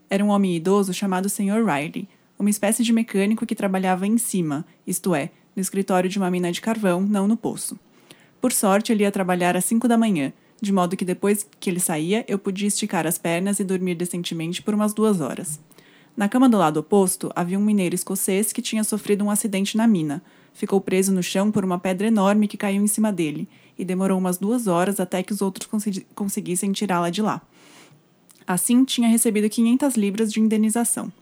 Era 0.08 0.24
um 0.24 0.28
homem 0.28 0.54
idoso 0.54 0.94
chamado 0.94 1.28
Sr. 1.28 1.64
Riley, 1.66 2.08
uma 2.38 2.50
espécie 2.50 2.84
de 2.84 2.92
mecânico 2.92 3.44
que 3.44 3.56
trabalhava 3.56 4.06
em 4.06 4.18
cima, 4.18 4.64
isto 4.86 5.16
é, 5.16 5.30
no 5.54 5.60
escritório 5.60 6.08
de 6.08 6.18
uma 6.18 6.30
mina 6.30 6.52
de 6.52 6.60
carvão, 6.60 7.00
não 7.00 7.26
no 7.26 7.36
poço. 7.36 7.76
Por 8.40 8.52
sorte, 8.52 8.92
ele 8.92 9.02
ia 9.02 9.10
trabalhar 9.10 9.56
às 9.56 9.64
5 9.64 9.88
da 9.88 9.98
manhã, 9.98 10.32
de 10.64 10.72
modo 10.72 10.96
que 10.96 11.04
depois 11.04 11.46
que 11.60 11.70
ele 11.70 11.78
saía, 11.78 12.24
eu 12.26 12.38
podia 12.38 12.66
esticar 12.66 13.06
as 13.06 13.18
pernas 13.18 13.60
e 13.60 13.64
dormir 13.64 13.94
decentemente 13.94 14.62
por 14.62 14.74
umas 14.74 14.92
duas 14.92 15.20
horas. 15.20 15.60
Na 16.16 16.28
cama 16.28 16.48
do 16.48 16.56
lado 16.58 16.78
oposto, 16.78 17.30
havia 17.36 17.58
um 17.58 17.64
mineiro 17.64 17.94
escocês 17.94 18.52
que 18.52 18.62
tinha 18.62 18.82
sofrido 18.82 19.24
um 19.24 19.30
acidente 19.30 19.76
na 19.76 19.86
mina. 19.86 20.22
Ficou 20.52 20.80
preso 20.80 21.12
no 21.12 21.22
chão 21.22 21.50
por 21.50 21.64
uma 21.64 21.78
pedra 21.78 22.06
enorme 22.06 22.48
que 22.48 22.56
caiu 22.56 22.82
em 22.82 22.86
cima 22.86 23.12
dele, 23.12 23.48
e 23.78 23.84
demorou 23.84 24.18
umas 24.18 24.38
duas 24.38 24.66
horas 24.66 24.98
até 24.98 25.22
que 25.22 25.32
os 25.32 25.42
outros 25.42 25.66
consegui- 25.66 26.06
conseguissem 26.14 26.72
tirá-la 26.72 27.10
de 27.10 27.20
lá. 27.20 27.42
Assim, 28.46 28.84
tinha 28.84 29.08
recebido 29.08 29.48
500 29.48 29.96
libras 29.96 30.32
de 30.32 30.40
indenização. 30.40 31.12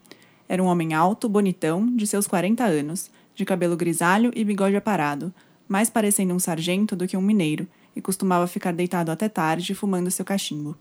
Era 0.49 0.63
um 0.63 0.67
homem 0.67 0.93
alto, 0.93 1.29
bonitão, 1.29 1.95
de 1.97 2.07
seus 2.07 2.27
40 2.27 2.65
anos, 2.65 3.11
de 3.35 3.45
cabelo 3.45 3.77
grisalho 3.77 4.31
e 4.35 4.45
bigode 4.45 4.77
aparado, 4.77 5.33
mais 5.67 5.89
parecendo 5.89 6.35
um 6.35 6.39
sargento 6.39 6.95
do 6.95 7.07
que 7.07 7.17
um 7.17 7.23
mineiro, 7.23 7.67
e 7.95 8.01
costumava 8.01 8.47
ficar 8.47 8.73
deitado 8.73 9.11
até 9.11 9.29
tarde 9.29 9.75
fumando 9.75 10.11
seu 10.11 10.25
cachimbo. 10.25 10.77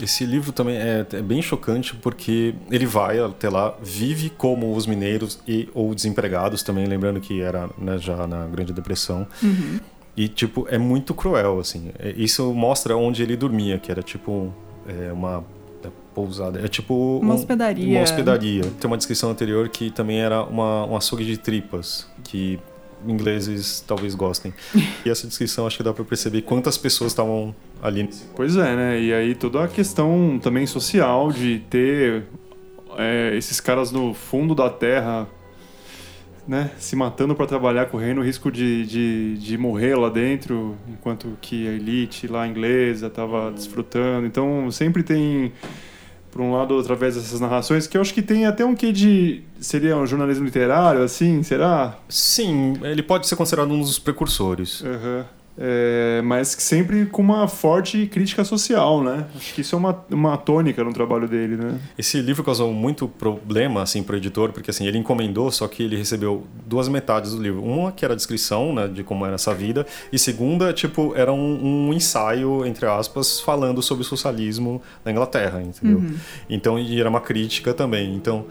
Esse 0.00 0.24
livro 0.26 0.50
também 0.50 0.76
é, 0.76 1.06
é 1.12 1.22
bem 1.22 1.40
chocante 1.40 1.94
porque 1.94 2.54
ele 2.68 2.84
vai 2.84 3.20
até 3.20 3.48
lá, 3.48 3.76
vive 3.80 4.28
como 4.28 4.74
os 4.74 4.86
mineiros 4.86 5.38
e 5.46 5.68
ou 5.72 5.94
desempregados 5.94 6.62
também, 6.64 6.84
lembrando 6.86 7.20
que 7.20 7.40
era 7.40 7.70
né, 7.78 7.96
já 7.98 8.26
na 8.26 8.44
Grande 8.46 8.72
Depressão. 8.72 9.26
E, 10.16 10.26
tipo, 10.28 10.66
é 10.68 10.78
muito 10.78 11.14
cruel, 11.14 11.58
assim. 11.60 11.90
É- 11.98 12.12
Isso 12.16 12.52
mostra 12.54 12.96
onde 12.96 13.22
ele 13.22 13.36
dormia, 13.36 13.78
que 13.78 13.90
era, 13.90 14.02
tipo, 14.02 14.52
é, 14.86 15.12
uma 15.12 15.44
é, 15.84 15.88
pousada. 16.14 16.60
É 16.64 16.68
tipo... 16.68 17.18
Uma 17.20 17.32
um- 17.32 17.36
hospedaria. 17.36 17.96
Uma 17.98 18.02
hospedaria. 18.02 18.62
Tem 18.80 18.86
uma 18.88 18.96
descrição 18.96 19.30
anterior 19.30 19.68
que 19.68 19.90
também 19.90 20.20
era 20.20 20.42
uma, 20.44 20.86
um 20.86 20.96
açougue 20.96 21.24
de 21.24 21.36
tripas, 21.36 22.06
que 22.24 22.58
ingleses 23.06 23.84
talvez 23.86 24.14
gostem. 24.14 24.52
E 25.04 25.10
essa 25.10 25.26
descrição 25.26 25.66
acho 25.66 25.76
que 25.76 25.82
dá 25.82 25.92
pra 25.92 26.04
perceber 26.04 26.42
quantas 26.42 26.76
pessoas 26.76 27.12
estavam 27.12 27.54
ali 27.82 28.08
Pois 28.34 28.56
é, 28.56 28.76
né? 28.76 29.00
E 29.00 29.12
aí 29.12 29.34
toda 29.34 29.64
a 29.64 29.68
questão 29.68 30.38
também 30.42 30.66
social 30.66 31.30
de 31.30 31.60
ter 31.70 32.24
é, 32.96 33.36
esses 33.36 33.60
caras 33.60 33.90
no 33.92 34.14
fundo 34.14 34.54
da 34.54 34.70
terra, 34.70 35.28
né? 36.46 36.70
Se 36.78 36.94
matando 36.94 37.34
para 37.34 37.46
trabalhar, 37.46 37.86
correndo 37.86 38.20
o 38.20 38.24
risco 38.24 38.50
de, 38.50 38.86
de, 38.86 39.38
de 39.38 39.58
morrer 39.58 39.96
lá 39.96 40.08
dentro, 40.08 40.76
enquanto 40.88 41.36
que 41.40 41.66
a 41.66 41.72
elite 41.72 42.26
lá 42.26 42.46
inglesa 42.46 43.08
tava 43.08 43.50
desfrutando. 43.50 44.26
Então 44.26 44.70
sempre 44.70 45.02
tem, 45.02 45.52
por 46.34 46.42
um 46.42 46.52
lado, 46.52 46.76
através 46.76 47.14
dessas 47.14 47.38
narrações, 47.38 47.86
que 47.86 47.96
eu 47.96 48.00
acho 48.00 48.12
que 48.12 48.20
tem 48.20 48.44
até 48.44 48.64
um 48.64 48.74
quê 48.74 48.90
de. 48.90 49.42
Seria 49.60 49.96
um 49.96 50.04
jornalismo 50.04 50.44
literário, 50.44 51.00
assim? 51.00 51.44
Será? 51.44 51.96
Sim, 52.08 52.74
ele 52.82 53.04
pode 53.04 53.28
ser 53.28 53.36
considerado 53.36 53.70
um 53.70 53.80
dos 53.80 54.00
precursores. 54.00 54.82
Aham. 54.84 55.24
É, 55.56 56.20
mas 56.22 56.48
sempre 56.48 57.06
com 57.06 57.22
uma 57.22 57.46
forte 57.46 58.06
crítica 58.06 58.44
social, 58.44 59.02
né? 59.02 59.24
Acho 59.36 59.54
que 59.54 59.60
isso 59.60 59.76
é 59.76 59.78
uma, 59.78 60.04
uma 60.10 60.36
tônica 60.36 60.82
no 60.82 60.92
trabalho 60.92 61.28
dele, 61.28 61.56
né? 61.56 61.78
Esse 61.96 62.20
livro 62.20 62.42
causou 62.42 62.72
muito 62.72 63.06
problema 63.06 63.80
assim 63.80 64.02
para 64.02 64.14
o 64.14 64.16
editor, 64.16 64.52
porque 64.52 64.70
assim, 64.70 64.86
ele 64.86 64.98
encomendou, 64.98 65.52
só 65.52 65.68
que 65.68 65.84
ele 65.84 65.96
recebeu 65.96 66.44
duas 66.66 66.88
metades 66.88 67.32
do 67.32 67.40
livro. 67.40 67.62
Uma 67.62 67.92
que 67.92 68.04
era 68.04 68.14
a 68.14 68.16
descrição, 68.16 68.74
né, 68.74 68.88
de 68.88 69.04
como 69.04 69.24
era 69.24 69.36
essa 69.36 69.54
vida, 69.54 69.86
e 70.12 70.18
segunda, 70.18 70.72
tipo, 70.72 71.14
era 71.14 71.32
um, 71.32 71.88
um 71.88 71.92
ensaio 71.92 72.66
entre 72.66 72.86
aspas 72.86 73.40
falando 73.40 73.80
sobre 73.80 74.02
o 74.02 74.04
socialismo 74.04 74.82
na 75.04 75.12
Inglaterra, 75.12 75.62
entendeu? 75.62 76.02
Então, 76.50 76.78
e 76.78 76.98
era 76.98 77.08
uma 77.08 77.20
crítica 77.20 77.72
também. 77.72 78.14
Então, 78.14 78.46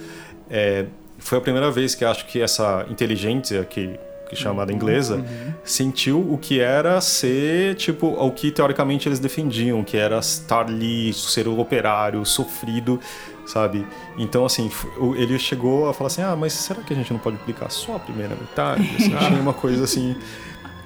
é, 0.49 0.85
foi 1.17 1.37
a 1.37 1.41
primeira 1.41 1.69
vez 1.69 1.95
que 1.95 2.05
acho 2.05 2.25
que 2.27 2.39
essa 2.39 2.85
inteligência 2.89 3.63
que 3.65 3.99
chamada 4.35 4.71
inglesa, 4.71 5.23
sentiu 5.63 6.19
o 6.19 6.37
que 6.37 6.59
era 6.59 6.99
ser, 7.01 7.75
tipo, 7.75 8.07
o 8.07 8.31
que 8.31 8.51
teoricamente 8.51 9.07
eles 9.07 9.19
defendiam, 9.19 9.83
que 9.83 9.97
era 9.97 10.19
estar 10.19 10.67
ali, 10.67 11.13
ser 11.13 11.47
o 11.47 11.59
operário, 11.59 12.25
sofrido, 12.25 12.99
sabe? 13.45 13.85
Então, 14.17 14.45
assim, 14.45 14.69
ele 15.15 15.37
chegou 15.39 15.89
a 15.89 15.93
falar 15.93 16.07
assim, 16.07 16.21
ah, 16.21 16.35
mas 16.35 16.53
será 16.53 16.81
que 16.81 16.93
a 16.93 16.95
gente 16.95 17.11
não 17.11 17.19
pode 17.19 17.37
publicar 17.37 17.69
só 17.69 17.95
a 17.95 17.99
primeira 17.99 18.35
metade? 18.35 18.89
Assim, 18.97 19.13
achei 19.15 19.39
uma 19.39 19.53
coisa, 19.53 19.83
assim, 19.83 20.15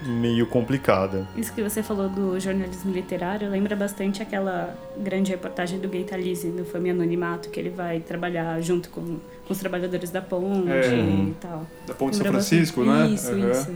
meio 0.05 0.45
complicada. 0.45 1.27
Isso 1.35 1.51
que 1.53 1.61
você 1.63 1.81
falou 1.81 2.07
do 2.09 2.39
jornalismo 2.39 2.91
literário 2.93 3.49
lembra 3.49 3.75
bastante 3.75 4.21
aquela 4.21 4.75
grande 4.97 5.31
reportagem 5.31 5.79
do 5.79 5.87
Gay 5.87 6.03
Talese 6.03 6.47
no 6.47 6.63
Família 6.65 6.93
Anonimato, 6.93 7.49
que 7.49 7.59
ele 7.59 7.69
vai 7.69 7.99
trabalhar 7.99 8.59
junto 8.61 8.89
com, 8.89 9.01
com 9.01 9.53
os 9.53 9.57
trabalhadores 9.57 10.09
da 10.11 10.21
ponte 10.21 10.69
É. 10.69 10.95
e 10.95 11.35
tal. 11.41 11.65
Da 11.87 11.93
Ponte 11.93 12.11
de 12.11 12.17
São 12.17 12.27
Francisco, 12.31 12.85
bastante. 12.85 13.09
né? 13.09 13.15
Isso, 13.15 13.31
Aham. 13.31 13.51
isso. 13.51 13.71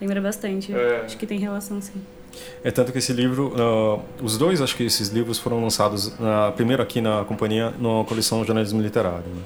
Lembra 0.00 0.20
bastante. 0.20 0.72
É. 0.74 1.02
Acho 1.04 1.16
que 1.16 1.26
tem 1.26 1.38
relação, 1.38 1.80
sim. 1.80 1.92
É 2.64 2.70
tanto 2.70 2.90
que 2.90 2.98
esse 2.98 3.12
livro, 3.12 3.52
ah, 3.56 4.00
os 4.22 4.36
dois, 4.36 4.60
acho 4.60 4.76
que 4.76 4.82
esses 4.84 5.08
livros 5.10 5.38
foram 5.38 5.62
lançados, 5.62 6.18
na, 6.18 6.50
primeiro 6.52 6.82
aqui 6.82 7.00
na 7.00 7.24
companhia, 7.24 7.70
na 7.78 8.04
coleção 8.04 8.44
Jornalismo 8.44 8.80
Literário. 8.82 9.24
né? 9.26 9.42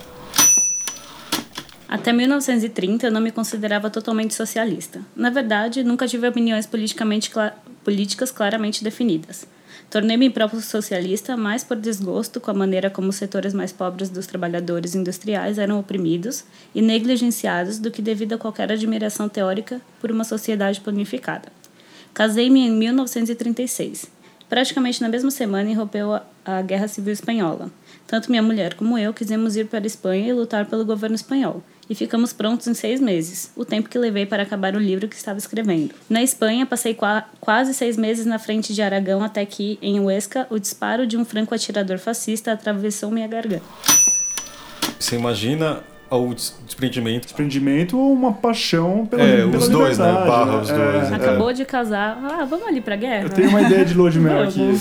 Até 1.88 2.12
1930 2.12 3.06
eu 3.06 3.10
não 3.10 3.20
me 3.20 3.30
considerava 3.32 3.88
totalmente 3.88 4.34
socialista. 4.34 5.00
Na 5.16 5.30
verdade, 5.30 5.82
nunca 5.82 6.06
tive 6.06 6.28
opiniões 6.28 6.66
politicamente 6.66 7.30
cla- 7.30 7.56
políticas 7.82 8.30
claramente 8.30 8.84
definidas. 8.84 9.46
Tornei-me 9.88 10.28
próprio 10.28 10.60
socialista 10.60 11.34
mais 11.34 11.64
por 11.64 11.78
desgosto 11.78 12.40
com 12.40 12.50
a 12.50 12.54
maneira 12.54 12.90
como 12.90 13.08
os 13.08 13.16
setores 13.16 13.54
mais 13.54 13.72
pobres 13.72 14.10
dos 14.10 14.26
trabalhadores 14.26 14.94
industriais 14.94 15.56
eram 15.56 15.80
oprimidos 15.80 16.44
e 16.74 16.82
negligenciados 16.82 17.78
do 17.78 17.90
que 17.90 18.02
devido 18.02 18.34
a 18.34 18.38
qualquer 18.38 18.70
admiração 18.70 19.26
teórica 19.30 19.80
por 19.98 20.10
uma 20.12 20.24
sociedade 20.24 20.82
planificada. 20.82 21.48
Casei-me 22.12 22.60
em 22.66 22.70
1936. 22.70 24.10
Praticamente 24.46 25.00
na 25.00 25.08
mesma 25.08 25.30
semana 25.30 25.70
irrompeu 25.70 26.20
a 26.44 26.60
Guerra 26.62 26.88
Civil 26.88 27.12
Espanhola. 27.14 27.70
Tanto 28.06 28.30
minha 28.30 28.42
mulher 28.42 28.74
como 28.74 28.98
eu 28.98 29.14
quisemos 29.14 29.56
ir 29.56 29.68
para 29.68 29.84
a 29.84 29.86
Espanha 29.86 30.28
e 30.28 30.32
lutar 30.34 30.66
pelo 30.66 30.84
governo 30.84 31.16
espanhol 31.16 31.62
e 31.88 31.94
ficamos 31.94 32.32
prontos 32.32 32.66
em 32.66 32.74
seis 32.74 33.00
meses, 33.00 33.50
o 33.56 33.64
tempo 33.64 33.88
que 33.88 33.98
levei 33.98 34.26
para 34.26 34.42
acabar 34.42 34.74
o 34.74 34.78
livro 34.78 35.08
que 35.08 35.16
estava 35.16 35.38
escrevendo. 35.38 35.94
Na 36.08 36.22
Espanha, 36.22 36.66
passei 36.66 36.94
qua 36.94 37.28
quase 37.40 37.72
seis 37.72 37.96
meses 37.96 38.26
na 38.26 38.38
frente 38.38 38.74
de 38.74 38.82
Aragão 38.82 39.22
até 39.22 39.44
que, 39.46 39.78
em 39.80 39.98
Huesca, 40.00 40.46
o 40.50 40.58
disparo 40.58 41.06
de 41.06 41.16
um 41.16 41.24
franco-atirador 41.24 41.98
fascista 41.98 42.52
atravessou 42.52 43.10
minha 43.10 43.26
garganta. 43.26 43.64
Você 44.98 45.16
imagina 45.16 45.82
ao 46.10 46.32
desprendimento. 46.32 47.24
Desprendimento 47.24 47.98
ou 47.98 48.12
uma 48.12 48.32
paixão 48.32 49.06
pela, 49.06 49.22
É, 49.22 49.36
pela 49.38 49.56
os 49.56 49.68
dois, 49.68 49.98
né? 49.98 50.06
liberdade, 50.06 50.30
Barra 50.30 50.60
os 50.60 50.68
dois. 50.68 51.10
É, 51.10 51.14
Acabou 51.14 51.52
de 51.52 51.64
casar, 51.64 52.18
ah, 52.22 52.44
vamos 52.44 52.66
ali 52.66 52.80
pra 52.80 52.96
guerra? 52.96 53.24
Eu 53.24 53.30
tenho 53.30 53.48
uma 53.50 53.62
ideia 53.62 53.84
de 53.84 53.94
Lua 53.94 54.10
de 54.10 54.18
Mel 54.20 54.42
aqui, 54.42 54.72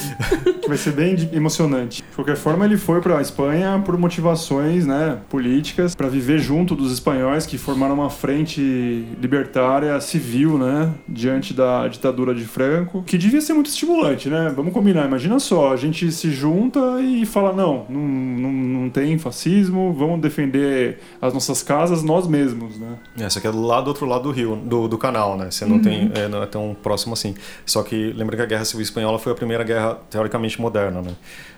que 0.61 0.67
vai 0.67 0.77
ser 0.77 0.91
bem 0.91 1.15
emocionante. 1.33 2.01
De 2.01 2.15
qualquer 2.15 2.35
forma, 2.35 2.65
ele 2.65 2.77
foi 2.77 3.01
para 3.01 3.17
a 3.17 3.21
Espanha 3.21 3.81
por 3.83 3.97
motivações 3.97 4.85
né, 4.85 5.17
políticas, 5.29 5.95
para 5.95 6.07
viver 6.07 6.39
junto 6.39 6.75
dos 6.75 6.91
espanhóis 6.91 7.45
que 7.45 7.57
formaram 7.57 7.95
uma 7.95 8.09
frente 8.09 9.05
libertária 9.21 9.99
civil 10.01 10.57
né, 10.57 10.89
diante 11.07 11.53
da 11.53 11.87
ditadura 11.87 12.33
de 12.33 12.45
Franco, 12.45 13.03
que 13.03 13.17
devia 13.17 13.41
ser 13.41 13.53
muito 13.53 13.67
estimulante, 13.69 14.29
né? 14.29 14.51
Vamos 14.55 14.73
combinar, 14.73 15.05
imagina 15.05 15.39
só, 15.39 15.73
a 15.73 15.75
gente 15.75 16.11
se 16.11 16.31
junta 16.31 16.79
e 17.01 17.25
fala: 17.25 17.53
não, 17.53 17.85
não, 17.89 18.01
não, 18.01 18.51
não 18.51 18.89
tem 18.89 19.17
fascismo, 19.17 19.93
vamos 19.93 20.19
defender 20.21 20.99
as 21.21 21.33
nossas 21.33 21.63
casas 21.63 22.03
nós 22.03 22.27
mesmos, 22.27 22.77
né? 22.77 22.97
Essa 23.19 23.39
aqui 23.39 23.47
é 23.47 23.51
do 23.51 23.61
lado 23.61 23.85
do 23.85 23.87
outro 23.89 24.05
lado 24.05 24.23
do 24.23 24.31
rio, 24.31 24.55
do, 24.55 24.87
do 24.87 24.97
canal, 24.97 25.37
né? 25.37 25.49
Você 25.49 25.65
não 25.65 25.81
tem, 25.81 26.11
é, 26.15 26.27
não 26.27 26.43
é 26.43 26.45
tão 26.45 26.75
próximo 26.81 27.13
assim. 27.13 27.35
Só 27.65 27.81
que 27.83 28.13
lembra 28.13 28.35
que 28.35 28.41
a 28.43 28.45
Guerra 28.45 28.65
Civil 28.65 28.83
Espanhola 28.83 29.17
foi 29.17 29.31
a 29.31 29.35
primeira 29.35 29.63
guerra 29.63 29.95
teoricamente 30.09 30.61
moderna, 30.61 31.01
né? 31.01 31.15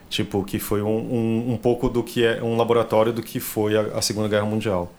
Tipo, 0.10 0.44
que 0.44 0.60
foi 0.60 0.82
um, 0.82 0.88
um, 0.88 1.54
um 1.54 1.58
pouco 1.58 1.90
do 1.90 2.02
que 2.02 2.26
é 2.26 2.42
um 2.42 2.58
laboratório 2.58 3.12
do 3.12 3.22
que 3.22 3.40
foi 3.40 3.78
a, 3.78 3.98
a 3.98 4.02
Segunda 4.02 4.28
Guerra 4.28 4.46
Mundial. 4.46 4.92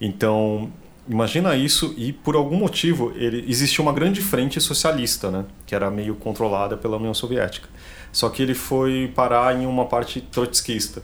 Então, 0.00 0.70
imagina 1.08 1.56
isso 1.56 1.94
e 1.96 2.12
por 2.12 2.34
algum 2.34 2.56
motivo 2.56 3.12
ele 3.14 3.44
existia 3.48 3.82
uma 3.82 3.92
grande 3.92 4.20
frente 4.20 4.60
socialista, 4.60 5.30
né? 5.30 5.44
Que 5.64 5.74
era 5.74 5.90
meio 5.90 6.14
controlada 6.16 6.76
pela 6.76 6.96
União 6.96 7.14
Soviética. 7.14 7.68
Só 8.12 8.28
que 8.28 8.42
ele 8.42 8.54
foi 8.54 9.10
parar 9.14 9.60
em 9.60 9.66
uma 9.66 9.86
parte 9.86 10.20
trotskista. 10.20 11.02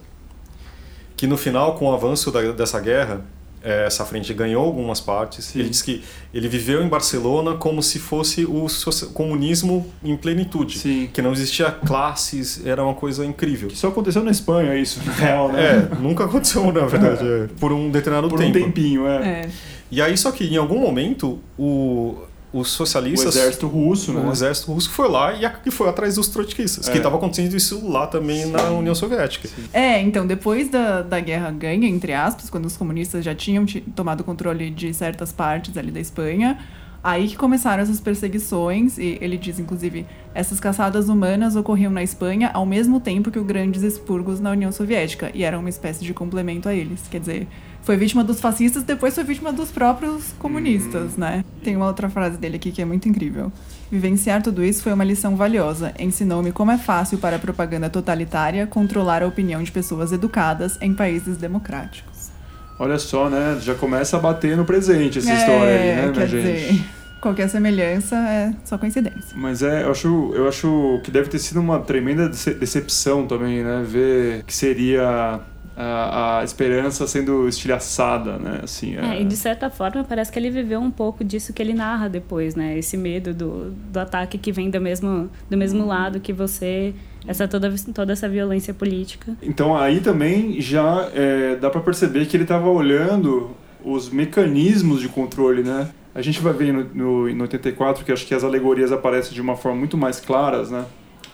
Que 1.20 1.26
no 1.26 1.36
final, 1.36 1.74
com 1.74 1.84
o 1.84 1.92
avanço 1.92 2.30
da, 2.30 2.40
dessa 2.52 2.80
guerra, 2.80 3.20
eh, 3.62 3.84
essa 3.86 4.06
frente 4.06 4.32
ganhou 4.32 4.64
algumas 4.64 5.02
partes. 5.02 5.44
Sim. 5.44 5.58
Ele 5.60 5.68
disse 5.68 5.84
que 5.84 6.02
ele 6.32 6.48
viveu 6.48 6.82
em 6.82 6.88
Barcelona 6.88 7.56
como 7.56 7.82
se 7.82 7.98
fosse 7.98 8.46
o 8.46 8.66
comunismo 9.12 9.86
em 10.02 10.16
plenitude. 10.16 10.78
Sim. 10.78 11.10
Que 11.12 11.20
não 11.20 11.32
existia 11.32 11.70
classes, 11.70 12.64
era 12.64 12.82
uma 12.82 12.94
coisa 12.94 13.22
incrível. 13.26 13.68
Que 13.68 13.76
só 13.76 13.88
aconteceu 13.88 14.24
na 14.24 14.30
Espanha, 14.30 14.74
isso, 14.76 14.98
na 15.04 15.12
real, 15.12 15.52
né? 15.52 15.90
É, 15.92 15.94
nunca 15.96 16.24
aconteceu, 16.24 16.64
na 16.72 16.86
verdade, 16.86 17.22
é, 17.22 17.48
por 17.60 17.70
um 17.70 17.90
determinado 17.90 18.30
Por 18.30 18.40
um 18.40 18.50
tempo. 18.50 18.58
tempinho, 18.58 19.06
é. 19.06 19.42
É. 19.42 19.50
E 19.90 20.00
aí, 20.00 20.16
só 20.16 20.32
que 20.32 20.44
em 20.44 20.56
algum 20.56 20.78
momento, 20.78 21.38
o, 21.58 22.16
os 22.52 22.68
O 22.68 22.76
socialistas. 22.76 23.36
exército 23.36 23.66
russo, 23.68 24.12
né? 24.12 24.20
O 24.26 24.32
exército 24.32 24.72
russo 24.72 24.90
foi 24.90 25.08
lá 25.08 25.32
e, 25.34 25.44
a- 25.46 25.54
foi 25.70 25.88
atrás 25.88 26.16
dos 26.16 26.28
trotskistas, 26.28 26.88
É. 26.88 26.90
que 26.92 26.96
estava 26.98 27.16
acontecendo 27.16 27.54
isso 27.54 27.88
lá 27.88 28.06
também 28.06 28.46
na 28.46 28.70
União 28.70 28.94
Soviética. 28.94 29.48
É, 29.72 30.00
então, 30.00 30.26
depois 30.26 30.68
da, 30.68 31.02
da 31.02 31.20
guerra 31.20 31.50
ganha, 31.50 31.86
entre 31.88 32.12
aspas, 32.12 32.50
quando 32.50 32.66
os 32.66 32.76
comunistas 32.76 33.24
já 33.24 33.34
tinham 33.34 33.64
ti- 33.64 33.80
tomado 33.94 34.24
controle 34.24 34.68
de 34.70 34.92
certas 34.92 35.30
partes 35.32 35.76
ali 35.76 35.90
da 35.92 36.00
Espanha, 36.00 36.58
aí 37.02 37.28
que 37.28 37.36
começaram 37.36 37.82
essas 37.82 38.00
perseguições, 38.00 38.98
e 38.98 39.18
ele 39.20 39.36
diz, 39.36 39.58
inclusive, 39.58 40.06
essas 40.34 40.60
caçadas 40.60 41.08
humanas 41.08 41.56
ocorriam 41.56 41.90
na 41.92 42.02
Espanha 42.02 42.50
ao 42.52 42.66
mesmo 42.66 43.00
tempo 43.00 43.30
que 43.30 43.38
os 43.38 43.46
grandes 43.46 43.82
expurgos 43.82 44.40
na 44.40 44.50
União 44.50 44.70
Soviética, 44.70 45.30
e 45.34 45.42
eram 45.42 45.60
uma 45.60 45.68
espécie 45.68 46.04
de 46.04 46.12
complemento 46.12 46.68
a 46.68 46.74
eles. 46.74 47.02
Quer 47.10 47.20
dizer, 47.20 47.48
foi 47.82 47.96
vítima 47.96 48.22
dos 48.22 48.40
fascistas, 48.40 48.82
depois 48.82 49.14
foi 49.14 49.24
vítima 49.24 49.52
dos 49.52 49.70
próprios 49.70 50.32
comunistas, 50.38 51.16
né? 51.16 51.44
Tem 51.64 51.76
uma 51.76 51.86
outra 51.86 52.10
frase 52.10 52.36
dele 52.36 52.56
aqui 52.56 52.70
que 52.70 52.82
é 52.82 52.84
muito 52.84 53.08
incrível. 53.08 53.50
Vivenciar 53.90 54.42
tudo 54.42 54.62
isso 54.62 54.82
foi 54.82 54.92
uma 54.92 55.02
lição 55.02 55.34
valiosa. 55.34 55.92
Ensinou-me 55.98 56.52
como 56.52 56.70
é 56.70 56.78
fácil 56.78 57.18
para 57.18 57.36
a 57.36 57.38
propaganda 57.38 57.88
totalitária 57.90 58.66
controlar 58.66 59.22
a 59.22 59.26
opinião 59.26 59.62
de 59.62 59.72
pessoas 59.72 60.12
educadas 60.12 60.78
em 60.80 60.94
países 60.94 61.36
democráticos. 61.38 62.19
Olha 62.80 62.98
só, 62.98 63.28
né? 63.28 63.58
Já 63.60 63.74
começa 63.74 64.16
a 64.16 64.20
bater 64.20 64.56
no 64.56 64.64
presente 64.64 65.18
essa 65.18 65.32
história 65.32 65.74
aí, 65.74 65.94
né, 65.94 66.10
minha 66.10 66.24
É, 66.24 66.26
gente? 66.26 66.72
dizer, 66.72 66.84
qualquer 67.20 67.48
semelhança 67.48 68.16
é 68.16 68.52
só 68.64 68.78
coincidência. 68.78 69.36
Mas 69.36 69.62
é, 69.62 69.82
eu 69.84 69.90
acho, 69.90 70.32
eu 70.34 70.48
acho 70.48 71.00
que 71.04 71.10
deve 71.10 71.28
ter 71.28 71.38
sido 71.38 71.60
uma 71.60 71.80
tremenda 71.80 72.28
dece- 72.28 72.54
decepção 72.54 73.26
também, 73.26 73.62
né? 73.62 73.82
Ver 73.86 74.44
que 74.44 74.54
seria 74.54 75.40
a, 75.76 76.38
a 76.40 76.44
esperança 76.44 77.06
sendo 77.06 77.46
estilhaçada, 77.48 78.38
né? 78.38 78.60
Assim, 78.62 78.96
É, 78.96 79.20
e 79.20 79.24
de 79.24 79.36
certa 79.36 79.68
forma 79.70 80.02
parece 80.04 80.32
que 80.32 80.38
ele 80.38 80.50
viveu 80.50 80.80
um 80.80 80.90
pouco 80.90 81.22
disso 81.22 81.52
que 81.52 81.62
ele 81.62 81.74
narra 81.74 82.08
depois, 82.08 82.54
né? 82.54 82.78
Esse 82.78 82.96
medo 82.96 83.34
do, 83.34 83.70
do 83.92 84.00
ataque 84.00 84.38
que 84.38 84.52
vem 84.52 84.70
do 84.70 84.80
mesmo, 84.80 85.30
do 85.50 85.56
mesmo 85.56 85.84
lado 85.86 86.18
que 86.20 86.32
você, 86.32 86.94
essa 87.26 87.46
toda, 87.46 87.72
toda 87.94 88.12
essa 88.12 88.28
violência 88.28 88.72
política. 88.72 89.36
Então 89.42 89.76
aí 89.76 90.00
também 90.00 90.60
já 90.60 91.08
é, 91.14 91.56
dá 91.56 91.70
pra 91.70 91.80
perceber 91.80 92.26
que 92.26 92.36
ele 92.36 92.44
tava 92.44 92.68
olhando 92.68 93.50
os 93.84 94.10
mecanismos 94.10 95.00
de 95.00 95.08
controle, 95.08 95.62
né? 95.62 95.88
A 96.14 96.22
gente 96.22 96.40
vai 96.40 96.52
ver 96.52 96.72
no, 96.72 96.84
no, 96.94 97.34
no 97.34 97.42
84 97.42 98.04
que 98.04 98.12
acho 98.12 98.26
que 98.26 98.34
as 98.34 98.44
alegorias 98.44 98.92
aparecem 98.92 99.32
de 99.32 99.40
uma 99.40 99.56
forma 99.56 99.78
muito 99.78 99.96
mais 99.96 100.20
claras, 100.20 100.70
né? 100.70 100.84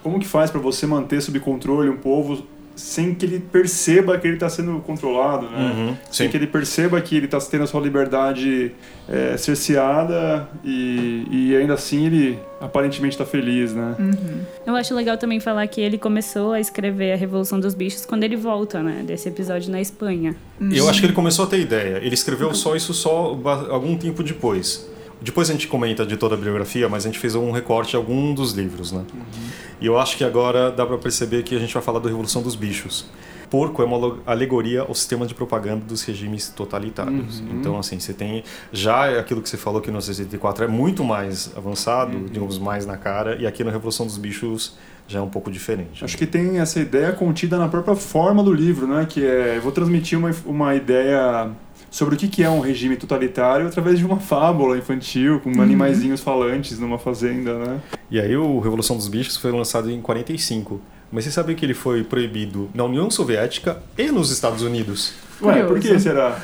Como 0.02 0.20
que 0.20 0.26
faz 0.26 0.50
pra 0.50 0.60
você 0.60 0.86
manter 0.86 1.20
sob 1.20 1.40
controle 1.40 1.88
um 1.88 1.96
povo 1.96 2.46
sem 2.76 3.14
que 3.14 3.24
ele 3.24 3.40
perceba 3.40 4.18
que 4.18 4.26
ele 4.26 4.34
está 4.34 4.48
sendo 4.48 4.78
controlado, 4.80 5.50
né? 5.50 5.72
Uhum, 5.74 5.96
sem 6.10 6.26
sim. 6.26 6.30
que 6.30 6.36
ele 6.36 6.46
perceba 6.46 7.00
que 7.00 7.16
ele 7.16 7.24
está 7.24 7.38
tendo 7.40 7.64
a 7.64 7.66
sua 7.66 7.80
liberdade 7.80 8.72
é, 9.08 9.36
cerceada 9.38 10.46
e, 10.62 11.26
e 11.30 11.56
ainda 11.56 11.74
assim 11.74 12.06
ele 12.06 12.38
aparentemente 12.60 13.14
está 13.14 13.24
feliz, 13.24 13.72
né? 13.72 13.96
Eu 14.66 14.76
acho 14.76 14.94
legal 14.94 15.16
também 15.16 15.40
falar 15.40 15.66
que 15.66 15.80
ele 15.80 15.96
começou 15.96 16.52
a 16.52 16.60
escrever 16.60 17.12
A 17.12 17.16
Revolução 17.16 17.58
dos 17.58 17.74
Bichos 17.74 18.04
quando 18.04 18.24
ele 18.24 18.36
volta, 18.36 18.82
né? 18.82 19.02
Desse 19.06 19.28
episódio 19.28 19.72
na 19.72 19.80
Espanha. 19.80 20.36
Eu 20.70 20.88
acho 20.88 21.00
que 21.00 21.06
ele 21.06 21.14
começou 21.14 21.46
a 21.46 21.48
ter 21.48 21.60
ideia. 21.60 21.98
Ele 22.02 22.14
escreveu 22.14 22.54
só 22.54 22.76
isso 22.76 22.92
só 22.92 23.38
algum 23.70 23.96
tempo 23.96 24.22
depois. 24.22 24.86
Depois 25.20 25.48
a 25.48 25.52
gente 25.52 25.66
comenta 25.66 26.04
de 26.04 26.16
toda 26.16 26.34
a 26.34 26.38
biografia, 26.38 26.88
mas 26.88 27.04
a 27.04 27.08
gente 27.08 27.18
fez 27.18 27.34
um 27.34 27.50
recorte 27.50 27.90
de 27.90 27.96
algum 27.96 28.34
dos 28.34 28.52
livros, 28.52 28.92
né? 28.92 29.04
E 29.80 29.86
eu 29.86 29.98
acho 29.98 30.16
que 30.16 30.24
agora 30.24 30.70
dá 30.70 30.86
pra 30.86 30.98
perceber 30.98 31.42
que 31.42 31.54
a 31.54 31.58
gente 31.58 31.72
vai 31.72 31.82
falar 31.82 31.98
da 31.98 32.08
Revolução 32.08 32.42
dos 32.42 32.54
Bichos. 32.54 33.06
Porco 33.50 33.80
é 33.80 33.84
uma 33.84 34.18
alegoria 34.26 34.82
ao 34.82 34.94
sistema 34.94 35.26
de 35.26 35.34
propaganda 35.34 35.84
dos 35.84 36.02
regimes 36.02 36.48
totalitários. 36.48 37.40
Então, 37.52 37.78
assim, 37.78 37.98
você 37.98 38.12
tem. 38.12 38.42
Já 38.72 39.18
aquilo 39.18 39.40
que 39.40 39.48
você 39.48 39.56
falou 39.56 39.80
que 39.80 39.90
no 39.90 40.02
64 40.02 40.64
é 40.64 40.68
muito 40.68 41.04
mais 41.04 41.52
avançado, 41.56 42.18
digamos, 42.28 42.58
mais 42.58 42.84
na 42.84 42.96
cara, 42.96 43.36
e 43.36 43.46
aqui 43.46 43.62
na 43.62 43.70
Revolução 43.70 44.04
dos 44.04 44.18
Bichos 44.18 44.76
já 45.08 45.20
é 45.20 45.22
um 45.22 45.28
pouco 45.28 45.50
diferente. 45.50 46.04
Acho 46.04 46.18
que 46.18 46.26
tem 46.26 46.58
essa 46.58 46.80
ideia 46.80 47.12
contida 47.12 47.56
na 47.56 47.68
própria 47.68 47.94
forma 47.94 48.42
do 48.42 48.52
livro, 48.52 48.88
né? 48.88 49.06
Que 49.08 49.24
é, 49.24 49.56
eu 49.56 49.62
vou 49.62 49.70
transmitir 49.70 50.18
uma, 50.18 50.34
uma 50.44 50.74
ideia 50.74 51.50
sobre 51.96 52.14
o 52.14 52.18
que 52.18 52.28
que 52.28 52.42
é 52.42 52.50
um 52.50 52.60
regime 52.60 52.94
totalitário 52.94 53.66
através 53.66 53.98
de 53.98 54.04
uma 54.04 54.20
fábula 54.20 54.76
infantil 54.76 55.40
com 55.40 55.62
animaizinhos 55.62 56.20
falantes 56.20 56.78
numa 56.78 56.98
fazenda, 56.98 57.58
né? 57.58 57.80
E 58.10 58.20
aí 58.20 58.36
o 58.36 58.60
Revolução 58.60 58.98
dos 58.98 59.08
Bichos 59.08 59.38
foi 59.38 59.50
lançado 59.50 59.90
em 59.90 59.98
45. 60.02 60.78
Mas 61.10 61.24
você 61.24 61.30
sabia 61.30 61.54
que 61.54 61.64
ele 61.64 61.72
foi 61.72 62.04
proibido 62.04 62.68
na 62.74 62.84
União 62.84 63.10
Soviética 63.10 63.82
e 63.96 64.10
nos 64.10 64.30
Estados 64.30 64.60
Unidos? 64.60 65.14
Ué, 65.40 65.62
por 65.62 65.80
que 65.80 65.98
será? 65.98 66.38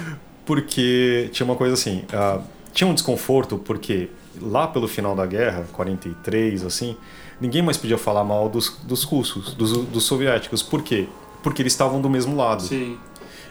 Porque 0.46 1.28
tinha 1.32 1.44
uma 1.44 1.54
coisa 1.54 1.74
assim, 1.74 2.02
ah, 2.14 2.40
tinha 2.72 2.88
um 2.88 2.94
desconforto 2.94 3.58
porque 3.58 4.08
lá 4.40 4.66
pelo 4.66 4.88
final 4.88 5.14
da 5.14 5.26
guerra, 5.26 5.66
43, 5.70 6.64
assim, 6.64 6.96
ninguém 7.38 7.60
mais 7.60 7.76
podia 7.76 7.98
falar 7.98 8.24
mal 8.24 8.48
dos, 8.48 8.78
dos 8.84 9.02
russos, 9.02 9.52
dos, 9.52 9.84
dos 9.84 10.04
soviéticos. 10.04 10.62
Por 10.62 10.80
quê? 10.82 11.06
Porque 11.42 11.60
eles 11.60 11.74
estavam 11.74 12.00
do 12.00 12.08
mesmo 12.08 12.34
lado. 12.34 12.62
Sim, 12.62 12.96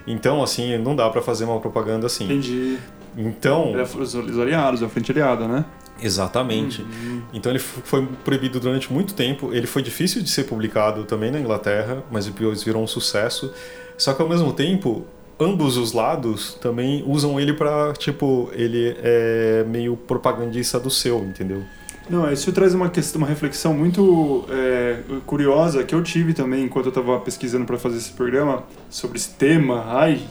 Então, 0.06 0.42
assim, 0.44 0.78
não 0.78 0.96
dá 0.96 1.10
pra 1.10 1.22
fazer 1.22 1.46
uma 1.46 1.60
propaganda 1.60 2.08
assim. 2.08 2.26
entendi. 2.26 2.78
Então, 3.18 3.72
Era 3.74 3.84
os, 3.84 4.14
os 4.16 4.40
aliados, 4.40 4.82
a 4.82 4.88
frente 4.90 5.12
aliada, 5.12 5.48
né? 5.48 5.66
Exatamente. 6.02 6.86
Então 7.34 7.52
ele 7.52 7.60
foi 7.60 8.08
proibido 8.24 8.60
durante 8.60 8.92
muito 8.92 9.14
tempo. 9.14 9.54
Ele 9.54 9.68
foi 9.68 9.82
difícil 9.82 10.22
de 10.24 10.30
ser 10.30 10.46
publicado 10.46 11.04
também 11.04 11.30
na 11.32 11.40
Inglaterra, 11.40 12.04
mas 12.12 12.26
depois 12.26 12.64
virou 12.64 12.82
um 12.84 12.88
sucesso. 12.88 13.54
Só 13.98 14.14
que 14.14 14.22
ao 14.22 14.28
mesmo 14.28 14.52
tempo, 14.52 15.06
ambos 15.40 15.78
os 15.78 15.92
lados 15.94 16.56
também 16.56 17.04
usam 17.06 17.40
ele 17.40 17.54
pra, 17.54 17.94
tipo, 17.94 18.50
ele 18.54 18.96
é 19.04 19.64
meio 19.68 19.96
propagandista 19.96 20.80
do 20.80 20.90
seu, 20.90 21.20
entendeu? 21.20 21.64
Não, 22.10 22.32
isso 22.32 22.52
traz 22.52 22.74
uma 22.74 22.90
questão, 22.90 23.20
uma 23.22 23.28
reflexão 23.28 23.74
muito 23.74 24.46
é, 24.50 25.00
curiosa 25.26 25.84
que 25.84 25.96
eu 25.96 26.04
tive 26.04 26.34
também 26.34 26.66
enquanto 26.66 26.86
eu 26.88 26.90
estava 26.90 27.20
pesquisando 27.20 27.66
para 27.66 27.78
fazer 27.78 27.98
esse 27.98 28.12
programa 28.12 28.64
sobre 28.90 29.18
esse 29.18 29.30
tema, 29.30 29.86
ai, 29.88 30.22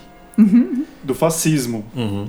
do 1.03 1.15
fascismo. 1.15 1.85
Uhum. 1.97 2.29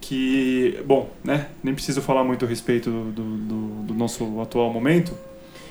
Que, 0.00 0.78
bom, 0.86 1.10
né, 1.22 1.48
nem 1.62 1.74
preciso 1.74 2.00
falar 2.00 2.24
muito 2.24 2.44
a 2.44 2.48
respeito 2.48 2.90
do, 2.90 3.04
do, 3.12 3.22
do- 3.36 3.82
do 3.88 3.94
nosso 3.94 4.40
atual 4.40 4.72
momento, 4.72 5.12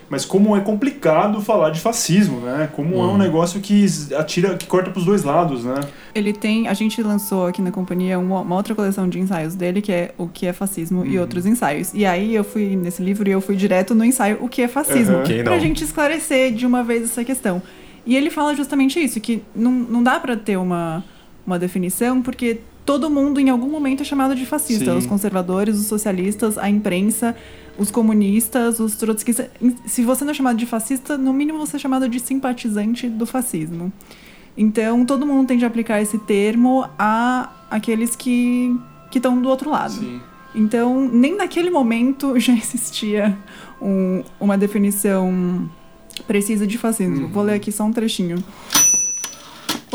mas 0.09 0.23
como 0.25 0.55
é 0.55 0.61
complicado 0.61 1.41
falar 1.41 1.69
de 1.69 1.79
fascismo, 1.79 2.39
né? 2.39 2.69
Como 2.73 2.95
é 2.95 3.07
um 3.07 3.17
negócio 3.17 3.59
que 3.59 3.85
atira, 4.17 4.55
que 4.55 4.65
corta 4.65 4.89
para 4.89 4.99
os 4.99 5.05
dois 5.05 5.23
lados, 5.23 5.63
né? 5.63 5.75
Ele 6.15 6.31
tem. 6.31 6.67
A 6.67 6.73
gente 6.73 7.01
lançou 7.03 7.47
aqui 7.47 7.61
na 7.61 7.71
companhia 7.71 8.17
uma, 8.17 8.41
uma 8.41 8.55
outra 8.55 8.73
coleção 8.73 9.09
de 9.09 9.19
ensaios 9.19 9.55
dele, 9.55 9.81
que 9.81 9.91
é 9.91 10.13
O 10.17 10.27
que 10.27 10.47
é 10.47 10.53
Fascismo 10.53 11.05
e 11.05 11.19
outros 11.19 11.45
ensaios. 11.45 11.93
E 11.93 12.05
aí 12.05 12.33
eu 12.33 12.43
fui 12.43 12.75
nesse 12.75 13.01
livro 13.01 13.27
e 13.27 13.31
eu 13.31 13.41
fui 13.41 13.55
direto 13.55 13.93
no 13.93 14.05
ensaio 14.05 14.37
O 14.39 14.47
que 14.47 14.61
é 14.61 14.67
Fascismo. 14.67 15.17
Uhum. 15.17 15.43
Pra 15.43 15.55
não? 15.55 15.59
gente 15.59 15.83
esclarecer 15.83 16.53
de 16.53 16.65
uma 16.65 16.83
vez 16.83 17.03
essa 17.03 17.23
questão. 17.23 17.61
E 18.05 18.15
ele 18.15 18.29
fala 18.29 18.55
justamente 18.55 19.03
isso, 19.03 19.19
que 19.19 19.43
não, 19.53 19.71
não 19.71 20.01
dá 20.01 20.17
pra 20.17 20.37
ter 20.37 20.55
uma, 20.55 21.03
uma 21.45 21.59
definição, 21.59 22.21
porque 22.21 22.61
todo 22.87 23.09
mundo 23.09 23.39
em 23.39 23.49
algum 23.49 23.69
momento 23.69 24.01
é 24.01 24.03
chamado 24.05 24.33
de 24.33 24.45
fascista. 24.45 24.91
Sim. 24.93 24.97
Os 24.97 25.05
conservadores, 25.05 25.77
os 25.77 25.85
socialistas, 25.85 26.57
a 26.57 26.69
imprensa, 26.69 27.35
os 27.77 27.91
comunistas, 27.91 28.79
os 28.79 28.95
trotskistas. 28.95 29.47
Se 29.85 30.03
você 30.03 30.23
não 30.23 30.31
é 30.31 30.33
chamado 30.33 30.57
de 30.57 30.65
fascista, 30.65 31.17
no 31.17 31.31
mínimo 31.33 31.59
você 31.59 31.75
é 31.75 31.79
chamado 31.79 32.07
de 32.09 32.19
simpatizante 32.19 33.07
do 33.09 33.25
fascismo. 33.27 33.91
Então, 34.57 35.05
todo 35.05 35.27
mundo 35.27 35.45
tende 35.47 35.63
a 35.65 35.67
aplicar 35.67 36.01
esse 36.01 36.17
termo 36.17 36.87
a 36.97 37.51
aqueles 37.69 38.15
que 38.15 38.75
que 39.11 39.19
estão 39.19 39.39
do 39.41 39.47
outro 39.47 39.69
lado. 39.69 39.93
Sim. 39.93 40.19
Então, 40.55 41.07
nem 41.11 41.35
naquele 41.37 41.69
momento 41.69 42.39
já 42.39 42.53
existia 42.53 43.37
um- 43.81 44.23
uma 44.39 44.57
definição 44.57 45.69
precisa 46.25 46.65
de 46.65 46.77
fascismo. 46.77 47.27
Vou 47.27 47.43
ler 47.43 47.53
aqui 47.55 47.71
só 47.71 47.83
um 47.83 47.91
trechinho. 47.91 48.37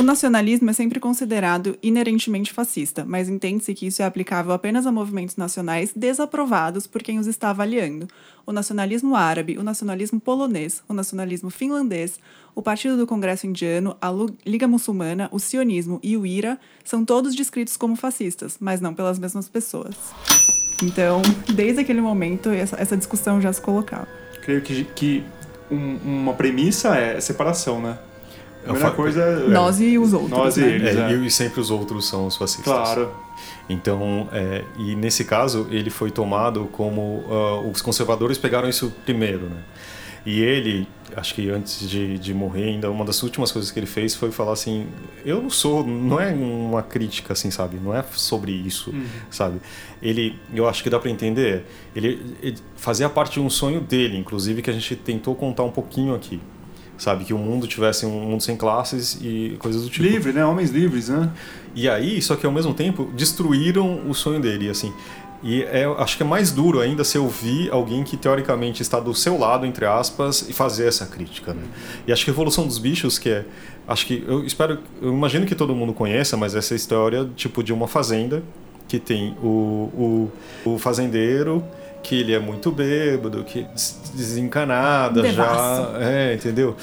O 0.03 0.05
nacionalismo 0.05 0.69
é 0.69 0.73
sempre 0.73 0.99
considerado 0.99 1.79
inerentemente 1.81 2.53
fascista, 2.53 3.05
mas 3.07 3.29
entende-se 3.29 3.73
que 3.73 3.87
isso 3.87 4.03
é 4.03 4.05
aplicável 4.05 4.53
apenas 4.53 4.85
a 4.85 4.91
movimentos 4.91 5.37
nacionais 5.37 5.93
desaprovados 5.95 6.89
por 6.89 7.05
quem 7.05 7.21
os 7.21 7.29
está 7.29 7.51
avaliando. 7.51 8.09
O 8.45 8.51
nacionalismo 8.51 9.15
árabe, 9.15 9.57
o 9.59 9.63
nacionalismo 9.63 10.19
polonês, 10.19 10.83
o 10.89 10.93
nacionalismo 10.93 11.51
finlandês, 11.51 12.19
o 12.53 12.61
Partido 12.61 12.97
do 12.97 13.07
Congresso 13.07 13.47
Indiano, 13.47 13.97
a 14.03 14.11
Liga 14.45 14.67
Muçulmana, 14.67 15.29
o 15.31 15.39
sionismo 15.39 16.01
e 16.03 16.17
o 16.17 16.27
IRA 16.27 16.59
são 16.85 17.05
todos 17.05 17.33
descritos 17.33 17.77
como 17.77 17.95
fascistas, 17.95 18.57
mas 18.59 18.81
não 18.81 18.93
pelas 18.95 19.21
mesmas 19.21 19.49
pessoas. 19.49 19.95
Então, 20.83 21.23
desde 21.55 21.81
aquele 21.81 22.01
momento, 22.01 22.51
essa, 22.51 22.75
essa 22.77 22.97
discussão 22.97 23.41
já 23.41 23.53
se 23.53 23.61
colocava. 23.61 24.09
Creio 24.43 24.63
que, 24.63 24.83
que 24.83 25.23
um- 25.71 25.95
uma 26.05 26.35
premissa 26.35 26.97
é 26.97 27.21
separação, 27.21 27.81
né? 27.81 27.97
A 28.65 28.69
É 28.69 28.73
primeira 28.73 28.91
fa- 28.91 28.95
coisa 28.97 29.21
é... 29.23 29.49
Nós 29.49 29.81
e 29.81 29.99
os 29.99 30.13
outros. 30.13 30.31
Nós 30.31 30.57
e 30.57 30.61
né? 30.61 30.69
eles. 30.69 30.97
É, 30.97 31.13
é. 31.13 31.15
e 31.17 31.31
sempre 31.31 31.61
os 31.61 31.71
outros 31.71 32.07
são 32.09 32.27
os 32.27 32.37
fascistas. 32.37 32.65
Claro. 32.73 33.11
Então, 33.69 34.29
é, 34.33 34.65
e 34.79 34.95
nesse 34.95 35.25
caso, 35.25 35.67
ele 35.71 35.91
foi 35.91 36.11
tomado 36.11 36.69
como. 36.73 37.25
ah, 37.29 37.61
os 37.69 37.81
conservadores 37.83 38.39
pegaram 38.39 38.69
isso 38.69 38.93
primeiro, 39.05 39.47
né? 39.49 39.63
E 40.25 40.41
ele, 40.41 40.87
acho 41.17 41.35
que 41.35 41.51
antes 41.51 41.89
de, 41.89 42.17
de 42.17 42.33
morrer, 42.33 42.69
ainda 42.69 42.89
uma 42.89 43.05
das 43.05 43.21
últimas 43.25 43.51
coisas 43.51 43.73
que 43.73 43.81
ele 43.81 43.87
fez 43.87 44.15
foi 44.15 44.31
falar 44.31 44.53
assim: 44.53 44.87
eu 45.25 45.43
não 45.43 45.51
sou. 45.51 45.85
Não 45.85 46.21
é 46.21 46.33
uma 46.33 46.83
crítica, 46.83 47.33
assim, 47.33 47.51
sabe? 47.51 47.79
Não 47.83 47.93
é 47.97 48.05
sobre 48.13 48.53
isso, 48.53 48.95
sabe? 49.29 49.61
Ele, 50.01 50.39
eu 50.55 50.69
acho 50.69 50.83
que 50.85 50.89
dá 50.91 51.01
para 51.01 51.11
entender. 51.11 51.65
Ele, 51.97 52.37
ele 52.41 52.57
fazia 52.77 53.09
parte 53.09 53.33
de 53.35 53.41
um 53.41 53.51
sonho 53.51 53.81
dele, 53.81 54.17
inclusive, 54.17 54.63
que 54.63 54.71
a 54.71 54.73
gente 54.73 54.95
tentou 54.95 55.35
contar 55.35 55.65
um 55.65 55.73
pouquinho 55.73 56.15
aqui. 56.15 56.41
Sabe? 56.99 57.25
Que 57.25 57.35
o 57.35 57.39
mundo 57.39 57.67
tivesse 57.67 58.07
um 58.07 58.11
mundo 58.11 58.43
sem 58.43 58.57
classes 58.57 59.19
e 59.21 59.57
coisas 59.59 59.83
do 59.83 59.91
tipo. 59.91 60.07
Livre, 60.07 60.33
né? 60.33 60.45
Homens 60.45 60.71
livres, 60.71 61.09
né? 61.09 61.31
E 61.75 61.89
aí, 61.89 62.21
só 62.21 62.37
que 62.37 62.47
ao 62.47 62.53
mesmo 62.53 62.75
tempo, 62.75 63.11
destruíram 63.15 64.09
o 64.09 64.15
sonho 64.15 64.41
dele, 64.41 64.69
assim. 64.69 64.93
E 65.43 65.65
é, 65.65 65.85
acho 65.99 66.17
que 66.17 66.23
é 66.23 66.27
mais 66.27 66.53
duro 66.53 66.81
ainda 66.81 67.03
se 67.03 67.19
ouvir 67.19 67.69
alguém 67.73 68.05
que 68.05 68.17
teoricamente 68.17 68.81
está 68.81 69.01
do 69.01 69.13
seu 69.13 69.37
lado, 69.37 69.67
entre 69.67 69.85
aspas, 69.85 70.49
e 70.49 70.53
fazer 70.53 70.87
essa 70.87 71.05
crítica, 71.05 71.53
né? 71.53 71.63
E 72.07 72.13
acho 72.13 72.25
que 72.25 72.31
a 72.31 72.33
Evolução 72.33 72.67
dos 72.67 72.79
Bichos, 72.79 73.19
que 73.19 73.29
é. 73.29 73.45
Acho 73.89 74.07
que. 74.07 74.25
Eu 74.27 74.45
espero. 74.45 74.79
Eu 75.01 75.13
imagino 75.13 75.45
que 75.45 75.55
todo 75.55 75.75
mundo 75.75 75.93
conheça, 75.93 76.37
mas 76.37 76.55
essa 76.55 76.75
história, 76.75 77.29
tipo, 77.35 77.63
de 77.65 77.73
uma 77.73 77.89
fazenda 77.89 78.43
que 78.87 79.01
tem 79.01 79.37
o, 79.43 80.31
o, 80.65 80.73
o 80.75 80.79
fazendeiro. 80.79 81.65
Que 82.03 82.21
ele 82.21 82.35
é 82.35 82.39
muito 82.39 82.71
bêbado, 82.73 83.45
que 83.45 83.63
des- 83.63 84.01
desencanada 84.15 85.23
Devasso. 85.23 85.93
já. 85.93 85.99
É, 86.03 86.35
entendeu? 86.35 86.77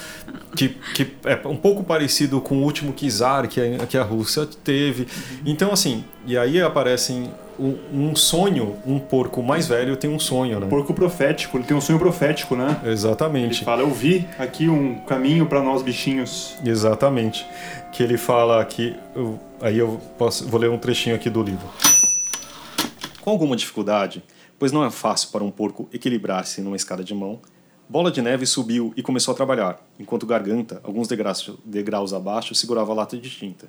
Que, 0.55 0.69
que 0.95 1.08
é 1.25 1.39
um 1.47 1.55
pouco 1.58 1.84
parecido 1.84 2.39
com 2.41 2.55
o 2.60 2.63
último 2.63 2.93
czar 2.93 3.47
que 3.47 3.60
a, 3.60 3.86
que 3.86 3.97
a 3.97 4.03
Rússia 4.03 4.47
teve. 4.63 5.08
Então, 5.45 5.71
assim, 5.71 6.03
e 6.25 6.38
aí 6.38 6.62
aparecem 6.62 7.29
um, 7.60 8.15
sonho, 8.15 8.77
um 8.86 8.97
porco 8.97 9.43
mais 9.43 9.67
velho 9.67 9.97
tem 9.97 10.10
um 10.10 10.17
sonho, 10.17 10.60
né? 10.62 10.67
Porco 10.67 10.93
profético, 10.93 11.58
ele 11.58 11.65
tem 11.65 11.75
um 11.75 11.82
sonho 11.82 11.99
profético, 11.99 12.55
né? 12.55 12.79
Ele 12.84 12.93
Exatamente. 12.93 13.65
fala, 13.65 13.82
eu 13.82 13.91
vi 13.91 14.25
aqui 14.39 14.69
um 14.69 14.95
caminho 15.01 15.45
para 15.45 15.62
nós 15.62 15.82
bichinhos. 15.82 16.55
Exatamente. 16.65 17.45
Que 17.91 18.01
ele 18.01 18.17
fala 18.17 18.63
que. 18.63 18.95
eu- 19.13 19.38
aí 19.62 19.77
eu 19.77 19.99
posso, 20.17 20.47
vou 20.47 20.60
ler 20.60 20.69
um 20.69 20.77
trechinho 20.77 21.15
aqui 21.15 21.29
do 21.29 21.43
livro. 21.43 21.67
Com 23.21 23.32
alguma 23.32 23.55
dificuldade, 23.55 24.23
pois 24.60 24.72
não 24.72 24.86
é 24.86 24.91
fácil 24.91 25.30
para 25.30 25.43
um 25.43 25.50
porco 25.50 25.89
equilibrar-se 25.91 26.62
numa 26.62 26.76
escada 26.76 27.04
de 27.04 27.15
mão, 27.15 27.39
Bola 27.91 28.12
de 28.12 28.22
Neve 28.22 28.45
subiu 28.45 28.93
e 28.95 29.02
começou 29.02 29.32
a 29.32 29.36
trabalhar, 29.36 29.84
enquanto 29.98 30.28
Garganta, 30.28 30.80
alguns 30.84 31.08
degraus, 31.08 32.13
abaixo, 32.13 32.54
segurava 32.54 32.91
a 32.91 32.95
lata 32.95 33.17
de 33.17 33.28
tinta. 33.28 33.67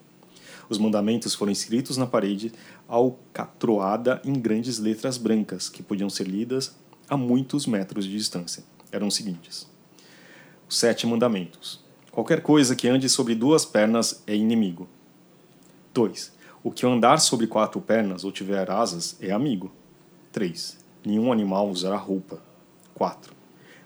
Os 0.68 0.76
mandamentos 0.76 1.34
foram 1.34 1.50
escritos 1.50 1.96
na 1.96 2.06
parede, 2.06 2.52
alcatroada 2.86 4.20
em 4.22 4.34
grandes 4.34 4.78
letras 4.78 5.16
brancas, 5.16 5.70
que 5.70 5.82
podiam 5.82 6.10
ser 6.10 6.28
lidas 6.28 6.76
a 7.08 7.16
muitos 7.16 7.66
metros 7.66 8.04
de 8.04 8.12
distância. 8.12 8.62
Eram 8.92 9.06
os 9.06 9.14
seguintes: 9.14 9.66
Os 10.68 10.78
sete 10.78 11.06
mandamentos. 11.06 11.82
Qualquer 12.12 12.42
coisa 12.42 12.76
que 12.76 12.88
ande 12.88 13.08
sobre 13.08 13.34
duas 13.34 13.64
pernas 13.64 14.22
é 14.26 14.34
inimigo. 14.36 14.86
2. 15.94 16.32
O 16.62 16.70
que 16.70 16.84
andar 16.84 17.18
sobre 17.20 17.46
quatro 17.46 17.80
pernas 17.80 18.22
ou 18.22 18.30
tiver 18.30 18.70
asas 18.70 19.16
é 19.18 19.30
amigo. 19.30 19.72
3. 20.30 20.79
Nenhum 21.04 21.32
animal 21.32 21.68
usará 21.68 21.96
roupa. 21.96 22.38
4. 22.94 23.32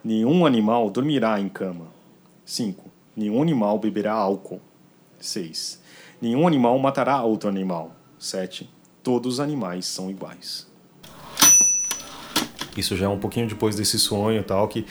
Nenhum 0.04 0.44
animal 0.44 0.90
dormirá 0.90 1.40
em 1.40 1.48
cama. 1.48 1.86
5. 2.44 2.90
Nenhum 3.16 3.40
animal 3.40 3.78
beberá 3.78 4.12
álcool. 4.12 4.60
6. 5.18 5.80
Nenhum 6.20 6.46
animal 6.46 6.78
matará 6.78 7.22
outro 7.22 7.48
animal. 7.48 7.92
7. 8.18 8.68
Todos 9.02 9.34
os 9.34 9.40
animais 9.40 9.86
são 9.86 10.10
iguais. 10.10 10.66
Isso 12.76 12.96
já 12.96 13.06
é 13.06 13.08
um 13.08 13.18
pouquinho 13.18 13.46
depois 13.46 13.76
desse 13.76 13.98
sonho 13.98 14.40
e 14.40 14.42
tal, 14.42 14.66
que 14.66 14.84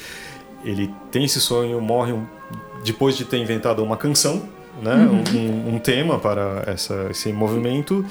ele 0.64 0.94
tem 1.12 1.26
esse 1.26 1.42
sonho, 1.42 1.82
morre 1.82 2.14
um- 2.14 2.26
depois 2.86 3.18
de 3.18 3.26
ter 3.26 3.38
inventado 3.38 3.84
uma 3.84 3.98
canção, 3.98 4.48
né? 4.82 4.96
Um- 4.96 5.24
Um, 5.72 5.76
um 5.76 5.80
tema 5.80 6.18
para 6.18 6.64
essa, 6.66 7.08
esse 7.12 7.34
movimento, 7.34 8.06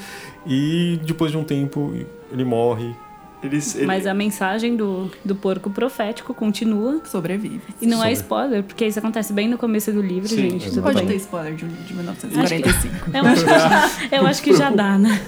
e 0.45 0.99
depois 1.03 1.31
de 1.31 1.37
um 1.37 1.43
tempo 1.43 1.91
ele 2.31 2.43
morre. 2.45 2.95
Eles, 3.43 3.75
ele- 3.75 3.85
Mas 3.85 4.07
a 4.07 4.13
mensagem 4.13 4.75
do, 4.75 5.09
do 5.23 5.35
porco 5.35 5.69
profético 5.69 6.33
continua. 6.33 7.01
Sobrevive. 7.03 7.61
E 7.81 7.85
não 7.85 7.97
é 7.97 8.07
Sobre. 8.09 8.13
spoiler, 8.13 8.63
porque 8.63 8.85
isso 8.85 8.99
acontece 8.99 9.33
bem 9.33 9.47
no 9.49 9.57
começo 9.57 9.91
do 9.91 10.01
livro, 10.01 10.29
Sim, 10.29 10.35
gente. 10.51 10.69
Tudo 10.69 10.81
Pode 10.83 10.97
bem. 10.99 11.07
ter 11.07 11.15
spoiler 11.15 11.55
de, 11.55 11.65
de 11.67 11.93
1945. 11.93 12.93
Eu 13.13 13.25
acho, 13.25 13.43
que 13.43 13.49
já, 13.49 13.91
eu 14.17 14.25
acho 14.27 14.41
que 14.43 14.53
já 14.53 14.69
dá, 14.69 14.97
né? 14.97 15.21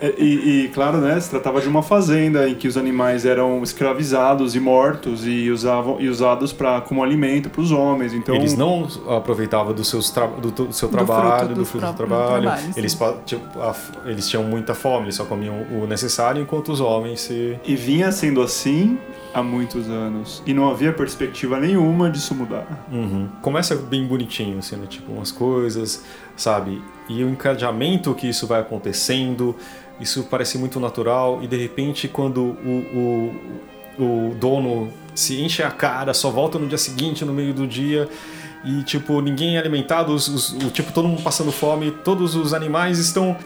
É, 0.00 0.14
E, 0.18 0.64
e, 0.64 0.68
claro, 0.68 0.98
né, 0.98 1.18
se 1.20 1.30
tratava 1.30 1.60
de 1.60 1.68
uma 1.68 1.82
fazenda 1.82 2.48
em 2.48 2.54
que 2.54 2.66
os 2.68 2.76
animais 2.76 3.24
eram 3.24 3.62
escravizados 3.62 4.54
e 4.54 4.60
mortos 4.60 5.26
e, 5.26 5.50
usavam, 5.50 6.00
e 6.00 6.08
usados 6.08 6.52
pra, 6.52 6.80
como 6.80 7.02
alimento 7.02 7.48
para 7.50 7.60
os 7.60 7.70
homens. 7.70 8.12
Então, 8.12 8.34
Eles 8.34 8.56
não 8.56 8.88
aproveitavam 9.08 9.72
do, 9.72 9.84
seus 9.84 10.10
tra- 10.10 10.26
do, 10.26 10.50
do 10.50 10.72
seu 10.72 10.88
Do 10.88 10.92
trabalho, 10.92 11.38
fruto 11.46 11.54
do 11.54 11.64
fruto 11.64 11.86
do 11.86 11.94
próprios 11.94 12.18
trabalho. 12.20 12.42
trabalhos, 12.42 12.76
eles, 12.76 12.98
tipo, 13.24 13.60
a 13.60 13.74
eles 14.06 14.28
tinham 14.28 14.42
muita 14.44 14.74
fome, 14.74 15.06
eles 15.06 15.14
só 15.14 15.24
comiam 15.24 15.64
o 15.72 15.86
necessário, 15.86 16.42
enquanto 16.42 16.72
os 16.72 16.80
homens 16.80 17.20
se. 17.20 17.35
E 17.64 17.76
vinha 17.76 18.10
sendo 18.12 18.40
assim 18.42 18.98
há 19.34 19.42
muitos 19.42 19.88
anos. 19.88 20.42
E 20.46 20.54
não 20.54 20.68
havia 20.70 20.92
perspectiva 20.92 21.58
nenhuma 21.60 22.10
disso 22.10 22.34
mudar. 22.34 22.86
Uhum. 22.90 23.28
Começa 23.42 23.74
bem 23.76 24.06
bonitinho, 24.06 24.58
assim, 24.58 24.76
né? 24.76 24.86
Tipo, 24.88 25.12
umas 25.12 25.30
coisas, 25.32 26.02
sabe? 26.36 26.82
E 27.08 27.22
o 27.22 27.28
encadeamento 27.28 28.14
que 28.14 28.28
isso 28.28 28.46
vai 28.46 28.60
acontecendo, 28.60 29.54
isso 30.00 30.24
parece 30.30 30.58
muito 30.58 30.80
natural, 30.80 31.40
e 31.42 31.46
de 31.46 31.56
repente, 31.56 32.08
quando 32.08 32.40
o, 32.64 33.32
o, 33.98 34.02
o 34.30 34.34
dono 34.34 34.90
se 35.14 35.40
enche 35.40 35.62
a 35.62 35.70
cara, 35.70 36.12
só 36.12 36.30
volta 36.30 36.58
no 36.58 36.66
dia 36.66 36.78
seguinte, 36.78 37.24
no 37.24 37.32
meio 37.32 37.54
do 37.54 37.66
dia. 37.66 38.08
E, 38.64 38.82
tipo, 38.82 39.20
ninguém 39.20 39.56
é 39.56 39.60
alimentado, 39.60 40.12
os, 40.12 40.26
os- 40.28 40.52
o, 40.52 40.70
tipo, 40.70 40.90
todo 40.92 41.06
mundo 41.06 41.22
passando 41.22 41.52
fome, 41.52 41.92
todos 42.02 42.34
os 42.34 42.52
animais 42.52 42.98
estão 42.98 43.36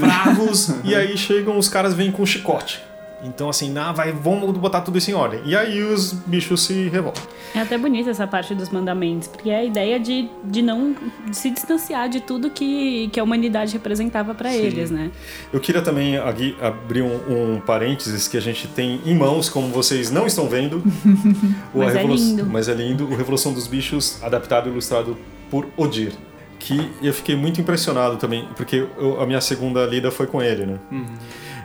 bravos, 0.00 0.74
e 0.82 0.94
aí 0.96 1.16
chegam, 1.16 1.56
os 1.56 1.68
caras 1.68 1.94
vêm 1.94 2.10
com 2.10 2.26
chicote. 2.26 2.80
Então, 3.24 3.48
assim, 3.48 3.76
ah, 3.78 3.90
vai, 3.90 4.12
vamos 4.12 4.56
botar 4.58 4.82
tudo 4.82 4.98
isso 4.98 5.10
em 5.10 5.14
ordem. 5.14 5.40
E 5.46 5.56
aí 5.56 5.82
os 5.82 6.12
bichos 6.12 6.62
se 6.64 6.88
revoltam. 6.88 7.22
É 7.54 7.60
até 7.60 7.78
bonita 7.78 8.10
essa 8.10 8.26
parte 8.26 8.54
dos 8.54 8.68
mandamentos, 8.68 9.28
porque 9.28 9.48
é 9.48 9.56
a 9.56 9.64
ideia 9.64 9.98
de, 9.98 10.28
de 10.44 10.60
não 10.60 10.94
se 11.32 11.50
distanciar 11.50 12.08
de 12.08 12.20
tudo 12.20 12.50
que, 12.50 13.08
que 13.08 13.18
a 13.18 13.24
humanidade 13.24 13.72
representava 13.72 14.34
para 14.34 14.54
eles, 14.54 14.90
né? 14.90 15.10
Eu 15.52 15.58
queria 15.58 15.80
também 15.80 16.18
aqui 16.18 16.54
abrir 16.60 17.02
um, 17.02 17.54
um, 17.54 17.60
parênteses 17.60 18.28
que 18.28 18.36
a 18.36 18.40
gente 18.40 18.68
tem 18.68 19.00
em 19.06 19.16
mãos, 19.16 19.48
como 19.48 19.68
vocês 19.68 20.10
não 20.10 20.26
estão 20.26 20.46
vendo. 20.46 20.82
mas, 21.74 21.96
é 21.96 22.02
lindo. 22.02 22.46
mas 22.46 22.68
é 22.68 22.74
lindo. 22.74 23.04
O 23.06 23.16
Revolução 23.16 23.54
dos 23.54 23.66
Bichos, 23.66 24.22
adaptado 24.22 24.68
e 24.68 24.72
ilustrado 24.72 25.16
por 25.50 25.66
Odir. 25.76 26.12
Que 26.58 26.90
eu 27.02 27.12
fiquei 27.12 27.36
muito 27.36 27.60
impressionado 27.60 28.16
também, 28.16 28.48
porque 28.56 28.86
eu, 28.96 29.20
a 29.20 29.26
minha 29.26 29.40
segunda 29.40 29.84
lida 29.86 30.10
foi 30.10 30.26
com 30.26 30.42
ele, 30.42 30.66
né? 30.66 30.78
Uhum 30.90 31.06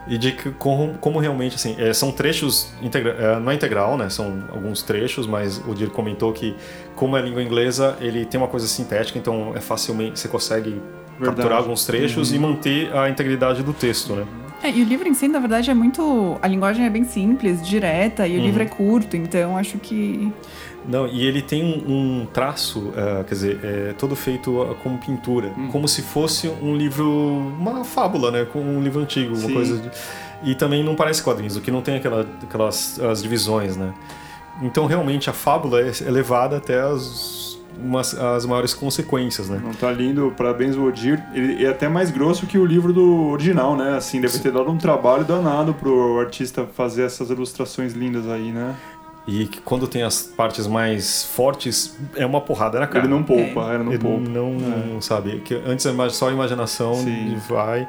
e 0.09 0.17
de 0.17 0.31
que, 0.31 0.49
como, 0.51 0.95
como 0.95 1.19
realmente 1.19 1.55
assim 1.55 1.75
é, 1.77 1.93
são 1.93 2.11
trechos 2.11 2.73
integra 2.81 3.11
é, 3.11 3.39
não 3.39 3.51
é 3.51 3.55
integral 3.55 3.95
né 3.95 4.09
são 4.09 4.43
alguns 4.51 4.81
trechos 4.81 5.27
mas 5.27 5.61
o 5.67 5.73
Dir 5.75 5.89
comentou 5.89 6.33
que 6.33 6.55
como 6.95 7.15
é 7.15 7.21
língua 7.21 7.43
inglesa 7.43 7.95
ele 8.01 8.25
tem 8.25 8.39
uma 8.39 8.47
coisa 8.47 8.67
sintética 8.67 9.19
então 9.19 9.53
é 9.55 9.61
facilmente 9.61 10.19
você 10.19 10.27
consegue 10.27 10.71
Verdade. 10.71 11.37
capturar 11.37 11.59
alguns 11.59 11.85
trechos 11.85 12.31
uhum. 12.31 12.35
e 12.35 12.39
manter 12.39 12.97
a 12.97 13.09
integridade 13.09 13.61
do 13.61 13.71
texto 13.71 14.13
né 14.13 14.25
é, 14.61 14.69
e 14.69 14.81
o 14.81 14.85
livro 14.85 15.07
em 15.07 15.13
si, 15.13 15.27
na 15.29 15.39
verdade, 15.39 15.71
é 15.71 15.73
muito. 15.73 16.37
A 16.41 16.47
linguagem 16.47 16.85
é 16.85 16.89
bem 16.89 17.05
simples, 17.05 17.65
direta, 17.65 18.27
e 18.27 18.35
o 18.35 18.39
uhum. 18.39 18.45
livro 18.45 18.61
é 18.61 18.65
curto, 18.65 19.15
então 19.15 19.55
acho 19.55 19.77
que. 19.77 20.33
Não, 20.89 21.07
e 21.07 21.23
ele 21.23 21.43
tem 21.43 21.63
um, 21.63 22.21
um 22.21 22.25
traço, 22.25 22.79
uh, 22.79 23.23
quer 23.23 23.35
dizer, 23.35 23.59
é 23.63 23.93
todo 23.93 24.15
feito 24.15 24.59
uh, 24.59 24.75
como 24.81 24.97
pintura, 24.97 25.53
hum. 25.55 25.69
como 25.71 25.87
se 25.87 26.01
fosse 26.01 26.47
um 26.47 26.75
livro, 26.75 27.07
uma 27.07 27.83
fábula, 27.83 28.31
né? 28.31 28.47
Com 28.51 28.59
um 28.59 28.81
livro 28.81 28.99
antigo, 28.99 29.35
Sim. 29.35 29.45
uma 29.45 29.53
coisa. 29.53 29.77
De, 29.77 29.91
e 30.43 30.55
também 30.55 30.83
não 30.83 30.95
parece 30.95 31.21
quadrinhos, 31.21 31.55
o 31.55 31.61
que 31.61 31.69
não 31.69 31.83
tem 31.83 31.97
aquela, 31.97 32.25
aquelas 32.41 32.99
as 32.99 33.21
divisões, 33.21 33.77
né? 33.77 33.93
Então 34.63 34.87
realmente 34.87 35.29
a 35.29 35.33
fábula 35.33 35.79
é, 35.79 35.89
é 35.89 36.09
levada 36.09 36.57
até 36.57 36.81
as, 36.81 37.59
umas, 37.77 38.17
as 38.17 38.47
maiores 38.47 38.73
consequências, 38.73 39.47
né? 39.47 39.61
Não 39.63 39.73
tá 39.73 39.91
lindo, 39.91 40.33
parabéns 40.35 40.75
Odir. 40.75 41.23
Ele 41.35 41.63
é 41.63 41.69
até 41.69 41.87
mais 41.87 42.09
grosso 42.09 42.47
que 42.47 42.57
o 42.57 42.65
livro 42.65 42.91
do 42.91 43.27
original, 43.27 43.77
né? 43.77 43.95
Assim, 43.95 44.19
deve 44.19 44.39
ter 44.39 44.51
dado 44.51 44.71
um 44.71 44.77
trabalho 44.77 45.23
danado 45.23 45.71
pro 45.71 46.19
artista 46.19 46.65
fazer 46.73 47.03
essas 47.03 47.29
ilustrações 47.29 47.93
lindas 47.93 48.27
aí, 48.27 48.51
né? 48.51 48.75
E 49.27 49.45
que 49.45 49.61
quando 49.61 49.87
tem 49.87 50.01
as 50.01 50.23
partes 50.23 50.65
mais 50.65 51.23
fortes, 51.23 51.97
é 52.15 52.25
uma 52.25 52.41
porrada 52.41 52.79
na 52.79 52.87
cara. 52.87 53.05
Ele 53.05 53.13
não 53.13 53.23
poupa, 53.23 53.71
é. 53.71 53.75
ele 53.75 53.83
não 53.83 53.91
ele 53.91 54.01
poupa. 54.01 54.29
Não, 54.29 54.57
é. 54.97 55.01
sabe, 55.01 55.39
que 55.41 55.53
antes 55.53 55.85
é 55.85 56.09
só 56.09 56.29
a 56.29 56.31
imaginação 56.31 56.95
Sim. 56.95 57.37
vai. 57.47 57.87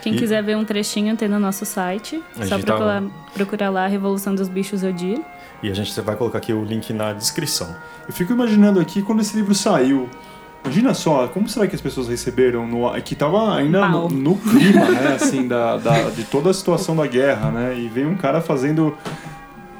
Quem 0.00 0.14
e... 0.14 0.18
quiser 0.18 0.42
ver 0.42 0.56
um 0.56 0.64
trechinho 0.64 1.16
tem 1.16 1.28
no 1.28 1.38
nosso 1.38 1.64
site. 1.64 2.22
Só 2.42 2.58
procurar, 2.58 3.02
tá... 3.02 3.08
procurar 3.34 3.70
lá 3.70 3.86
Revolução 3.86 4.34
dos 4.34 4.48
Bichos 4.48 4.82
Odir. 4.82 5.20
E 5.62 5.70
a 5.70 5.74
gente 5.74 6.00
vai 6.00 6.14
colocar 6.14 6.38
aqui 6.38 6.52
o 6.52 6.64
link 6.64 6.92
na 6.92 7.12
descrição. 7.12 7.74
Eu 8.06 8.14
fico 8.14 8.32
imaginando 8.32 8.78
aqui 8.80 9.02
quando 9.02 9.20
esse 9.20 9.36
livro 9.36 9.54
saiu. 9.54 10.08
Imagina 10.64 10.92
só, 10.92 11.26
como 11.28 11.48
será 11.48 11.66
que 11.66 11.74
as 11.74 11.80
pessoas 11.80 12.08
receberam? 12.08 12.66
No, 12.66 12.90
que 13.02 13.14
tava 13.14 13.56
ainda 13.56 13.88
no, 13.88 14.08
no, 14.08 14.36
clima, 14.36 14.90
né? 14.90 15.14
Assim, 15.14 15.46
da, 15.46 15.76
da, 15.76 16.10
de 16.10 16.24
toda 16.24 16.50
a 16.50 16.54
situação 16.54 16.96
da 16.96 17.06
guerra, 17.06 17.50
né? 17.50 17.78
E 17.78 17.88
veio 17.88 18.08
um 18.08 18.16
cara 18.16 18.40
fazendo 18.40 18.96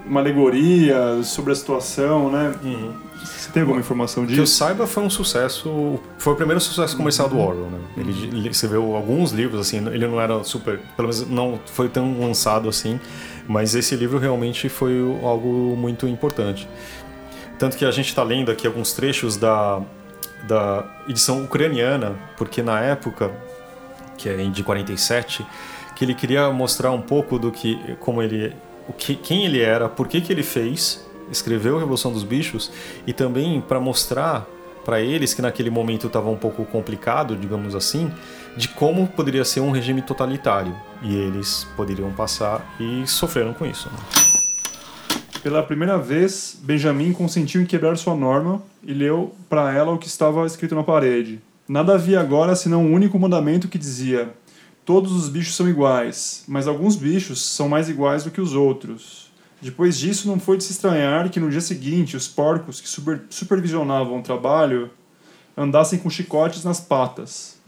uma 0.08 0.20
alegoria 0.20 1.22
sobre 1.22 1.52
a 1.52 1.56
situação, 1.56 2.30
né? 2.30 2.54
Uhum. 2.62 2.92
Você 3.22 3.50
tem 3.52 3.62
alguma 3.62 3.80
informação 3.80 4.24
disso? 4.24 4.34
Que 4.34 4.40
eu 4.40 4.46
saiba, 4.46 4.86
foi 4.86 5.02
um 5.02 5.10
sucesso. 5.10 6.00
Foi 6.18 6.32
o 6.32 6.36
primeiro 6.36 6.60
sucesso 6.60 6.96
comercial 6.96 7.28
do 7.28 7.38
Orwell, 7.38 7.70
né? 7.70 7.78
Ele, 7.96 8.12
ele, 8.32 8.54
você 8.54 8.66
viu 8.66 8.94
alguns 8.94 9.32
livros, 9.32 9.60
assim, 9.60 9.78
ele 9.88 10.06
não 10.06 10.20
era 10.20 10.42
super. 10.44 10.80
Pelo 10.96 11.08
menos 11.08 11.28
não 11.28 11.60
foi 11.66 11.88
tão 11.88 12.20
lançado 12.20 12.68
assim, 12.68 12.98
mas 13.46 13.74
esse 13.74 13.94
livro 13.96 14.18
realmente 14.18 14.68
foi 14.68 14.98
algo 15.22 15.76
muito 15.76 16.06
importante. 16.06 16.68
Tanto 17.58 17.76
que 17.76 17.84
a 17.84 17.90
gente 17.90 18.08
está 18.08 18.22
lendo 18.22 18.50
aqui 18.50 18.66
alguns 18.66 18.92
trechos 18.92 19.36
da, 19.36 19.82
da 20.46 20.86
edição 21.08 21.42
ucraniana, 21.42 22.16
porque 22.36 22.62
na 22.62 22.80
época, 22.80 23.32
que 24.16 24.28
é 24.28 24.36
de 24.36 24.62
47, 24.62 25.44
que 25.96 26.04
ele 26.04 26.14
queria 26.14 26.50
mostrar 26.50 26.92
um 26.92 27.02
pouco 27.02 27.38
do 27.38 27.50
que. 27.50 27.96
como 27.98 28.22
ele 28.22 28.54
o 28.88 28.92
que, 28.92 29.14
quem 29.14 29.44
ele 29.44 29.60
era, 29.60 29.88
por 29.88 30.08
que, 30.08 30.20
que 30.20 30.32
ele 30.32 30.42
fez, 30.42 31.06
escreveu 31.30 31.76
a 31.76 31.80
Revolução 31.80 32.12
dos 32.12 32.24
Bichos 32.24 32.70
e 33.06 33.12
também 33.12 33.60
para 33.60 33.78
mostrar 33.78 34.46
para 34.84 35.02
eles 35.02 35.34
que 35.34 35.42
naquele 35.42 35.68
momento 35.68 36.06
estava 36.06 36.30
um 36.30 36.36
pouco 36.36 36.64
complicado, 36.64 37.36
digamos 37.36 37.74
assim, 37.74 38.10
de 38.56 38.68
como 38.68 39.06
poderia 39.06 39.44
ser 39.44 39.60
um 39.60 39.70
regime 39.70 40.00
totalitário 40.00 40.74
e 41.02 41.14
eles 41.14 41.66
poderiam 41.76 42.10
passar 42.12 42.64
e 42.80 43.06
sofreram 43.06 43.52
com 43.52 43.66
isso. 43.66 43.90
Né? 43.90 44.28
Pela 45.42 45.62
primeira 45.62 45.98
vez, 45.98 46.58
Benjamin 46.62 47.12
consentiu 47.12 47.60
em 47.60 47.66
quebrar 47.66 47.96
sua 47.96 48.14
norma 48.14 48.62
e 48.82 48.94
leu 48.94 49.34
para 49.48 49.72
ela 49.72 49.92
o 49.92 49.98
que 49.98 50.08
estava 50.08 50.46
escrito 50.46 50.74
na 50.74 50.82
parede. 50.82 51.40
Nada 51.68 51.94
havia 51.94 52.18
agora 52.18 52.56
senão 52.56 52.82
um 52.82 52.92
único 52.94 53.18
mandamento 53.18 53.68
que 53.68 53.76
dizia: 53.76 54.30
Todos 54.88 55.12
os 55.12 55.28
bichos 55.28 55.54
são 55.54 55.68
iguais, 55.68 56.44
mas 56.48 56.66
alguns 56.66 56.96
bichos 56.96 57.44
são 57.44 57.68
mais 57.68 57.90
iguais 57.90 58.24
do 58.24 58.30
que 58.30 58.40
os 58.40 58.54
outros. 58.54 59.30
Depois 59.60 59.98
disso, 59.98 60.26
não 60.26 60.40
foi 60.40 60.56
de 60.56 60.64
se 60.64 60.72
estranhar 60.72 61.28
que 61.28 61.38
no 61.38 61.50
dia 61.50 61.60
seguinte 61.60 62.16
os 62.16 62.26
porcos 62.26 62.80
que 62.80 62.88
super, 62.88 63.20
supervisionavam 63.28 64.18
o 64.18 64.22
trabalho 64.22 64.90
andassem 65.54 65.98
com 65.98 66.08
chicotes 66.08 66.64
nas 66.64 66.80
patas. 66.80 67.58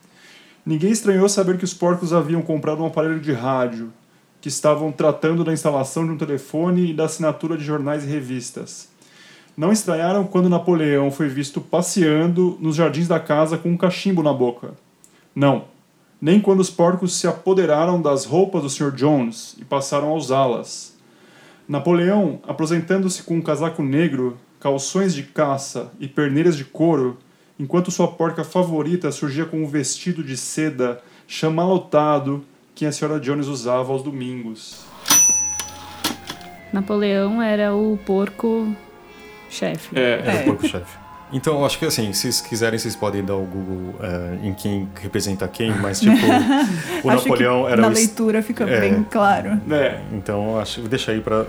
Ninguém 0.65 0.93
estranhou 0.93 1.29
saber 1.29 1.59
que 1.59 1.65
os 1.65 1.75
porcos 1.75 2.15
haviam 2.15 2.41
comprado 2.41 2.83
um 2.83 2.87
aparelho 2.87 3.21
de 3.21 3.33
rádio, 3.33 3.93
que 4.41 4.49
estavam 4.49 4.91
tratando 4.91 5.45
da 5.45 5.53
instalação 5.53 6.07
de 6.07 6.13
um 6.13 6.17
telefone 6.17 6.93
e 6.93 6.95
da 6.95 7.05
assinatura 7.05 7.55
de 7.55 7.65
jornais 7.65 8.03
e 8.03 8.07
revistas. 8.07 8.89
Não 9.55 9.71
estranharam 9.71 10.25
quando 10.25 10.49
Napoleão 10.49 11.11
foi 11.11 11.29
visto 11.29 11.61
passeando 11.61 12.57
nos 12.63 12.77
jardins 12.77 13.07
da 13.07 13.21
casa 13.21 13.59
com 13.59 13.69
um 13.69 13.77
cachimbo 13.77 14.23
na 14.23 14.33
boca. 14.33 14.71
Não 15.35 15.67
nem 16.21 16.41
quando 16.41 16.61
os 16.61 16.71
porcos 16.71 17.15
se 17.15 17.27
apoderaram 17.27 18.01
das 18.01 18.25
roupas 18.25 18.63
do 18.63 18.71
Sr. 18.71 18.93
Jones 18.93 19.57
e 19.59 19.65
passaram 19.65 20.11
a 20.11 20.15
usá-las. 20.15 20.97
Napoleão, 21.67 22.41
aposentando-se 22.47 23.23
com 23.23 23.37
um 23.37 23.43
casaco 23.43 23.83
negro, 23.83 24.37
calções 24.59 25.15
de 25.15 25.23
caça 25.23 25.91
e 25.99 26.07
perneiras 26.07 26.57
de 26.57 26.65
couro, 26.65 27.17
enquanto 27.59 27.91
sua 27.91 28.09
porca 28.09 28.45
favorita 28.45 29.11
surgia 29.11 29.47
com 29.47 29.63
um 29.63 29.67
vestido 29.67 30.23
de 30.23 30.37
seda 30.37 31.01
chamalotado 31.27 32.45
que 32.75 32.85
a 32.85 32.91
Sra. 32.91 33.19
Jones 33.21 33.47
usava 33.47 33.93
aos 33.93 34.03
domingos. 34.03 34.85
Napoleão 36.73 37.41
era 37.41 37.75
o 37.75 37.99
porco 38.05 38.75
chefe. 39.49 39.99
É, 39.99 40.23
era 40.25 40.41
o 40.43 40.45
porco 40.45 40.67
chefe. 40.67 41.00
Então, 41.33 41.59
eu 41.59 41.65
acho 41.65 41.79
que 41.79 41.85
assim, 41.85 42.13
se 42.13 42.23
vocês 42.23 42.41
quiserem, 42.41 42.79
vocês 42.79 42.97
podem 42.97 43.25
dar 43.25 43.37
o 43.37 43.45
Google 43.45 43.95
uh, 44.01 44.47
em 44.47 44.53
quem 44.53 44.89
representa 45.01 45.47
quem, 45.47 45.71
mas 45.79 46.01
tipo, 46.01 46.17
o 47.05 47.09
Napoleão 47.09 47.69
era 47.69 47.81
na 47.81 47.89
o. 47.89 47.91
Na 47.91 47.97
leitura 47.97 48.43
fica 48.43 48.65
é, 48.65 48.81
bem 48.81 49.07
claro. 49.11 49.61
É. 49.71 50.01
Então, 50.13 50.59
acho 50.59 50.81
deixa 50.83 51.13
aí 51.13 51.21
para 51.21 51.47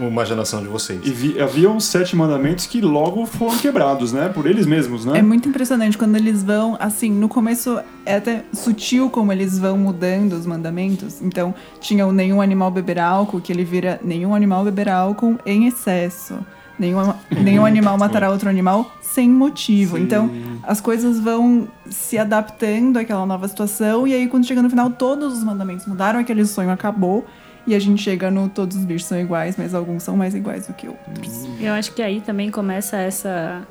a 0.00 0.04
imaginação 0.04 0.62
de 0.62 0.68
vocês. 0.68 1.00
E 1.04 1.10
vi, 1.10 1.40
havia 1.40 1.70
uns 1.70 1.84
sete 1.84 2.16
mandamentos 2.16 2.66
que 2.66 2.80
logo 2.80 3.24
foram 3.26 3.56
quebrados, 3.58 4.12
né? 4.12 4.28
Por 4.28 4.46
eles 4.46 4.66
mesmos, 4.66 5.04
né? 5.04 5.18
É 5.18 5.22
muito 5.22 5.48
impressionante 5.48 5.96
quando 5.96 6.16
eles 6.16 6.42
vão, 6.42 6.76
assim, 6.80 7.10
no 7.10 7.28
começo 7.28 7.80
é 8.04 8.16
até 8.16 8.44
sutil 8.52 9.10
como 9.10 9.32
eles 9.32 9.58
vão 9.58 9.76
mudando 9.76 10.32
os 10.32 10.46
mandamentos. 10.46 11.20
Então, 11.22 11.54
tinha 11.80 12.06
o 12.06 12.12
nenhum 12.12 12.40
animal 12.40 12.70
beber 12.70 12.98
álcool, 12.98 13.40
que 13.40 13.52
ele 13.52 13.64
vira 13.64 14.00
nenhum 14.02 14.34
animal 14.34 14.64
beber 14.64 14.88
álcool 14.88 15.38
em 15.46 15.66
excesso. 15.66 16.38
Nenhum, 16.82 17.14
nenhum 17.30 17.64
animal 17.64 17.96
matará 17.96 18.28
outro 18.28 18.48
animal 18.48 18.92
sem 19.00 19.30
motivo. 19.30 19.96
Sim. 19.96 20.02
Então, 20.02 20.30
as 20.64 20.80
coisas 20.80 21.20
vão 21.20 21.68
se 21.88 22.18
adaptando 22.18 22.98
àquela 22.98 23.24
nova 23.24 23.46
situação. 23.46 24.04
E 24.04 24.12
aí, 24.12 24.26
quando 24.26 24.44
chega 24.44 24.60
no 24.60 24.68
final, 24.68 24.90
todos 24.90 25.38
os 25.38 25.44
mandamentos 25.44 25.86
mudaram, 25.86 26.18
aquele 26.18 26.44
sonho 26.44 26.70
acabou. 26.70 27.24
E 27.64 27.76
a 27.76 27.78
gente 27.78 28.02
chega 28.02 28.28
no 28.32 28.48
todos 28.48 28.76
os 28.76 28.84
bichos 28.84 29.06
são 29.06 29.20
iguais, 29.20 29.54
mas 29.56 29.72
alguns 29.72 30.02
são 30.02 30.16
mais 30.16 30.34
iguais 30.34 30.66
do 30.66 30.74
que 30.74 30.88
outros. 30.88 31.46
Eu 31.60 31.72
acho 31.72 31.92
que 31.92 32.02
aí 32.02 32.20
também 32.20 32.50
começa 32.50 32.96
essa 32.96 33.62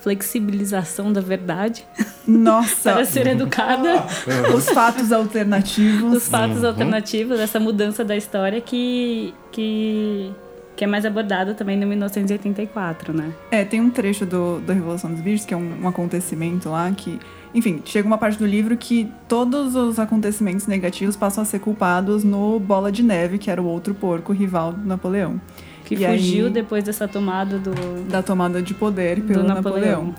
flexibilização 0.00 1.12
da 1.12 1.20
verdade. 1.20 1.86
Nossa! 2.26 2.90
para 2.94 3.04
ser 3.04 3.28
educada. 3.28 4.04
Os 4.52 4.68
fatos 4.70 5.12
alternativos. 5.12 6.16
Os 6.16 6.28
fatos 6.28 6.62
uhum. 6.62 6.66
alternativos, 6.66 7.38
essa 7.38 7.60
mudança 7.60 8.04
da 8.04 8.16
história 8.16 8.60
que, 8.60 9.32
que 9.52 10.32
que 10.78 10.84
é 10.84 10.86
mais 10.86 11.04
abordado 11.04 11.54
também 11.54 11.76
no 11.76 11.88
1984, 11.88 13.12
né? 13.12 13.32
É, 13.50 13.64
tem 13.64 13.80
um 13.80 13.90
trecho 13.90 14.24
do, 14.24 14.60
da 14.60 14.72
Revolução 14.72 15.10
dos 15.10 15.20
Bichos, 15.20 15.44
que 15.44 15.52
é 15.52 15.56
um, 15.56 15.82
um 15.82 15.88
acontecimento 15.88 16.68
lá 16.68 16.88
que 16.92 17.18
enfim, 17.52 17.82
chega 17.84 18.06
uma 18.06 18.16
parte 18.16 18.38
do 18.38 18.46
livro 18.46 18.76
que 18.76 19.10
todos 19.26 19.74
os 19.74 19.98
acontecimentos 19.98 20.68
negativos 20.68 21.16
passam 21.16 21.42
a 21.42 21.44
ser 21.44 21.58
culpados 21.58 22.22
no 22.22 22.60
Bola 22.60 22.92
de 22.92 23.02
Neve, 23.02 23.38
que 23.38 23.50
era 23.50 23.60
o 23.60 23.66
outro 23.66 23.92
porco 23.92 24.32
rival 24.32 24.72
do 24.72 24.86
Napoleão. 24.86 25.40
Que 25.84 25.96
e 25.96 26.06
fugiu 26.06 26.46
aí, 26.46 26.52
depois 26.52 26.84
dessa 26.84 27.08
tomada 27.08 27.58
do... 27.58 27.72
Da 28.08 28.22
tomada 28.22 28.62
de 28.62 28.72
poder 28.72 29.22
pelo 29.22 29.42
Napoleão. 29.42 30.04
Napoleão. 30.04 30.14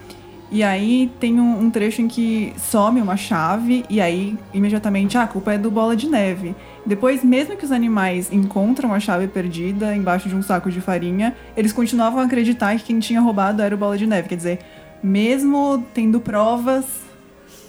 E 0.52 0.64
aí 0.64 1.12
tem 1.20 1.40
um, 1.40 1.60
um, 1.60 1.70
trecho 1.70 2.02
em 2.02 2.08
que 2.08 2.54
some 2.58 3.00
uma 3.00 3.16
chave 3.16 3.86
e 3.88 4.02
aí 4.02 4.36
imediatamente 4.52 5.18
ah, 5.18 5.24
a 5.24 5.28
culpa 5.28 5.54
é 5.54 5.58
do 5.58 5.70
bola 5.70 5.96
de 5.96 6.08
neve. 6.08 6.56
Depois, 6.86 7.24
mesmo 7.24 7.56
que 7.56 7.66
os 7.66 7.72
animais 7.72 8.32
encontram 8.32 8.94
a 8.94 9.00
chave 9.00 9.28
perdida 9.28 9.96
embaixo 9.96 10.28
de 10.28 10.36
um 10.36 10.42
saco 10.42 10.72
de 10.72 10.82
farinha, 10.82 11.36
eles 11.56 11.72
continuavam 11.72 12.20
a 12.20 12.26
acreditar 12.26 12.76
que 12.78 12.84
quem 12.84 13.00
tinha 13.00 13.22
roubado 13.22 13.62
era 13.62 13.76
o 13.76 13.78
bola 13.78 13.96
de 13.96 14.08
neve. 14.08 14.28
Quer 14.28 14.38
dizer, 14.38 14.60
mesmo 15.04 15.86
tendo 15.94 16.20
provas, 16.20 16.86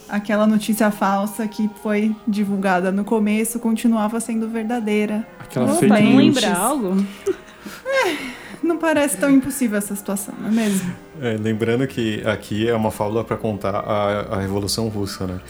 aquela 0.09 0.47
notícia 0.47 0.91
falsa 0.91 1.47
que 1.47 1.69
foi 1.83 2.17
divulgada 2.27 2.91
no 2.91 3.05
começo 3.05 3.59
continuava 3.59 4.19
sendo 4.21 4.49
verdadeira. 4.49 5.27
Aquela 5.39 5.75
Opa, 5.75 6.01
não 6.01 6.17
lembra 6.17 6.53
algo? 6.55 6.97
É, 7.85 8.17
não 8.63 8.79
parece 8.79 9.19
tão 9.19 9.31
impossível 9.31 9.77
essa 9.77 9.95
situação, 9.95 10.35
não 10.41 10.49
é 10.49 10.53
mesmo? 10.53 10.91
É, 11.23 11.37
lembrando 11.39 11.87
que 11.87 12.23
aqui 12.27 12.69
é 12.69 12.75
uma 12.75 12.91
fábula 12.91 13.23
para 13.23 13.37
contar 13.37 13.75
a, 13.75 14.37
a 14.37 14.41
Revolução 14.41 14.89
Russa, 14.89 15.27
né? 15.27 15.41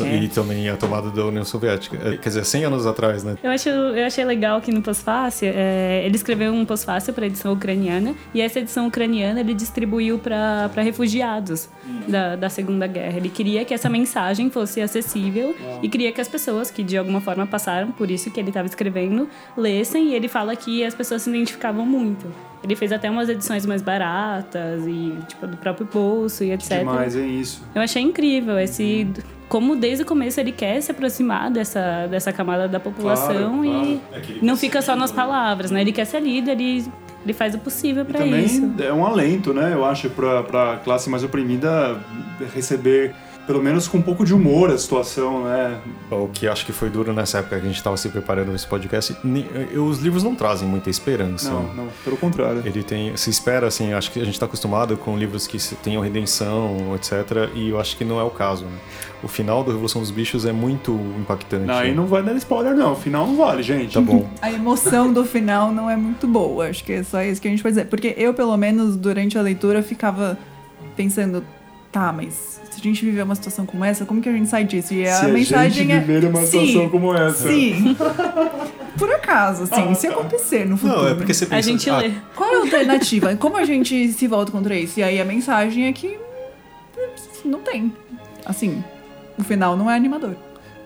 É. 0.00 0.16
E 0.16 0.28
também 0.28 0.68
a 0.68 0.76
tomada 0.76 1.10
da 1.10 1.26
União 1.26 1.44
Soviética. 1.44 1.96
É, 1.96 2.16
quer 2.16 2.28
dizer, 2.28 2.44
100 2.44 2.64
anos 2.64 2.86
atrás, 2.86 3.22
né? 3.22 3.36
Eu, 3.42 3.50
acho, 3.50 3.68
eu 3.68 4.06
achei 4.06 4.24
legal 4.24 4.60
que 4.60 4.72
no 4.72 4.80
pós-fácil, 4.80 5.50
é, 5.54 6.02
ele 6.06 6.16
escreveu 6.16 6.52
um 6.52 6.64
pós-fácil 6.64 7.12
para 7.12 7.24
a 7.24 7.26
edição 7.26 7.52
ucraniana, 7.52 8.14
e 8.32 8.40
essa 8.40 8.60
edição 8.60 8.86
ucraniana 8.86 9.40
ele 9.40 9.52
distribuiu 9.52 10.18
para 10.18 10.70
refugiados 10.76 11.68
da, 12.08 12.36
da 12.36 12.48
Segunda 12.48 12.86
Guerra. 12.86 13.18
Ele 13.18 13.28
queria 13.28 13.64
que 13.64 13.74
essa 13.74 13.88
mensagem 13.88 14.48
fosse 14.48 14.80
acessível 14.80 15.54
e 15.82 15.88
queria 15.88 16.12
que 16.12 16.20
as 16.20 16.28
pessoas 16.28 16.70
que 16.70 16.82
de 16.82 16.96
alguma 16.96 17.20
forma 17.20 17.46
passaram 17.46 17.92
por 17.92 18.10
isso 18.10 18.30
que 18.30 18.40
ele 18.40 18.48
estava 18.48 18.66
escrevendo 18.66 19.28
lessem, 19.56 20.10
e 20.10 20.14
ele 20.14 20.28
fala 20.28 20.56
que 20.56 20.84
as 20.84 20.94
pessoas 20.94 21.22
se 21.22 21.30
identificavam 21.30 21.84
muito. 21.84 22.26
Ele 22.62 22.76
fez 22.76 22.92
até 22.92 23.10
umas 23.10 23.28
edições 23.28 23.64
mais 23.64 23.80
baratas 23.80 24.86
e 24.86 25.16
tipo 25.26 25.46
do 25.46 25.56
próprio 25.56 25.88
bolso 25.90 26.44
e 26.44 26.52
etc. 26.52 26.80
Demais, 26.80 27.16
é 27.16 27.24
isso. 27.24 27.62
Eu 27.74 27.80
achei 27.80 28.02
incrível 28.02 28.58
esse 28.58 29.06
como 29.50 29.74
desde 29.74 30.04
o 30.04 30.06
começo 30.06 30.38
ele 30.38 30.52
quer 30.52 30.80
se 30.80 30.92
aproximar 30.92 31.50
dessa, 31.50 32.06
dessa 32.06 32.32
camada 32.32 32.68
da 32.68 32.78
população 32.78 33.62
claro, 33.62 33.64
e 33.64 33.98
claro. 34.08 34.34
É 34.40 34.44
não 34.44 34.56
fica 34.56 34.80
só 34.80 34.94
nas 34.94 35.10
palavras, 35.10 35.72
né? 35.72 35.80
Ele 35.80 35.90
quer 35.90 36.04
ser 36.04 36.20
lido, 36.20 36.48
ele, 36.50 36.86
ele 37.24 37.32
faz 37.32 37.52
o 37.56 37.58
possível 37.58 38.04
para 38.04 38.24
isso. 38.24 38.60
Também 38.60 38.86
é 38.86 38.92
um 38.92 39.04
alento, 39.04 39.52
né? 39.52 39.72
Eu 39.74 39.84
acho 39.84 40.08
para 40.10 40.74
a 40.74 40.76
classe 40.76 41.10
mais 41.10 41.24
oprimida 41.24 41.98
receber 42.54 43.12
pelo 43.50 43.64
menos 43.64 43.88
com 43.88 43.98
um 43.98 44.02
pouco 44.02 44.24
de 44.24 44.32
humor 44.32 44.70
a 44.70 44.78
situação, 44.78 45.42
né? 45.42 45.80
O 46.08 46.28
que 46.28 46.46
acho 46.46 46.64
que 46.64 46.70
foi 46.70 46.88
duro 46.88 47.12
nessa 47.12 47.38
época 47.38 47.56
que 47.56 47.62
a 47.62 47.66
gente 47.66 47.78
estava 47.78 47.96
se 47.96 48.08
preparando 48.08 48.54
esse 48.54 48.64
podcast, 48.64 49.16
os 49.76 49.98
livros 49.98 50.22
não 50.22 50.36
trazem 50.36 50.68
muita 50.68 50.88
esperança. 50.88 51.50
Não, 51.50 51.74
não, 51.74 51.88
pelo 52.04 52.16
contrário. 52.16 52.62
Ele 52.64 52.84
tem, 52.84 53.16
se 53.16 53.28
espera 53.28 53.66
assim, 53.66 53.92
acho 53.92 54.12
que 54.12 54.20
a 54.20 54.24
gente 54.24 54.34
está 54.34 54.46
acostumado 54.46 54.96
com 54.96 55.18
livros 55.18 55.48
que 55.48 55.58
tenham 55.82 56.00
redenção, 56.00 56.94
etc. 56.94 57.50
E 57.56 57.70
eu 57.70 57.80
acho 57.80 57.96
que 57.96 58.04
não 58.04 58.20
é 58.20 58.22
o 58.22 58.30
caso. 58.30 58.66
Né? 58.66 58.78
O 59.20 59.26
final 59.26 59.64
do 59.64 59.72
Revolução 59.72 60.00
dos 60.00 60.12
Bichos 60.12 60.46
é 60.46 60.52
muito 60.52 60.92
impactante. 61.18 61.66
Não, 61.66 61.74
aí 61.74 61.92
não 61.92 62.06
vai 62.06 62.22
dar 62.22 62.34
spoiler 62.34 62.76
não, 62.76 62.92
o 62.92 62.96
final 62.96 63.26
não 63.26 63.36
vale, 63.36 63.64
gente. 63.64 63.94
Tá 63.94 64.00
bom. 64.00 64.30
a 64.40 64.52
emoção 64.52 65.12
do 65.12 65.24
final 65.24 65.72
não 65.72 65.90
é 65.90 65.96
muito 65.96 66.28
boa, 66.28 66.68
acho 66.68 66.84
que 66.84 66.92
é 66.92 67.02
só 67.02 67.20
isso 67.20 67.42
que 67.42 67.48
a 67.48 67.50
gente 67.50 67.64
pode 67.64 67.74
dizer. 67.74 67.86
Porque 67.88 68.14
eu, 68.16 68.32
pelo 68.32 68.56
menos, 68.56 68.94
durante 68.94 69.36
a 69.36 69.42
leitura, 69.42 69.82
ficava 69.82 70.38
pensando, 70.94 71.44
tá, 71.90 72.12
mas 72.12 72.59
se 72.70 72.78
a 72.78 72.82
gente 72.82 73.04
viver 73.04 73.22
uma 73.22 73.34
situação 73.34 73.66
como 73.66 73.84
essa, 73.84 74.06
como 74.06 74.20
que 74.20 74.28
a 74.28 74.32
gente 74.32 74.48
sai 74.48 74.64
disso? 74.64 74.94
E 74.94 75.06
a 75.06 75.16
se 75.16 75.26
mensagem 75.26 75.92
a 75.92 75.96
gente 75.96 76.06
viver 76.06 76.24
uma 76.28 76.40
sim, 76.42 76.66
situação 76.66 76.88
como 76.88 77.14
essa. 77.14 77.48
Sim. 77.48 77.96
Por 78.96 79.10
acaso, 79.12 79.64
assim, 79.64 79.94
se 79.94 80.06
acontecer 80.06 80.66
no 80.66 80.76
futuro. 80.76 81.02
Não, 81.02 81.08
é 81.08 81.14
porque 81.14 81.34
você 81.34 81.46
pensa, 81.46 81.56
A 81.56 81.60
gente 81.60 81.90
ah, 81.90 81.98
lê. 81.98 82.12
Qual 82.34 82.50
é 82.50 82.56
a 82.56 82.60
alternativa? 82.60 83.34
Como 83.36 83.56
a 83.56 83.64
gente 83.64 84.12
se 84.12 84.26
volta 84.26 84.52
contra 84.52 84.74
isso? 84.76 85.00
E 85.00 85.02
aí 85.02 85.20
a 85.20 85.24
mensagem 85.24 85.86
é 85.86 85.92
que 85.92 86.18
não 87.44 87.60
tem. 87.60 87.92
Assim, 88.44 88.82
o 89.38 89.42
final 89.42 89.76
não 89.76 89.90
é 89.90 89.96
animador. 89.96 90.36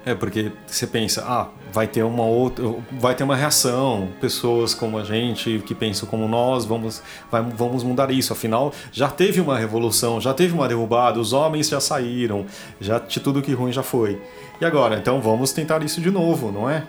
É, 0.06 0.14
porque 0.14 0.52
você 0.66 0.86
pensa, 0.86 1.24
ah, 1.26 1.48
vai 1.72 1.86
ter 1.88 2.02
uma 2.02 2.24
outra, 2.24 2.64
vai 2.92 3.14
ter 3.14 3.24
uma 3.24 3.34
reação, 3.34 4.08
pessoas 4.20 4.74
como 4.74 4.98
a 4.98 5.04
gente 5.04 5.62
que 5.64 5.74
pensam 5.74 6.06
como 6.06 6.28
nós, 6.28 6.66
vamos, 6.66 7.02
vai, 7.30 7.42
vamos 7.42 7.82
mudar 7.82 8.10
isso. 8.10 8.32
Afinal, 8.32 8.72
já 8.92 9.08
teve 9.08 9.40
uma 9.40 9.58
revolução, 9.58 10.20
já 10.20 10.34
teve 10.34 10.52
uma 10.52 10.68
derrubada, 10.68 11.18
os 11.18 11.32
homens 11.32 11.68
já 11.68 11.80
saíram, 11.80 12.44
já 12.80 12.98
de 12.98 13.18
tudo 13.18 13.40
que 13.40 13.52
ruim 13.54 13.72
já 13.72 13.82
foi. 13.82 14.20
E 14.60 14.64
agora, 14.64 14.98
então 14.98 15.20
vamos 15.20 15.52
tentar 15.52 15.82
isso 15.82 16.00
de 16.00 16.10
novo, 16.10 16.52
não 16.52 16.68
é? 16.68 16.84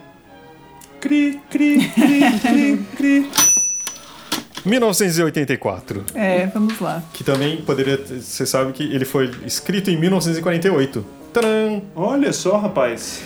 Cri, 1.00 1.40
cri, 1.50 1.90
cri, 1.90 2.40
cri, 2.40 2.86
cri. 2.98 3.30
1984. 4.66 6.04
É, 6.16 6.48
vamos 6.48 6.80
lá. 6.80 7.04
Que 7.14 7.24
também 7.24 7.58
poderia. 7.58 7.98
Você 7.98 8.46
sabe 8.46 8.74
que 8.74 8.84
ele 8.84 9.06
foi 9.06 9.30
escrito 9.46 9.92
em 9.92 9.98
1948. 9.98 11.06
Tcharam! 11.36 11.82
Olha 11.94 12.32
só, 12.32 12.56
rapaz. 12.56 13.22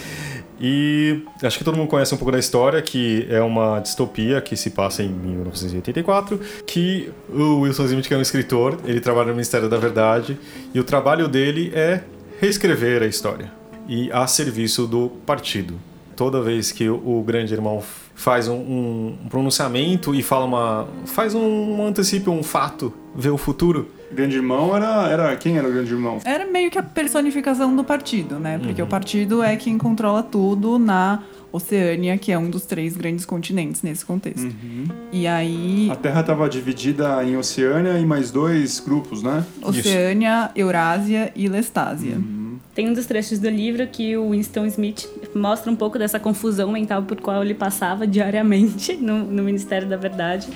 E 0.60 1.22
acho 1.44 1.60
que 1.60 1.64
todo 1.64 1.78
mundo 1.78 1.88
conhece 1.88 2.12
um 2.16 2.18
pouco 2.18 2.32
da 2.32 2.40
história, 2.40 2.82
que 2.82 3.28
é 3.30 3.40
uma 3.40 3.80
distopia 3.80 4.42
que 4.42 4.58
se 4.58 4.72
passa 4.72 5.04
em 5.04 5.10
1984, 5.10 6.42
que 6.66 7.12
o 7.30 7.60
Wilson 7.60 7.86
Zimet, 7.86 8.08
que 8.08 8.14
é 8.16 8.18
um 8.18 8.22
escritor, 8.22 8.80
ele 8.84 9.00
trabalha 9.00 9.28
no 9.28 9.34
Ministério 9.34 9.70
da 9.70 9.78
Verdade, 9.78 10.40
e 10.74 10.80
o 10.80 10.84
trabalho 10.84 11.28
dele 11.28 11.72
é 11.76 12.02
reescrever 12.42 13.04
a 13.04 13.06
história, 13.06 13.52
e 13.88 14.12
a 14.12 14.26
serviço 14.26 14.88
do 14.88 15.10
partido. 15.24 15.80
Toda 16.16 16.42
vez 16.42 16.72
que 16.72 16.90
o 16.90 17.24
grande 17.24 17.54
irmão 17.54 17.84
faz 18.16 18.48
um, 18.48 18.56
um 18.56 19.18
pronunciamento 19.30 20.16
e 20.16 20.24
fala 20.24 20.46
uma. 20.46 20.88
faz 21.06 21.36
um, 21.36 21.42
um 21.42 21.86
antecipo, 21.86 22.32
um 22.32 22.42
fato, 22.42 22.92
vê 23.16 23.30
o 23.30 23.38
futuro, 23.38 23.88
Grande 24.12 24.36
Irmão 24.36 24.76
era, 24.76 25.08
era. 25.10 25.36
Quem 25.36 25.58
era 25.58 25.68
o 25.68 25.72
Grande 25.72 25.92
Irmão? 25.92 26.20
Era 26.26 26.46
meio 26.46 26.72
que 26.72 26.78
a 26.78 26.84
personificação 26.84 27.76
do 27.76 27.84
partido, 27.84 28.40
né? 28.40 28.58
Porque 28.58 28.82
uhum. 28.82 28.88
o 28.88 28.90
partido 28.90 29.44
é 29.44 29.56
quem 29.56 29.78
controla 29.78 30.24
tudo 30.24 30.80
na 30.80 31.24
Oceânia, 31.52 32.18
que 32.18 32.32
é 32.32 32.38
um 32.38 32.50
dos 32.50 32.66
três 32.66 32.96
grandes 32.96 33.26
continentes 33.26 33.82
nesse 33.82 34.06
contexto. 34.06 34.46
Uhum. 34.46 34.88
E 35.12 35.28
aí. 35.28 35.90
A 35.92 35.96
Terra 35.96 36.22
estava 36.22 36.48
dividida 36.50 37.24
em 37.24 37.38
Oceânia 37.38 37.98
e 37.98 38.06
mais 38.06 38.32
dois 38.32 38.80
grupos, 38.80 39.24
né? 39.24 39.44
Oceânia, 39.62 40.46
Isso. 40.46 40.52
Eurásia 40.56 41.32
e 41.36 41.48
Lestásia. 41.48 42.16
Uhum. 42.16 42.58
Tem 42.74 42.88
um 42.88 42.94
dos 42.94 43.06
trechos 43.06 43.40
do 43.40 43.50
livro 43.50 43.86
que 43.88 44.16
o 44.16 44.32
Winston 44.32 44.66
Smith 44.68 45.08
mostra 45.36 45.72
um 45.72 45.76
pouco 45.76 45.98
dessa 45.98 46.20
confusão 46.20 46.72
mental 46.72 47.04
por 47.04 47.20
qual 47.20 47.44
ele 47.44 47.54
passava 47.54 48.06
diariamente 48.06 48.96
no, 48.96 49.26
no 49.26 49.44
Ministério 49.44 49.88
da 49.88 49.98
Verdade. 49.98 50.48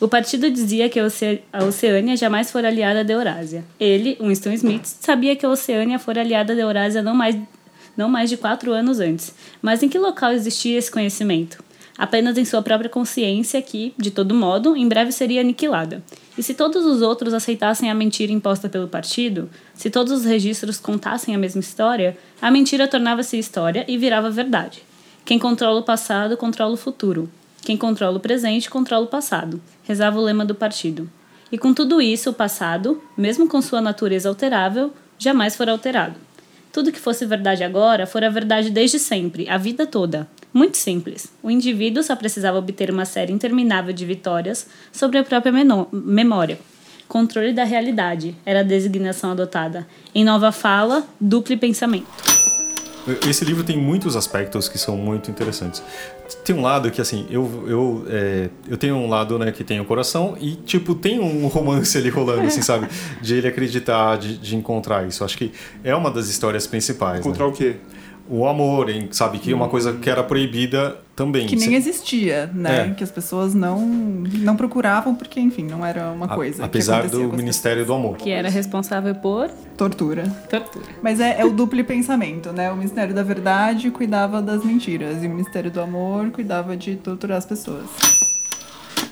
O 0.00 0.08
partido 0.08 0.50
dizia 0.50 0.88
que 0.88 0.98
a 0.98 1.64
Oceânia 1.64 2.16
jamais 2.16 2.50
fora 2.50 2.68
aliada 2.68 3.04
da 3.04 3.12
Eurásia. 3.12 3.62
Ele, 3.78 4.16
Winston 4.18 4.52
Smith, 4.52 4.86
sabia 4.86 5.36
que 5.36 5.44
a 5.44 5.50
Oceânia 5.50 5.98
fora 5.98 6.22
aliada 6.22 6.56
da 6.56 6.62
Eurásia 6.62 7.02
não 7.02 7.14
mais, 7.14 7.36
não 7.94 8.08
mais 8.08 8.30
de 8.30 8.38
quatro 8.38 8.72
anos 8.72 8.98
antes. 8.98 9.34
Mas 9.60 9.82
em 9.82 9.90
que 9.90 9.98
local 9.98 10.32
existia 10.32 10.78
esse 10.78 10.90
conhecimento? 10.90 11.62
Apenas 11.98 12.38
em 12.38 12.46
sua 12.46 12.62
própria 12.62 12.88
consciência 12.88 13.60
que, 13.60 13.92
de 13.98 14.10
todo 14.10 14.34
modo, 14.34 14.74
em 14.74 14.88
breve 14.88 15.12
seria 15.12 15.42
aniquilada. 15.42 16.02
E 16.38 16.42
se 16.42 16.54
todos 16.54 16.86
os 16.86 17.02
outros 17.02 17.34
aceitassem 17.34 17.90
a 17.90 17.94
mentira 17.94 18.32
imposta 18.32 18.70
pelo 18.70 18.88
partido, 18.88 19.50
se 19.74 19.90
todos 19.90 20.12
os 20.12 20.24
registros 20.24 20.78
contassem 20.78 21.34
a 21.34 21.38
mesma 21.38 21.60
história, 21.60 22.16
a 22.40 22.50
mentira 22.50 22.88
tornava-se 22.88 23.38
história 23.38 23.84
e 23.86 23.98
virava 23.98 24.30
verdade. 24.30 24.82
Quem 25.26 25.38
controla 25.38 25.80
o 25.80 25.84
passado 25.84 26.38
controla 26.38 26.72
o 26.72 26.78
futuro. 26.78 27.30
Quem 27.62 27.76
controla 27.76 28.16
o 28.16 28.20
presente 28.20 28.70
controla 28.70 29.04
o 29.04 29.08
passado, 29.08 29.60
rezava 29.84 30.18
o 30.18 30.22
lema 30.22 30.44
do 30.44 30.54
partido. 30.54 31.08
E 31.52 31.58
com 31.58 31.74
tudo 31.74 32.00
isso, 32.00 32.30
o 32.30 32.34
passado, 32.34 33.02
mesmo 33.16 33.48
com 33.48 33.60
sua 33.60 33.80
natureza 33.80 34.28
alterável, 34.28 34.92
jamais 35.18 35.56
fora 35.56 35.72
alterado. 35.72 36.14
Tudo 36.72 36.92
que 36.92 37.00
fosse 37.00 37.26
verdade 37.26 37.64
agora 37.64 38.06
fora 38.06 38.30
verdade 38.30 38.70
desde 38.70 38.98
sempre, 38.98 39.48
a 39.48 39.56
vida 39.56 39.86
toda. 39.86 40.28
Muito 40.52 40.76
simples. 40.76 41.32
O 41.42 41.50
indivíduo 41.50 42.02
só 42.02 42.14
precisava 42.16 42.58
obter 42.58 42.90
uma 42.90 43.04
série 43.04 43.32
interminável 43.32 43.92
de 43.92 44.04
vitórias 44.04 44.66
sobre 44.92 45.18
a 45.18 45.24
própria 45.24 45.52
memória. 45.92 46.58
Controle 47.08 47.52
da 47.52 47.64
realidade 47.64 48.36
era 48.46 48.60
a 48.60 48.64
designação 48.64 49.32
adotada. 49.32 49.86
Em 50.14 50.24
nova 50.24 50.52
fala, 50.52 51.04
duplo 51.20 51.58
pensamento. 51.58 52.39
Esse 53.28 53.44
livro 53.44 53.64
tem 53.64 53.76
muitos 53.76 54.16
aspectos 54.16 54.68
que 54.68 54.78
são 54.78 54.96
muito 54.96 55.30
interessantes. 55.30 55.82
Tem 56.44 56.54
um 56.54 56.62
lado 56.62 56.90
que, 56.90 57.00
assim, 57.00 57.26
eu, 57.30 57.64
eu, 57.66 58.06
é, 58.08 58.50
eu 58.68 58.76
tenho 58.76 58.94
um 58.94 59.08
lado 59.08 59.38
né, 59.38 59.50
que 59.50 59.64
tem 59.64 59.80
o 59.80 59.84
coração 59.84 60.36
e, 60.40 60.54
tipo, 60.54 60.94
tem 60.94 61.18
um 61.18 61.46
romance 61.48 61.96
ali 61.96 62.08
rolando, 62.08 62.46
assim, 62.46 62.62
sabe? 62.62 62.88
De 63.20 63.34
ele 63.34 63.48
acreditar, 63.48 64.16
de, 64.16 64.36
de 64.36 64.54
encontrar 64.54 65.06
isso. 65.06 65.24
Acho 65.24 65.36
que 65.36 65.52
é 65.82 65.94
uma 65.94 66.10
das 66.10 66.28
histórias 66.28 66.66
principais. 66.66 67.20
Encontrar 67.20 67.46
né? 67.46 67.50
o 67.50 67.54
quê? 67.54 67.76
O 68.30 68.46
amor, 68.46 68.88
hein? 68.88 69.08
sabe? 69.10 69.38
Que 69.38 69.52
é 69.52 69.54
uma 69.54 69.68
coisa 69.68 69.92
que 69.94 70.08
era 70.08 70.22
proibida 70.22 70.96
também. 71.16 71.48
Que 71.48 71.56
nem 71.56 71.74
existia, 71.74 72.48
né? 72.54 72.88
É. 72.88 72.94
Que 72.94 73.02
as 73.02 73.10
pessoas 73.10 73.54
não, 73.54 73.80
não 73.80 74.56
procuravam 74.56 75.16
porque, 75.16 75.40
enfim, 75.40 75.64
não 75.64 75.84
era 75.84 76.10
uma 76.10 76.28
coisa. 76.28 76.62
A, 76.62 76.66
apesar 76.66 77.08
do 77.08 77.32
Ministério 77.32 77.84
do 77.84 77.92
Amor. 77.92 78.16
Que 78.16 78.30
era 78.30 78.48
responsável 78.48 79.14
por 79.16 79.50
tortura. 79.76 80.24
Tortura. 80.48 80.86
Mas 81.02 81.18
é, 81.18 81.40
é, 81.40 81.44
o 81.44 81.50
duplo 81.50 81.84
pensamento, 81.84 82.52
né? 82.52 82.70
O 82.70 82.76
Ministério 82.76 83.12
da 83.12 83.24
Verdade 83.24 83.90
cuidava 83.90 84.40
das 84.40 84.64
mentiras 84.64 85.22
e 85.22 85.26
o 85.26 85.30
Ministério 85.30 85.70
do 85.70 85.80
Amor 85.80 86.30
cuidava 86.30 86.76
de 86.76 86.94
torturar 86.96 87.38
as 87.38 87.44
pessoas. 87.44 87.86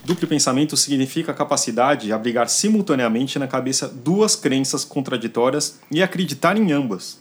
Duplo 0.04 0.26
pensamento 0.26 0.76
significa 0.76 1.32
a 1.32 1.34
capacidade 1.34 2.06
de 2.06 2.12
abrigar 2.12 2.48
simultaneamente 2.48 3.38
na 3.38 3.46
cabeça 3.46 3.86
duas 3.86 4.34
crenças 4.36 4.84
contraditórias 4.84 5.80
e 5.90 6.02
acreditar 6.02 6.56
em 6.56 6.72
ambas. 6.72 7.18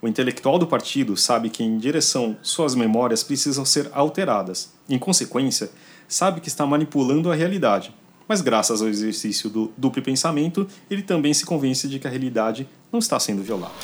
O 0.00 0.06
intelectual 0.06 0.60
do 0.60 0.66
partido 0.66 1.16
sabe 1.16 1.50
que, 1.50 1.64
em 1.64 1.76
direção, 1.76 2.36
suas 2.40 2.76
memórias 2.76 3.24
precisam 3.24 3.64
ser 3.64 3.90
alteradas. 3.92 4.72
Em 4.88 4.98
consequência, 4.98 5.70
sabe 6.06 6.40
que 6.40 6.48
está 6.48 6.64
manipulando 6.64 7.32
a 7.32 7.34
realidade. 7.34 7.92
Mas, 8.28 8.40
graças 8.40 8.80
ao 8.80 8.88
exercício 8.88 9.50
do 9.50 9.72
duplo 9.76 10.00
pensamento, 10.00 10.68
ele 10.88 11.02
também 11.02 11.34
se 11.34 11.44
convence 11.44 11.88
de 11.88 11.98
que 11.98 12.06
a 12.06 12.10
realidade 12.10 12.68
não 12.92 13.00
está 13.00 13.18
sendo 13.18 13.42
violada. 13.42 13.74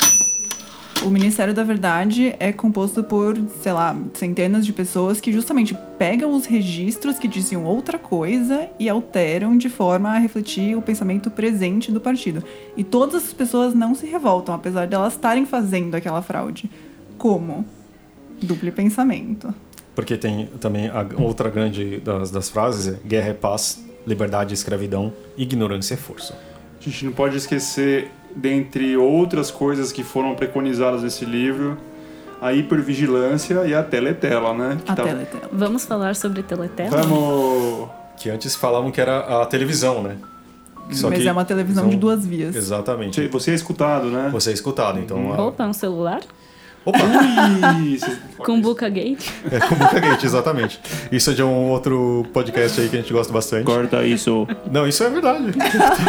O 1.04 1.10
Ministério 1.10 1.52
da 1.52 1.62
Verdade 1.62 2.34
é 2.40 2.50
composto 2.50 3.04
por, 3.04 3.36
sei 3.60 3.72
lá, 3.72 3.94
centenas 4.14 4.64
de 4.64 4.72
pessoas 4.72 5.20
que 5.20 5.30
justamente 5.30 5.76
pegam 5.98 6.32
os 6.32 6.46
registros 6.46 7.18
que 7.18 7.28
diziam 7.28 7.62
outra 7.66 7.98
coisa 7.98 8.70
e 8.80 8.88
alteram 8.88 9.54
de 9.58 9.68
forma 9.68 10.08
a 10.08 10.18
refletir 10.18 10.74
o 10.74 10.80
pensamento 10.80 11.30
presente 11.30 11.92
do 11.92 12.00
partido. 12.00 12.42
E 12.74 12.82
todas 12.82 13.22
as 13.22 13.32
pessoas 13.34 13.74
não 13.74 13.94
se 13.94 14.06
revoltam, 14.06 14.54
apesar 14.54 14.86
de 14.86 14.94
elas 14.94 15.12
estarem 15.12 15.44
fazendo 15.44 15.94
aquela 15.94 16.22
fraude. 16.22 16.70
Como? 17.18 17.66
Duplo 18.42 18.72
pensamento. 18.72 19.54
Porque 19.94 20.16
tem 20.16 20.46
também 20.58 20.88
a 20.88 21.06
outra 21.18 21.50
grande 21.50 22.00
das, 22.00 22.30
das 22.30 22.48
frases: 22.48 22.94
é, 22.94 23.06
guerra 23.06 23.28
é 23.28 23.34
paz, 23.34 23.84
liberdade 24.06 24.52
é 24.52 24.54
escravidão, 24.54 25.12
ignorância 25.36 25.92
é 25.92 25.98
força. 25.98 26.34
A 26.80 26.82
gente 26.82 27.04
não 27.04 27.12
pode 27.12 27.36
esquecer 27.36 28.10
dentre 28.34 28.96
outras 28.96 29.50
coisas 29.50 29.92
que 29.92 30.02
foram 30.02 30.34
preconizadas 30.34 31.02
nesse 31.02 31.24
livro, 31.24 31.76
a 32.40 32.52
hipervigilância 32.52 33.64
e 33.66 33.74
a 33.74 33.82
teletela, 33.82 34.52
né? 34.52 34.78
Que 34.84 34.90
A 34.92 34.94
tava- 34.94 35.08
teletela. 35.08 35.48
Vamos 35.52 35.84
falar 35.84 36.14
sobre 36.16 36.42
teletela? 36.42 36.90
Vamos! 37.02 37.88
Que 38.16 38.30
antes 38.30 38.54
falavam 38.54 38.90
que 38.90 39.00
era 39.00 39.42
a 39.42 39.46
televisão, 39.46 40.02
né? 40.02 40.16
Só 40.90 41.08
Mas 41.08 41.22
que 41.22 41.28
é 41.28 41.32
uma 41.32 41.44
televisão 41.46 41.84
são- 41.84 41.90
de 41.90 41.96
duas 41.96 42.26
vias. 42.26 42.54
Exatamente. 42.54 43.26
Você 43.28 43.52
é 43.52 43.54
escutado, 43.54 44.06
né? 44.10 44.28
Você 44.30 44.50
é 44.50 44.52
escutado, 44.52 44.98
então. 44.98 45.32
a- 45.32 45.42
Opa, 45.46 45.64
um 45.66 45.72
celular? 45.72 46.20
Opa! 46.84 46.98
Ui, 48.48 48.60
Buca 48.60 48.88
Gate? 48.88 49.26
É 49.50 49.58
com 49.58 49.74
Boca 49.74 49.98
Gate, 50.00 50.24
exatamente. 50.24 50.78
Isso 51.10 51.30
é 51.30 51.34
de 51.34 51.42
um 51.42 51.70
outro 51.70 52.26
podcast 52.32 52.80
aí 52.80 52.88
que 52.88 52.96
a 52.96 53.00
gente 53.00 53.12
gosta 53.12 53.32
bastante. 53.32 53.64
Corta 53.64 54.04
isso. 54.04 54.46
Não, 54.70 54.86
isso 54.86 55.02
é 55.02 55.08
verdade. 55.10 55.52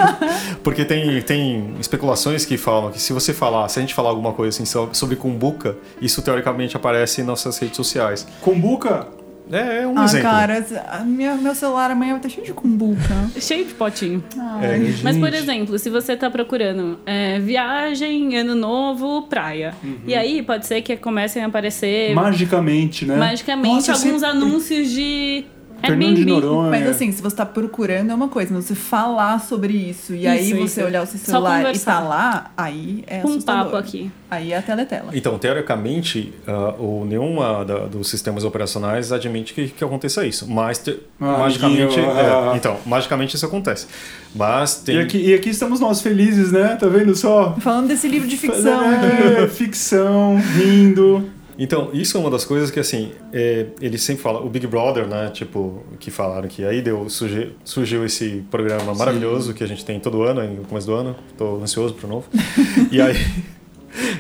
Porque 0.63 0.84
tem, 0.84 1.21
tem 1.21 1.73
especulações 1.80 2.45
que 2.45 2.57
falam 2.57 2.91
que 2.91 3.01
se 3.01 3.13
você 3.13 3.34
falar, 3.34 3.67
se 3.69 3.80
a 3.80 3.82
gente 3.82 3.93
falar 3.93 4.09
alguma 4.09 4.34
coisa 4.34 4.55
assim 4.55 4.65
so- 4.65 4.89
sobre 4.93 5.15
cumbuca, 5.15 5.76
isso 6.01 6.21
teoricamente 6.21 6.76
aparece 6.76 7.21
em 7.21 7.23
nossas 7.23 7.57
redes 7.57 7.78
sociais. 7.78 8.28
Kombuka? 8.41 9.07
É, 9.52 9.84
é 9.84 9.88
um 9.88 9.98
Ah, 10.00 10.06
exemplo. 10.06 10.28
cara, 10.30 10.66
a 10.91 11.00
minha, 11.02 11.36
meu 11.36 11.54
celular 11.54 11.91
amanhã 11.91 12.12
vai 12.14 12.18
estar 12.20 12.30
cheio 12.30 12.46
de 12.46 12.54
cumbuca. 12.54 13.00
Cheio 13.39 13.66
de 13.66 13.74
potinho. 13.76 14.24
É, 14.62 14.78
Mas, 15.04 15.18
por 15.18 15.34
exemplo, 15.34 15.78
se 15.78 15.89
você 15.89 16.16
tá 16.18 16.30
procurando 16.32 17.00
é, 17.06 17.39
viagem, 17.39 18.36
ano 18.38 18.56
novo, 18.56 19.24
praia. 19.24 19.74
E 20.08 20.16
aí 20.16 20.41
pode 20.41 20.66
ser 20.66 20.82
que 20.82 20.98
comecem 20.98 21.43
a 21.43 21.48
aparecer 21.48 22.14
Magicamente, 22.16 23.06
né? 23.06 23.16
magicamente 23.16 23.74
Nossa, 23.88 23.91
alguns 23.93 24.22
sempre- 24.22 24.26
anúncios 24.38 24.89
de 24.89 25.46
Fernando 25.88 26.15
de. 26.15 26.25
Noronha. 26.25 26.69
Mas 26.71 26.88
assim, 26.88 27.11
se 27.11 27.21
você 27.21 27.36
tá 27.36 27.45
procurando 27.45 28.09
é 28.11 28.13
uma 28.15 28.27
coisa, 28.27 28.53
mas 28.53 28.65
você 28.65 28.75
falar 28.75 29.39
sobre 29.41 29.73
isso 29.73 30.13
e 30.15 30.27
aí 30.27 30.49
Isso, 30.51 30.55
você 30.59 30.79
isso. 30.81 30.88
olhar 30.88 31.03
o 31.03 31.05
seu 31.05 31.19
celular 31.19 31.73
e 31.75 31.79
tá 31.79 31.99
lá, 31.99 32.51
aí 32.57 33.03
é 33.07 33.17
Um 33.25 33.29
assustador. 33.29 33.63
papo 33.65 33.77
aqui. 33.77 34.11
Aí 34.29 34.51
é 34.51 34.57
a 34.57 34.61
teletela. 34.61 35.11
Então, 35.13 35.38
teoricamente, 35.38 36.33
ah, 36.47 36.73
o, 36.79 37.05
nenhuma 37.05 37.63
da- 37.63 37.86
dos 37.86 38.09
sistemas 38.09 38.43
operacionais 38.43 39.11
admite 39.11 39.53
que, 39.53 39.67
que 39.69 39.83
aconteça 39.83 40.25
isso. 40.25 40.49
Mas, 40.49 40.79
te- 40.79 40.99
Ah, 41.21 41.38
magicamente. 41.39 41.99
é, 41.99 42.03
ah. 42.05 42.53
então, 42.55 42.77
magicamente 42.86 43.36
isso 43.36 43.45
acontece. 43.45 43.88
Mas 44.36 44.75
tem. 44.77 44.95
E 44.97 44.99
aqui, 44.99 45.17
e 45.17 45.33
aqui 45.33 45.49
estamos 45.49 45.79
nós 45.79 46.01
felizes, 46.01 46.51
né? 46.51 46.75
Tá 46.79 46.88
vendo 46.88 47.15
só? 47.15 47.55
Falando 47.59 47.88
desse 47.88 48.07
livro 48.07 48.27
de 48.27 48.36
ficção. 48.36 48.81
É, 48.83 49.47
ficção, 49.49 50.38
rindo. 50.55 51.29
Então, 51.58 51.89
isso 51.93 52.18
é 52.18 52.20
uma 52.20 52.30
das 52.30 52.43
coisas 52.43 52.70
que, 52.70 52.80
assim, 52.80 53.12
é, 53.32 53.68
ele 53.82 53.97
sempre 53.97 54.22
fala, 54.22 54.41
o 54.41 54.49
Big 54.49 54.68
Brother, 54.68 55.08
né, 55.08 55.30
tipo, 55.30 55.84
que 55.99 56.12
falaram 56.12 56.47
que 56.47 56.66
aí 56.66 56.82
deu, 56.82 57.10
surgiu, 57.10 57.51
surgiu 57.64 58.06
esse 58.06 58.43
programa 58.51 58.93
maravilhoso 58.93 59.53
que 59.53 59.64
a 59.64 59.68
gente 59.68 59.86
tem 59.86 59.99
todo 59.99 60.22
ano, 60.24 60.43
no 60.43 60.66
começo 60.66 60.88
do 60.88 60.93
ano, 60.93 61.16
tô 61.38 61.62
ansioso 61.62 61.93
pro 61.93 62.08
novo. 62.08 62.28
e 62.91 63.01
aí, 63.01 63.16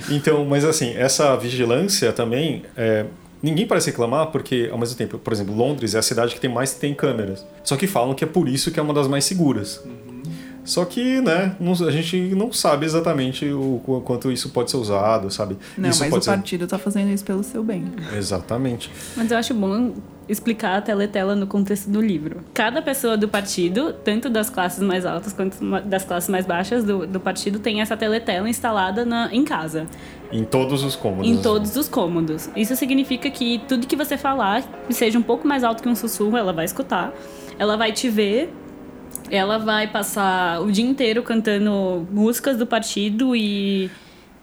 então, 0.09 0.45
mas 0.45 0.63
assim, 0.63 0.93
essa 0.95 1.35
vigilância 1.35 2.13
também, 2.13 2.63
é, 2.77 3.05
ninguém 3.43 3.67
parece 3.67 3.89
reclamar 3.89 4.27
porque, 4.27 4.69
ao 4.71 4.77
mesmo 4.77 4.95
tempo, 4.95 5.17
por 5.17 5.33
exemplo, 5.33 5.53
Londres 5.53 5.93
é 5.93 5.99
a 5.99 6.01
cidade 6.01 6.33
que 6.33 6.39
tem 6.39 6.49
mais 6.49 6.73
tem 6.73 6.93
câmeras, 6.93 7.45
só 7.63 7.75
que 7.75 7.85
falam 7.85 8.13
que 8.13 8.23
é 8.23 8.27
por 8.27 8.47
isso 8.47 8.71
que 8.71 8.79
é 8.79 8.83
uma 8.83 8.93
das 8.93 9.07
mais 9.07 9.25
seguras. 9.25 9.83
Só 10.65 10.83
que, 10.83 11.21
né, 11.21 11.55
não- 11.59 11.73
a 11.73 11.91
gente 11.91 12.17
não 12.35 12.51
sabe 12.51 12.85
exatamente 12.85 13.45
o 13.51 13.79
qu- 13.85 14.01
quanto 14.01 14.31
isso 14.31 14.49
pode 14.49 14.71
ser 14.71 14.77
usado, 14.77 15.29
sabe? 15.31 15.55
Não, 15.77 15.89
isso 15.89 15.99
mas 16.01 16.09
pode 16.09 16.21
o 16.21 16.25
ser... 16.25 16.31
partido 16.31 16.67
tá 16.67 16.77
fazendo 16.79 17.11
isso 17.11 17.23
pelo 17.23 17.43
seu 17.43 17.63
bem. 17.63 17.85
Exatamente. 18.17 18.91
Mas 19.15 19.31
eu 19.31 19.37
acho 19.37 19.53
bom 19.53 19.93
explicar 20.27 20.77
a 20.77 20.81
teletela 20.81 21.35
no 21.35 21.45
contexto 21.45 21.87
do 21.87 22.01
livro. 22.01 22.37
Cada 22.51 22.81
pessoa 22.81 23.15
do 23.15 23.27
partido, 23.27 23.93
tanto 23.93 24.27
das 24.27 24.49
classes 24.49 24.81
mais 24.81 25.05
altas 25.05 25.31
quanto 25.33 25.57
das 25.85 26.03
classes 26.03 26.29
mais 26.29 26.47
baixas 26.47 26.83
do, 26.83 27.05
do 27.05 27.19
partido, 27.19 27.59
tem 27.59 27.79
essa 27.79 27.95
teletela 27.95 28.49
instalada 28.49 29.05
na, 29.05 29.29
em 29.31 29.43
casa, 29.45 29.85
Em 30.31 30.43
todos 30.43 30.83
os 30.83 30.95
cômodos. 30.95 31.29
em 31.29 31.37
todos 31.37 31.75
os 31.75 31.87
cômodos. 31.87 32.49
Isso 32.55 32.75
significa 32.75 33.29
que 33.29 33.61
tudo 33.67 33.85
que 33.85 33.95
você 33.95 34.17
falar, 34.17 34.63
seja 34.89 35.19
um 35.19 35.21
pouco 35.23 35.47
mais 35.47 35.63
alto 35.63 35.83
que 35.83 35.87
um 35.89 35.95
sussurro, 35.95 36.35
ela 36.35 36.51
vai 36.51 36.65
escutar, 36.65 37.13
ela 37.59 37.77
vai 37.77 37.91
te 37.91 38.09
ver. 38.09 38.51
Ela 39.29 39.57
vai 39.57 39.87
passar 39.87 40.61
o 40.61 40.71
dia 40.71 40.85
inteiro 40.85 41.23
cantando 41.23 42.07
músicas 42.11 42.57
do 42.57 42.65
partido 42.65 43.35
e 43.35 43.89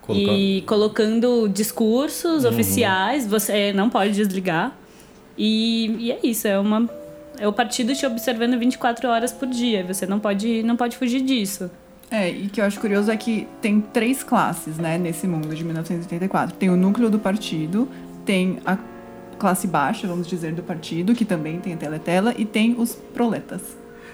Colocando- 0.01 0.31
Uhum. 0.33 0.37
e 0.37 0.63
colocando 0.63 1.49
discursos 1.49 2.45
oficiais, 2.45 3.25
você 3.25 3.73
não 3.73 3.89
pode 3.89 4.15
desligar. 4.15 4.77
E, 5.39 5.87
e 5.99 6.11
é 6.13 6.19
isso, 6.25 6.49
é 6.49 6.59
uma 6.59 6.91
é 7.39 7.47
o 7.49 7.53
partido 7.53 7.95
te 7.95 8.05
observando 8.05 8.59
24 8.59 9.09
horas 9.09 9.33
por 9.33 9.49
dia, 9.49 9.85
você 9.85 10.05
não 10.07 10.19
pode 10.19 10.63
não 10.65 10.77
pode 10.77 10.97
fugir 10.99 11.21
disso. 11.23 11.71
É, 12.11 12.31
e 12.31 12.47
o 12.47 12.51
que 12.51 12.61
eu 12.61 12.65
acho 12.65 12.79
curioso 12.81 13.11
é 13.11 13.17
que 13.17 13.47
tem 13.63 13.81
três 13.81 14.23
classes, 14.25 14.77
né, 14.77 14.99
nesse 14.99 15.27
mundo 15.27 15.55
de 15.55 15.65
1984. 15.65 16.55
Tem 16.57 16.69
o 16.69 16.77
núcleo 16.77 17.09
do 17.09 17.19
partido, 17.19 17.89
tem 18.27 18.59
a 18.67 18.77
classe 19.39 19.67
baixa, 19.67 20.07
vamos 20.07 20.27
dizer, 20.27 20.53
do 20.53 20.63
partido, 20.63 21.15
que 21.15 21.25
também 21.25 21.59
tem 21.59 21.73
a 21.73 21.77
teletela, 21.77 22.35
e 22.37 22.45
tem 22.45 22.75
os 22.79 22.95
proletas, 23.15 23.63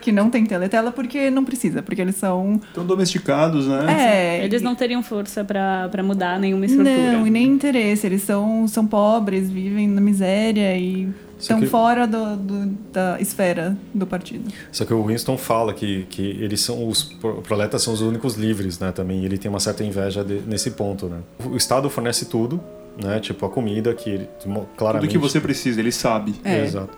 que 0.08 0.12
não 0.12 0.30
tem 0.30 0.46
teletela 0.46 0.90
porque 0.90 1.30
não 1.30 1.44
precisa, 1.44 1.82
porque 1.82 2.00
eles 2.00 2.16
são... 2.16 2.58
Estão 2.66 2.86
domesticados, 2.86 3.66
né? 3.68 4.38
É, 4.40 4.44
Eles 4.44 4.62
não 4.62 4.74
teriam 4.74 5.02
força 5.02 5.44
pra 5.44 5.90
mudar 6.02 6.40
nenhuma 6.40 6.64
estrutura. 6.64 7.12
Não, 7.12 7.26
e 7.26 7.30
nem 7.30 7.46
interesse. 7.46 8.06
Eles 8.06 8.22
são, 8.22 8.66
são 8.66 8.86
pobres, 8.86 9.50
vivem 9.50 9.86
na 9.86 10.00
miséria 10.00 10.74
e 10.78 11.04
Só 11.38 11.54
estão 11.54 11.60
que- 11.60 11.66
fora 11.66 12.06
do, 12.06 12.36
do- 12.36 12.66
da 12.90 13.20
esfera 13.20 13.76
do 13.92 14.06
partido. 14.06 14.50
Só 14.72 14.86
que 14.86 14.94
o 14.94 15.02
Winston 15.04 15.36
fala 15.36 15.74
que, 15.74 16.06
que 16.08 16.22
eles 16.22 16.60
são 16.62 16.88
os 16.88 17.02
pro- 17.02 17.42
proletas 17.42 17.82
são 17.82 17.92
os 17.92 18.00
únicos 18.00 18.34
livres, 18.34 18.78
né? 18.78 18.90
Também 18.92 19.26
ele 19.26 19.36
tem 19.36 19.50
uma 19.50 19.60
certa 19.60 19.84
inveja 19.84 20.24
de- 20.24 20.40
nesse 20.46 20.70
ponto, 20.70 21.06
né? 21.06 21.18
O 21.44 21.54
Estado 21.56 21.90
fornece 21.90 22.24
tudo, 22.24 22.58
né? 23.02 23.20
Tipo 23.20 23.44
a 23.44 23.50
comida 23.50 23.92
que 23.92 24.08
ele 24.08 24.28
mo- 24.46 24.60
Tudo 24.60 24.68
claramente. 24.76 25.10
que 25.10 25.18
você 25.18 25.38
precisa, 25.38 25.78
ele 25.80 25.92
sabe. 25.92 26.34
É. 26.42 26.64
Exato. 26.64 26.96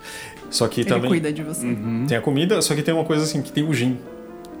Só 0.51 0.67
que 0.67 0.81
Ele 0.81 0.89
também 0.89 1.09
cuida 1.09 1.31
de 1.33 1.41
você. 1.43 1.65
tem 2.07 2.15
a 2.17 2.21
comida, 2.21 2.61
só 2.61 2.75
que 2.75 2.83
tem 2.83 2.93
uma 2.93 3.05
coisa 3.05 3.23
assim 3.23 3.41
que 3.41 3.51
tem 3.51 3.63
o 3.63 3.73
gin, 3.73 3.97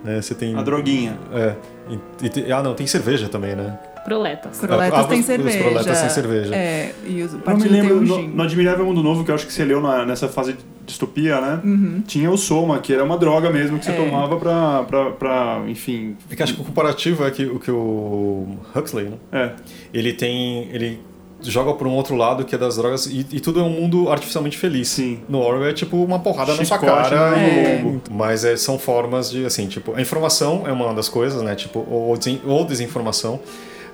né? 0.03 0.19
Você 0.21 0.33
tem 0.33 0.55
A 0.55 0.61
droguinha. 0.63 1.17
É. 1.33 1.55
E, 1.89 2.25
e 2.25 2.29
tem- 2.29 2.51
ah, 2.51 2.63
não, 2.63 2.73
tem 2.73 2.87
cerveja 2.87 3.27
também, 3.27 3.55
né? 3.55 3.77
Proletas. 4.05 4.57
Proletas 4.57 4.97
Ah, 4.99 5.03
têm 5.03 5.19
os- 5.19 5.19
os 5.19 5.25
cerveja. 5.27 5.59
proletas 5.59 5.99
têm 6.01 6.09
cerveja. 6.09 6.55
É, 6.55 6.91
e 7.05 7.21
os- 7.21 7.33
Eu 7.33 7.57
me 7.57 7.63
lembro, 7.67 7.87
tem 7.89 7.97
o 7.97 8.01
no, 8.01 8.15
gin. 8.15 8.27
no 8.29 8.41
Admirável 8.41 8.83
Mundo 8.85 9.03
Novo, 9.03 9.23
que 9.23 9.29
eu 9.29 9.35
acho 9.35 9.45
que 9.45 9.53
você 9.53 9.63
leu 9.63 9.79
na- 9.79 10.03
nessa 10.05 10.27
fase 10.27 10.53
de 10.53 10.59
distopia, 10.87 11.39
né? 11.39 11.59
Uhum. 11.63 12.01
Tinha 12.07 12.31
o 12.31 12.35
Soma, 12.37 12.79
que 12.79 12.91
era 12.93 13.03
uma 13.03 13.15
droga 13.17 13.51
mesmo 13.51 13.77
que 13.77 13.85
você 13.85 13.91
É. 13.91 13.95
tomava 13.95 14.37
pra, 14.37 14.83
pra, 14.83 15.11
pra, 15.11 15.61
enfim... 15.67 16.15
É 16.31 16.35
que 16.35 16.41
acho 16.41 16.55
que 16.55 16.61
o 16.61 16.63
comparativo 16.65 17.23
é 17.23 17.29
que 17.29 17.45
o 17.45 17.59
que 17.59 17.69
o 17.69 18.57
Huxley, 18.75 19.05
né? 19.05 19.17
É, 19.31 19.51
Ele 19.93 20.13
tem. 20.13 20.67
Ele 20.71 20.99
joga 21.43 21.73
por 21.73 21.87
um 21.87 21.91
outro 21.91 22.15
lado 22.15 22.45
que 22.45 22.53
é 22.53 22.57
das 22.57 22.77
drogas 22.77 23.05
e, 23.07 23.25
e 23.31 23.39
tudo 23.39 23.59
é 23.59 23.63
um 23.63 23.69
mundo 23.69 24.09
artificialmente 24.09 24.57
feliz. 24.57 24.87
Sim. 24.89 25.19
No 25.27 25.39
Orwell 25.39 25.69
é 25.69 25.73
tipo 25.73 25.97
uma 26.03 26.19
porrada 26.19 26.55
na 26.55 26.63
sua 26.65 26.77
Chicote 26.79 27.09
cara. 27.09 27.31
no 27.37 27.87
lombo. 27.87 28.01
Mas 28.11 28.45
é, 28.45 28.55
são 28.57 28.77
formas 28.77 29.31
de, 29.31 29.45
assim, 29.45 29.67
tipo, 29.67 29.93
a 29.95 30.01
informação 30.01 30.63
é 30.67 30.71
uma 30.71 30.93
das 30.93 31.09
coisas, 31.09 31.41
né? 31.41 31.55
Tipo, 31.55 31.79
ou, 31.89 32.15
ou 32.45 32.65
desinformação. 32.65 33.39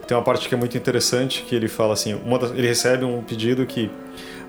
Tem 0.07 0.15
uma 0.15 0.23
parte 0.23 0.47
que 0.47 0.55
é 0.55 0.57
muito 0.57 0.77
interessante 0.77 1.43
que 1.43 1.53
ele 1.55 1.67
fala 1.67 1.93
assim, 1.93 2.13
uma 2.25 2.39
das- 2.39 2.51
ele 2.51 2.67
recebe 2.67 3.03
um 3.03 3.21
pedido 3.21 3.65
que 3.65 3.89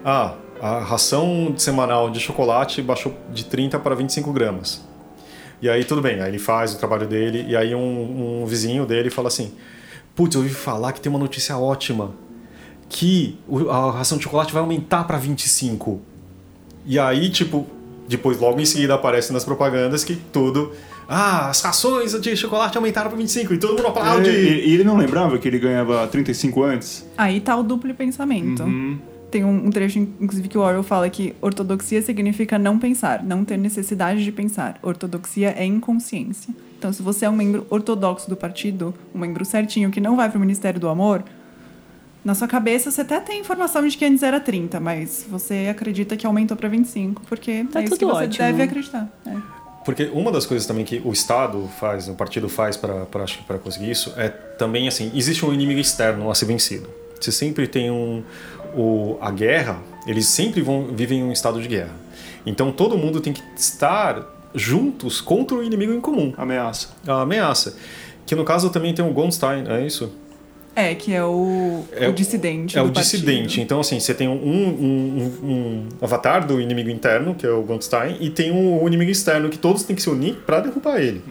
ah, 0.04 0.34
a 0.60 0.78
ração 0.80 1.52
semanal 1.56 2.10
de 2.10 2.20
chocolate 2.20 2.80
baixou 2.80 3.12
de 3.32 3.44
30 3.44 3.78
para 3.78 3.94
25 3.94 4.32
gramas. 4.32 4.84
E 5.60 5.68
aí 5.68 5.84
tudo 5.84 6.00
bem, 6.00 6.20
aí 6.20 6.30
ele 6.30 6.38
faz 6.38 6.72
o 6.74 6.78
trabalho 6.78 7.06
dele 7.08 7.44
e 7.48 7.56
aí 7.56 7.74
um, 7.74 8.42
um 8.42 8.46
vizinho 8.46 8.86
dele 8.86 9.10
fala 9.10 9.26
assim, 9.26 9.52
putz, 10.14 10.36
eu 10.36 10.42
ouvi 10.42 10.54
falar 10.54 10.92
que 10.92 11.00
tem 11.00 11.10
uma 11.10 11.18
notícia 11.18 11.58
ótima, 11.58 12.12
que 12.88 13.36
o- 13.46 13.68
a 13.70 13.90
ração 13.92 14.18
de 14.18 14.24
chocolate 14.24 14.52
vai 14.52 14.62
aumentar 14.62 15.04
para 15.04 15.18
25. 15.18 16.00
E 16.86 16.98
aí, 16.98 17.28
tipo, 17.30 17.66
depois, 18.08 18.38
logo 18.38 18.58
em 18.60 18.64
seguida, 18.64 18.94
aparece 18.94 19.32
nas 19.32 19.44
propagandas 19.44 20.04
que 20.04 20.16
tudo. 20.16 20.72
Ah, 21.08 21.48
as 21.48 21.60
rações 21.62 22.18
de 22.20 22.36
chocolate 22.36 22.76
aumentaram 22.76 23.08
para 23.10 23.18
25 23.18 23.54
e 23.54 23.58
todo 23.58 23.74
mundo 23.76 23.86
aplaude. 23.88 24.28
É, 24.28 24.32
e, 24.32 24.68
e 24.70 24.74
ele 24.74 24.84
não 24.84 24.96
lembrava 24.96 25.38
que 25.38 25.48
ele 25.48 25.58
ganhava 25.58 26.06
35 26.06 26.62
antes? 26.62 27.06
Aí 27.16 27.40
tá 27.40 27.56
o 27.56 27.62
duplo 27.62 27.94
pensamento. 27.94 28.62
Uhum. 28.62 28.98
Tem 29.30 29.44
um, 29.44 29.66
um 29.66 29.70
trecho, 29.70 29.98
inclusive, 29.98 30.48
que 30.48 30.56
o 30.56 30.62
Orwell 30.62 30.82
fala 30.82 31.08
que 31.10 31.34
ortodoxia 31.42 32.00
significa 32.00 32.58
não 32.58 32.78
pensar, 32.78 33.22
não 33.22 33.44
ter 33.44 33.58
necessidade 33.58 34.24
de 34.24 34.32
pensar. 34.32 34.78
Ortodoxia 34.82 35.54
é 35.56 35.64
inconsciência. 35.66 36.54
Então, 36.78 36.92
se 36.92 37.02
você 37.02 37.26
é 37.26 37.30
um 37.30 37.36
membro 37.36 37.66
ortodoxo 37.68 38.28
do 38.30 38.36
partido, 38.36 38.94
um 39.14 39.18
membro 39.18 39.44
certinho 39.44 39.90
que 39.90 40.00
não 40.00 40.16
vai 40.16 40.30
pro 40.30 40.40
Ministério 40.40 40.78
do 40.80 40.88
Amor, 40.88 41.24
na 42.24 42.34
sua 42.34 42.46
cabeça 42.48 42.90
você 42.90 43.00
até 43.02 43.20
tem 43.20 43.40
informação 43.40 43.86
de 43.86 43.96
que 43.96 44.04
antes 44.04 44.22
era 44.22 44.38
30, 44.40 44.78
mas 44.80 45.24
você 45.28 45.68
acredita 45.70 46.16
que 46.16 46.26
aumentou 46.26 46.56
para 46.56 46.68
25, 46.68 47.22
porque 47.28 47.64
Tá 47.72 47.80
é 47.80 47.84
isso 47.84 47.96
que 47.96 48.04
você 48.04 48.24
ótimo. 48.24 48.44
deve 48.44 48.62
acreditar. 48.62 49.08
É. 49.26 49.32
Porque 49.84 50.04
uma 50.12 50.30
das 50.30 50.44
coisas 50.44 50.66
também 50.66 50.84
que 50.84 51.00
o 51.04 51.12
Estado 51.12 51.68
faz, 51.80 52.08
o 52.08 52.14
partido 52.14 52.48
faz 52.48 52.76
para 52.76 53.06
acho 53.22 53.38
que 53.38 53.44
para 53.44 53.56
conseguir 53.58 53.90
isso 53.90 54.12
é 54.16 54.28
também 54.28 54.86
assim, 54.86 55.10
existe 55.14 55.44
um 55.46 55.52
inimigo 55.54 55.80
externo 55.80 56.30
a 56.30 56.34
ser 56.34 56.44
vencido. 56.44 56.88
Você 57.18 57.32
sempre 57.32 57.66
tem 57.66 57.90
um 57.90 58.22
o, 58.76 59.16
a 59.20 59.30
guerra, 59.30 59.78
eles 60.06 60.26
sempre 60.26 60.60
vão 60.60 60.88
vivem 60.94 61.20
em 61.20 61.24
um 61.24 61.32
estado 61.32 61.60
de 61.62 61.68
guerra. 61.68 61.94
Então 62.44 62.70
todo 62.70 62.98
mundo 62.98 63.20
tem 63.20 63.32
que 63.32 63.42
estar 63.56 64.22
juntos 64.54 65.20
contra 65.20 65.56
o 65.56 65.62
inimigo 65.64 65.92
em 65.92 66.00
comum, 66.00 66.34
Ameaça. 66.36 66.88
a 67.06 67.22
ameaça. 67.22 67.76
Que 68.26 68.34
no 68.34 68.44
caso 68.44 68.68
também 68.68 68.92
tem 68.94 69.02
o 69.04 69.10
Goldstein, 69.12 69.64
é 69.68 69.86
isso? 69.86 70.12
É, 70.80 70.94
que 70.94 71.12
é 71.12 71.24
o, 71.24 71.84
É 71.92 72.08
o 72.08 72.12
dissidente. 72.12 72.78
É 72.78 72.82
do 72.82 72.88
o 72.88 72.90
dissidente. 72.92 73.40
partido. 73.42 73.62
Então, 73.62 73.80
assim, 73.80 73.98
você 73.98 74.14
tem 74.14 74.28
um, 74.28 74.32
um, 74.32 74.68
um- 75.42 75.48
um 75.50 75.88
avatar 76.00 76.46
do 76.46 76.60
inimigo 76.60 76.88
interno, 76.88 77.34
que 77.34 77.44
é 77.44 77.50
o 77.50 77.62
Goldstein, 77.62 78.16
e 78.20 78.30
tem 78.30 78.52
um 78.52 78.86
inimigo 78.86 79.10
externo 79.10 79.48
que 79.48 79.58
todos 79.58 79.82
têm 79.82 79.96
que 79.96 80.02
se 80.02 80.08
unir 80.10 80.34
para 80.46 80.60
derrubar 80.60 81.00
ele. 81.00 81.22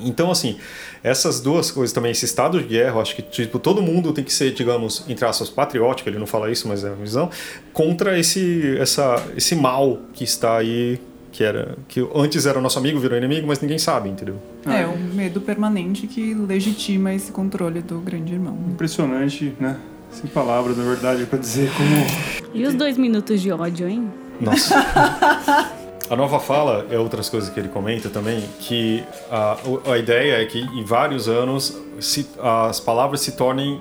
Então, 0.00 0.30
assim, 0.30 0.56
essas 1.02 1.40
duas 1.40 1.72
coisas 1.72 1.92
também, 1.92 2.12
esse 2.12 2.24
estado 2.24 2.60
de 2.60 2.68
guerra, 2.68 2.96
eu 2.96 3.00
acho 3.00 3.16
que 3.16 3.22
tipo, 3.22 3.58
todo 3.58 3.82
mundo 3.82 4.12
tem 4.12 4.22
que 4.22 4.32
ser, 4.32 4.52
digamos, 4.52 5.04
entre 5.08 5.24
aspas, 5.24 5.50
patriótico, 5.50 6.08
ele 6.08 6.18
não 6.20 6.26
fala 6.26 6.48
isso, 6.48 6.68
mas 6.68 6.84
é 6.84 6.88
a 6.88 6.94
visão, 6.94 7.28
contra 7.72 8.16
esse, 8.16 8.76
essa, 8.78 9.20
esse 9.36 9.56
mal 9.56 9.98
que 10.14 10.22
está 10.22 10.56
aí, 10.56 11.00
que 11.32 11.42
era 11.42 11.76
que 11.88 12.06
antes 12.14 12.46
era 12.46 12.58
o 12.58 12.62
nosso 12.62 12.78
amigo, 12.78 12.98
virou 13.00 13.18
inimigo, 13.18 13.46
mas 13.48 13.60
ninguém 13.60 13.76
sabe, 13.78 14.08
entendeu? 14.08 14.36
É, 14.66 14.86
um 14.86 15.07
medo 15.18 15.40
permanente 15.40 16.06
que 16.06 16.32
legitima 16.32 17.12
esse 17.12 17.32
controle 17.32 17.80
do 17.82 17.98
grande 17.98 18.32
irmão. 18.34 18.56
Impressionante, 18.68 19.52
né? 19.58 19.76
Sem 20.12 20.30
palavras, 20.30 20.76
na 20.76 20.84
verdade, 20.84 21.26
pra 21.26 21.36
dizer 21.38 21.70
como. 21.76 22.50
E 22.54 22.64
os 22.64 22.72
dois 22.74 22.96
minutos 22.96 23.42
de 23.42 23.50
ódio, 23.50 23.88
hein? 23.88 24.08
Nossa. 24.40 24.74
A 26.08 26.16
nova 26.16 26.40
fala 26.40 26.86
é 26.90 26.98
outras 26.98 27.28
coisas 27.28 27.50
que 27.50 27.60
ele 27.60 27.68
comenta 27.68 28.08
também, 28.08 28.42
que 28.60 29.04
a, 29.30 29.58
a 29.92 29.98
ideia 29.98 30.40
é 30.40 30.46
que 30.46 30.58
em 30.58 30.82
vários 30.82 31.28
anos 31.28 31.76
se- 32.00 32.26
as 32.42 32.80
palavras 32.80 33.20
se 33.20 33.32
tornem. 33.32 33.78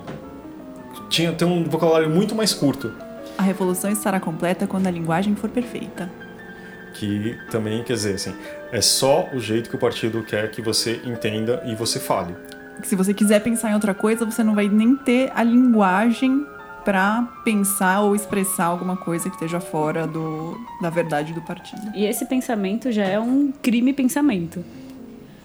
Tinha, 1.10 1.32
tem 1.32 1.48
um 1.48 1.64
vocabulário 1.64 2.10
muito 2.10 2.36
mais 2.36 2.54
curto. 2.54 2.92
A 3.38 3.44
revolução 3.44 3.90
estará 3.90 4.20
completa 4.20 4.68
quando 4.68 4.88
a 4.88 4.92
linguagem 4.92 5.36
for 5.36 5.50
perfeita. 5.50 6.12
Que 6.98 7.38
também, 7.52 7.84
quer 7.84 7.93
dizer, 7.93 8.16
assim, 8.16 8.36
é 8.72 8.82
só 8.82 9.30
o 9.32 9.39
jeito 9.39 9.70
que 9.70 9.76
o 9.76 9.80
partido 9.80 10.24
quer 10.24 10.50
que 10.50 10.64
você 10.64 11.00
entenda 11.06 11.62
e 11.66 11.76
você 11.76 12.00
fale. 12.00 12.36
Se 12.82 12.95
você 12.95 13.14
quiser 13.14 13.39
pensar 13.43 13.70
em 13.70 13.76
outra 13.76 13.93
coisa, 13.93 14.26
você 14.26 14.43
não 14.43 14.56
vai 14.56 14.68
nem 14.68 14.95
ter 14.95 15.32
a 15.36 15.43
linguagem 15.43 16.43
pra 16.84 17.28
pensar 17.43 18.02
ou 18.02 18.16
expressar 18.16 18.66
alguma 18.66 18.98
coisa 18.98 19.30
que 19.30 19.36
esteja 19.36 19.60
fora 19.60 20.08
do, 20.08 20.60
da 20.82 20.89
verdade 20.89 21.34
do 21.34 21.41
partido. 21.41 21.91
E 21.93 22.04
esse 22.06 22.26
pensamento 22.26 22.91
já 22.91 23.04
é 23.04 23.20
um 23.20 23.52
crime 23.62 23.93
pensamento. 23.93 24.66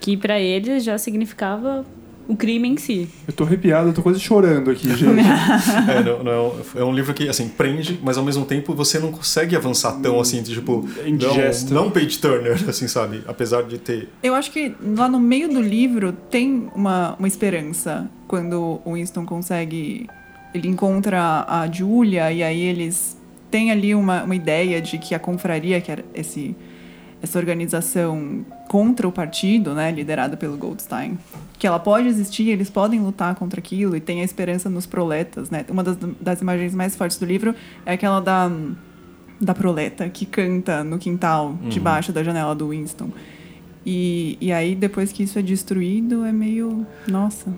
Que 0.00 0.16
pra 0.16 0.40
eles 0.40 0.84
já 0.84 0.96
significava 0.96 1.84
o 2.28 2.36
crime 2.36 2.68
em 2.68 2.76
si. 2.76 3.08
Eu 3.26 3.32
tô 3.32 3.44
arrepiado, 3.44 3.88
eu 3.88 3.92
tô 3.92 4.02
quase 4.02 4.20
chorando 4.20 4.70
aqui, 4.70 4.88
gente. 4.96 5.20
É, 5.20 6.02
não- 6.04 6.22
não- 6.22 6.52
é 6.76 6.84
um 6.84 6.92
livro 6.94 7.12
que, 7.14 7.28
assim, 7.28 7.48
prende, 7.48 7.98
mas 8.02 8.16
ao 8.18 8.24
mesmo 8.24 8.44
tempo 8.44 8.74
você 8.74 8.98
não 8.98 9.10
consegue 9.12 9.54
avançar 9.56 9.92
tão 10.00 10.20
assim, 10.20 10.42
tipo, 10.42 10.88
É 11.04 11.08
indigesto. 11.08 11.72
não, 11.74 11.84
não 11.84 11.90
page 11.90 12.18
turner, 12.18 12.56
assim, 12.68 12.86
sabe? 12.88 13.22
Apesar 13.26 13.62
de 13.62 13.78
ter 13.78 14.08
Eu 14.22 14.34
acho 14.34 14.50
que 14.52 14.74
lá 14.96 15.08
no 15.08 15.18
meio 15.20 15.48
do 15.48 15.60
livro 15.60 16.12
tem 16.12 16.68
uma, 16.74 17.14
uma 17.18 17.28
esperança 17.28 18.08
quando 18.28 18.80
o 18.84 18.94
Winston 18.94 19.24
consegue. 19.26 20.06
Ele 20.54 20.68
encontra 20.68 21.44
a 21.48 21.66
Julia 21.70 22.30
e 22.30 22.42
aí 22.42 22.60
eles 22.60 23.16
têm 23.50 23.70
ali 23.70 23.94
uma, 23.94 24.22
uma 24.22 24.34
ideia 24.36 24.80
de 24.80 24.98
que 24.98 25.14
a 25.14 25.18
confraria, 25.18 25.80
que 25.80 25.90
era 25.90 26.04
esse, 26.14 26.54
essa 27.22 27.38
organização 27.38 28.44
contra 28.68 29.06
o 29.06 29.12
partido, 29.12 29.74
né, 29.74 29.90
liderada 29.92 30.36
pelo 30.36 30.56
Goldstein, 30.56 31.18
que 31.58 31.66
ela 31.66 31.78
pode 31.78 32.08
existir, 32.08 32.48
eles 32.48 32.68
podem 32.68 33.00
lutar 33.00 33.34
contra 33.36 33.60
aquilo 33.60 33.94
e 33.94 34.00
tem 34.00 34.20
a 34.20 34.24
esperança 34.24 34.68
nos 34.68 34.86
proletas, 34.86 35.48
né? 35.48 35.64
Uma 35.68 35.84
das, 35.84 35.96
das 36.20 36.40
imagens 36.40 36.74
mais 36.74 36.96
fortes 36.96 37.18
do 37.18 37.24
livro 37.24 37.54
é 37.86 37.92
aquela 37.92 38.20
da 38.20 38.50
da 39.40 39.52
proleta 39.52 40.08
que 40.08 40.24
canta 40.24 40.84
no 40.84 40.98
quintal 40.98 41.58
debaixo 41.68 42.12
da 42.12 42.22
janela 42.22 42.54
do 42.54 42.68
Winston. 42.68 43.10
E, 43.84 44.38
e 44.40 44.52
aí, 44.52 44.76
depois 44.76 45.10
que 45.10 45.24
isso 45.24 45.36
é 45.38 45.42
destruído, 45.42 46.24
é 46.24 46.30
meio. 46.30 46.86
Nossa. 47.08 47.52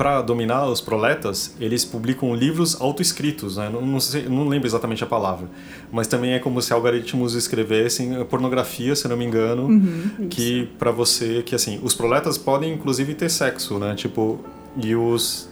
Para 0.00 0.22
dominar 0.22 0.64
os 0.64 0.80
proletas, 0.80 1.54
eles 1.60 1.84
publicam 1.84 2.34
livros 2.34 2.80
autoescritos, 2.80 3.58
né? 3.58 3.68
Não, 3.70 3.82
não, 3.82 4.00
sei, 4.00 4.26
não 4.30 4.48
lembro 4.48 4.66
exatamente 4.66 5.04
a 5.04 5.06
palavra, 5.06 5.46
mas 5.92 6.06
também 6.06 6.32
é 6.32 6.38
como 6.38 6.62
se 6.62 6.72
algoritmos 6.72 7.34
escrevessem 7.34 8.24
pornografia, 8.24 8.96
se 8.96 9.06
não 9.06 9.14
me 9.14 9.26
engano, 9.26 9.68
que 10.30 10.70
para 10.78 10.90
você, 10.90 11.42
que 11.42 11.54
assim, 11.54 11.78
os 11.82 11.94
proletas 11.94 12.38
podem 12.38 12.72
inclusive 12.72 13.12
ter 13.12 13.28
sexo, 13.28 13.78
né? 13.78 13.94
Tipo, 13.94 14.40
e 14.82 14.96
os 14.96 15.50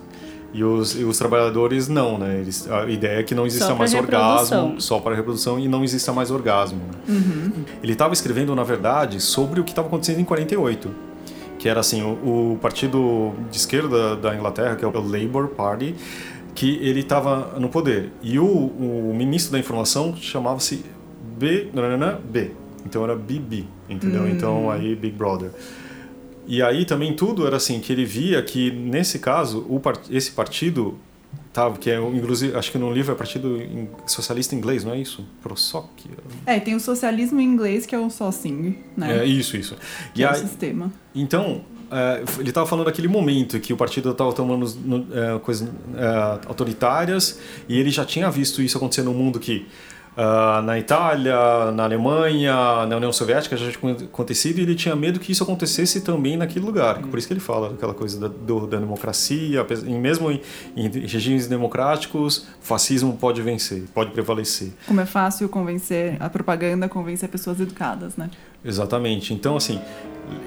e 0.54 0.64
os, 0.64 0.98
e 0.98 1.04
os 1.04 1.18
trabalhadores 1.18 1.86
não, 1.86 2.16
né? 2.16 2.38
Eles, 2.40 2.66
a 2.70 2.86
ideia 2.88 3.20
é 3.20 3.22
que 3.22 3.34
não 3.34 3.44
exista 3.44 3.74
mais 3.74 3.92
orgasmo, 3.92 4.80
só 4.80 4.98
para 4.98 5.14
reprodução 5.14 5.58
e 5.58 5.68
não 5.68 5.84
exista 5.84 6.10
mais 6.10 6.30
orgasmo. 6.30 6.78
né? 6.78 7.52
Ele 7.82 7.92
estava 7.92 8.14
escrevendo, 8.14 8.54
na 8.54 8.64
verdade, 8.64 9.20
sobre 9.20 9.60
o 9.60 9.64
que 9.64 9.72
estava 9.72 9.88
acontecendo 9.88 10.20
em 10.20 10.24
48 10.24 11.07
que 11.58 11.68
era 11.68 11.80
assim 11.80 12.02
o, 12.02 12.52
o 12.52 12.58
partido 12.60 13.32
de 13.50 13.56
esquerda 13.56 14.16
da 14.16 14.34
Inglaterra, 14.34 14.76
que 14.76 14.84
é 14.84 14.88
o 14.88 14.92
Labour 14.92 15.48
Party, 15.48 15.94
que 16.54 16.78
ele 16.82 17.00
estava 17.00 17.58
no 17.58 17.68
poder. 17.68 18.10
E 18.22 18.38
o, 18.38 18.46
o 18.46 19.14
ministro 19.16 19.52
da 19.52 19.58
informação 19.58 20.14
chamava-se 20.16 20.84
B, 21.36 21.68
B. 22.24 22.50
Então 22.84 23.04
era 23.04 23.14
BB, 23.14 23.64
entendeu? 23.88 24.28
Então 24.28 24.70
aí 24.70 24.94
Big 24.94 25.16
Brother. 25.16 25.50
E 26.46 26.62
aí 26.62 26.84
também 26.84 27.14
tudo 27.14 27.46
era 27.46 27.56
assim 27.56 27.78
que 27.78 27.92
ele 27.92 28.04
via 28.04 28.42
que 28.42 28.70
nesse 28.70 29.18
caso 29.18 29.60
part, 29.78 30.00
esse 30.10 30.30
partido 30.32 30.96
tava 31.52 31.78
que 31.78 31.90
é 31.90 31.98
inclusive 31.98 32.56
acho 32.56 32.70
que 32.70 32.78
no 32.78 32.92
livro 32.92 33.12
é 33.12 33.14
partido 33.14 33.60
socialista 34.06 34.54
inglês, 34.54 34.84
não 34.84 34.92
é 34.92 34.98
isso? 34.98 35.26
ProSoc. 35.42 35.88
É, 36.46 36.60
tem 36.60 36.74
o 36.74 36.80
socialismo 36.80 37.40
em 37.40 37.44
inglês, 37.44 37.86
que 37.86 37.94
é 37.94 37.98
o 37.98 38.10
Socing, 38.10 38.76
né? 38.96 39.18
É 39.18 39.24
isso, 39.24 39.56
isso. 39.56 39.76
que 40.14 40.20
E 40.20 40.24
é 40.24 40.28
o 40.28 40.30
aí, 40.30 40.40
sistema. 40.40 40.92
Então, 41.14 41.64
é, 41.90 42.22
ele 42.38 42.50
estava 42.50 42.66
falando 42.66 42.86
daquele 42.86 43.08
momento 43.08 43.58
que 43.58 43.72
o 43.72 43.76
partido 43.76 44.10
estava 44.10 44.32
tomando 44.32 44.66
é, 45.12 45.38
coisas 45.38 45.68
é, 45.96 46.46
autoritárias 46.46 47.40
e 47.68 47.78
ele 47.78 47.90
já 47.90 48.04
tinha 48.04 48.30
visto 48.30 48.62
isso 48.62 48.76
acontecer 48.76 49.02
no 49.02 49.14
mundo 49.14 49.40
que 49.40 49.66
ah, 50.20 50.60
na 50.62 50.76
Itália, 50.78 51.70
na 51.72 51.84
Alemanha, 51.84 52.84
na 52.86 52.96
União 52.96 53.12
Soviética 53.12 53.56
já 53.56 53.70
tinha 53.70 53.92
acontecido 53.92 54.58
e 54.58 54.62
ele 54.62 54.74
tinha 54.74 54.96
medo 54.96 55.20
que 55.20 55.30
isso 55.30 55.44
acontecesse 55.44 56.00
também 56.00 56.36
naquele 56.36 56.66
lugar. 56.66 56.98
Por 57.02 57.16
isso 57.18 57.28
que 57.28 57.32
ele 57.34 57.40
fala 57.40 57.72
aquela 57.72 57.94
coisa 57.94 58.18
da, 58.18 58.26
do- 58.26 58.66
da 58.66 58.78
democracia, 58.78 59.64
mesmo 59.86 60.30
em, 60.32 60.40
em 60.76 60.88
regimes 61.06 61.46
democráticos, 61.46 62.38
o 62.60 62.64
fascismo 62.66 63.16
pode 63.16 63.40
vencer, 63.42 63.84
pode 63.94 64.10
prevalecer. 64.10 64.72
Como 64.88 65.00
é 65.00 65.06
fácil 65.06 65.48
convencer, 65.48 66.16
a 66.20 66.28
propaganda 66.28 66.88
convencer 66.88 67.28
pessoas 67.28 67.60
educadas, 67.60 68.16
né? 68.16 68.28
Exatamente. 68.64 69.32
Então, 69.32 69.56
assim, 69.56 69.80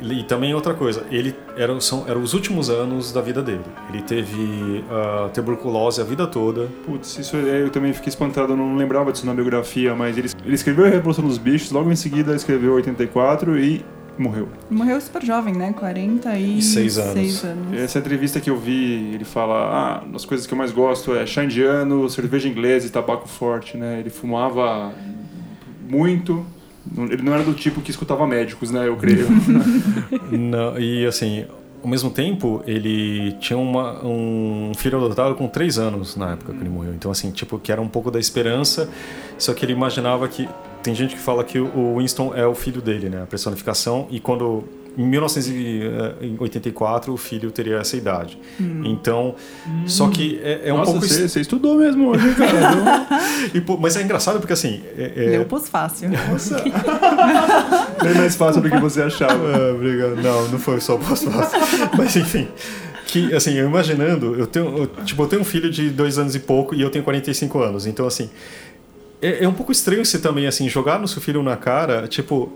e 0.01 0.19
e 0.19 0.23
também 0.23 0.53
outra 0.53 0.73
coisa, 0.75 1.03
ele 1.09 1.33
era, 1.57 1.79
são, 1.81 2.05
eram 2.07 2.21
os 2.21 2.33
últimos 2.33 2.69
anos 2.69 3.11
da 3.11 3.21
vida 3.21 3.41
dele. 3.41 3.61
Ele 3.91 4.01
teve 4.03 4.83
ah, 4.91 5.29
tuberculose 5.33 5.99
a 6.01 6.03
vida 6.03 6.27
toda. 6.27 6.67
Putz, 6.85 7.17
isso 7.17 7.35
é- 7.37 7.61
eu 7.63 7.69
também 7.69 7.91
fiquei 7.93 8.09
espantado, 8.09 8.53
eu 8.53 8.57
não 8.57 8.75
lembrava 8.75 9.11
disso 9.11 9.25
na 9.25 9.33
biografia, 9.33 9.95
mas 9.95 10.17
ele, 10.17 10.29
ele 10.45 10.53
escreveu 10.55 10.85
a 10.85 10.89
Revolução 10.89 11.25
dos 11.27 11.37
Bichos, 11.37 11.71
logo 11.71 11.91
em 11.91 11.95
seguida 11.95 12.35
escreveu 12.35 12.73
84 12.73 13.57
e 13.57 13.83
morreu. 14.19 14.49
Morreu 14.69 14.99
super 15.01 15.23
jovem, 15.23 15.55
né? 15.55 15.73
46 15.73 16.65
Seis 16.65 16.97
anos. 16.99 17.13
seis 17.13 17.43
anos. 17.43 17.73
Essa 17.79 17.97
entrevista 17.97 18.39
que 18.39 18.49
eu 18.51 18.57
vi, 18.59 19.13
ele 19.15 19.23
fala: 19.25 19.55
Ah, 19.55 20.03
as 20.13 20.25
coisas 20.25 20.45
que 20.45 20.53
eu 20.53 20.57
mais 20.57 20.71
gosto 20.71 21.15
é 21.15 21.25
chá 21.25 21.43
indiano, 21.43 22.07
cerveja 22.09 22.47
inglesa 22.47 22.85
e 22.85 22.89
tabaco 22.91 23.27
forte, 23.27 23.77
né? 23.77 23.99
Ele 23.99 24.09
fumava 24.11 24.91
muito. 25.89 26.45
Ele 26.97 27.21
não 27.21 27.33
era 27.33 27.43
do 27.43 27.53
tipo 27.53 27.81
que 27.81 27.91
escutava 27.91 28.25
médicos, 28.25 28.71
né? 28.71 28.87
Eu 28.87 28.97
creio. 28.97 29.27
Não, 30.31 30.79
e 30.79 31.05
assim, 31.05 31.45
ao 31.83 31.89
mesmo 31.89 32.09
tempo, 32.09 32.63
ele 32.65 33.33
tinha 33.33 33.57
uma, 33.57 34.03
um 34.05 34.71
filho 34.75 34.97
adotado 34.97 35.35
com 35.35 35.47
três 35.47 35.77
anos 35.77 36.15
na 36.15 36.33
época 36.33 36.53
que 36.53 36.59
ele 36.59 36.69
morreu. 36.69 36.93
Então, 36.93 37.11
assim, 37.11 37.31
tipo, 37.31 37.59
que 37.59 37.71
era 37.71 37.81
um 37.81 37.87
pouco 37.87 38.09
da 38.09 38.19
esperança, 38.19 38.89
só 39.37 39.53
que 39.53 39.65
ele 39.65 39.73
imaginava 39.73 40.27
que. 40.27 40.47
Tem 40.81 40.95
gente 40.95 41.13
que 41.13 41.21
fala 41.21 41.43
que 41.43 41.59
o 41.59 41.97
Winston 41.97 42.33
é 42.35 42.45
o 42.45 42.55
filho 42.55 42.81
dele, 42.81 43.07
né? 43.07 43.21
A 43.21 43.27
personificação, 43.27 44.07
e 44.09 44.19
quando 44.19 44.63
em 44.97 45.05
1984 45.05 47.13
o 47.13 47.17
filho 47.17 47.51
teria 47.51 47.77
essa 47.77 47.95
idade. 47.95 48.37
Hum. 48.59 48.81
Então, 48.85 49.35
hum. 49.67 49.87
só 49.87 50.09
que 50.09 50.39
é, 50.43 50.61
é 50.65 50.73
um 50.73 50.77
Nossa, 50.77 50.91
pouco. 50.91 51.07
Você, 51.07 51.27
você 51.27 51.41
estudou 51.41 51.77
mesmo 51.77 52.09
hoje, 52.09 52.27
cara. 52.35 53.07
e, 53.53 53.61
pô, 53.61 53.77
mas 53.77 53.95
é 53.95 54.01
engraçado 54.01 54.39
porque 54.39 54.53
assim. 54.53 54.81
É, 54.97 55.11
é... 55.15 55.29
Leu 55.29 55.45
pôs 55.45 55.69
fácil. 55.69 56.09
Nossa. 56.09 56.61
Bem 58.03 58.15
mais 58.15 58.35
fácil 58.35 58.61
do 58.61 58.69
que 58.69 58.77
você 58.77 59.03
achava. 59.03 59.51
É, 59.51 59.71
obrigado. 59.71 60.15
Não, 60.17 60.49
não 60.49 60.59
foi 60.59 60.81
só 60.81 60.97
pôs 60.97 61.23
fácil. 61.23 61.59
mas 61.97 62.15
enfim. 62.15 62.47
Que, 63.07 63.33
assim, 63.35 63.55
eu 63.55 63.67
imaginando, 63.67 64.35
eu 64.35 64.47
tenho, 64.47 64.77
eu, 64.77 64.87
tipo, 65.03 65.21
eu 65.21 65.27
tenho 65.27 65.41
um 65.41 65.45
filho 65.45 65.69
de 65.69 65.89
dois 65.89 66.17
anos 66.17 66.33
e 66.33 66.39
pouco 66.39 66.73
e 66.73 66.81
eu 66.81 66.89
tenho 66.89 67.03
45 67.03 67.59
anos. 67.59 67.85
Então, 67.85 68.07
assim, 68.07 68.29
é, 69.21 69.43
é, 69.43 69.47
um 69.47 69.53
pouco 69.53 69.71
estranho 69.71 70.03
você 70.03 70.17
também, 70.17 70.47
assim, 70.47 70.67
jogar 70.67 70.99
no 70.99 71.07
seu 71.07 71.21
filho 71.21 71.43
na 71.43 71.55
cara, 71.55 72.07
tipo, 72.07 72.51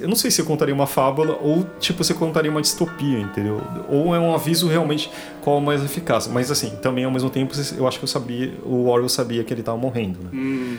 eu 0.00 0.08
não 0.08 0.14
sei 0.14 0.30
se 0.30 0.40
eu 0.40 0.46
contaria 0.46 0.74
uma 0.74 0.86
fábula 0.86 1.36
ou, 1.40 1.66
tipo, 1.80 2.04
você 2.04 2.14
contaria 2.14 2.50
uma 2.50 2.62
distopia, 2.62 3.18
entendeu? 3.18 3.60
Ou 3.88 4.14
é 4.14 4.18
um 4.20 4.32
aviso 4.32 4.68
realmente 4.68 5.10
qual 5.42 5.58
é 5.58 5.60
mais 5.60 5.82
eficaz. 5.82 6.28
Mas, 6.28 6.50
assim, 6.50 6.70
também 6.76 7.04
ao 7.04 7.10
mesmo 7.10 7.30
tempo, 7.30 7.52
eu 7.76 7.88
acho 7.88 7.98
que 7.98 8.04
eu 8.04 8.08
sabia, 8.08 8.54
o 8.62 8.86
Orwell 8.86 9.08
sabia 9.08 9.42
que 9.42 9.52
ele 9.52 9.62
estava 9.62 9.76
morrendo, 9.76 10.20
né? 10.20 10.30
Hum. 10.32 10.76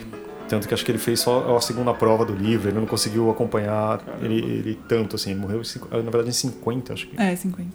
Tanto 0.48 0.68
que 0.68 0.74
acho 0.74 0.86
que 0.86 0.92
ele 0.92 1.00
fez 1.00 1.20
só 1.22 1.58
a 1.58 1.60
segunda 1.60 1.92
prova 1.92 2.24
do 2.24 2.34
livro, 2.34 2.70
ele 2.70 2.80
não 2.80 2.86
conseguiu 2.86 3.32
acompanhar 3.32 4.00
ele, 4.22 4.38
ele, 4.38 4.80
tanto, 4.88 5.16
assim, 5.16 5.32
ele 5.32 5.40
morreu, 5.40 5.62
na 5.92 5.98
verdade, 6.12 6.30
em 6.30 6.32
50, 6.32 6.94
acho 6.94 7.08
que. 7.08 7.20
É, 7.20 7.36
50. 7.36 7.68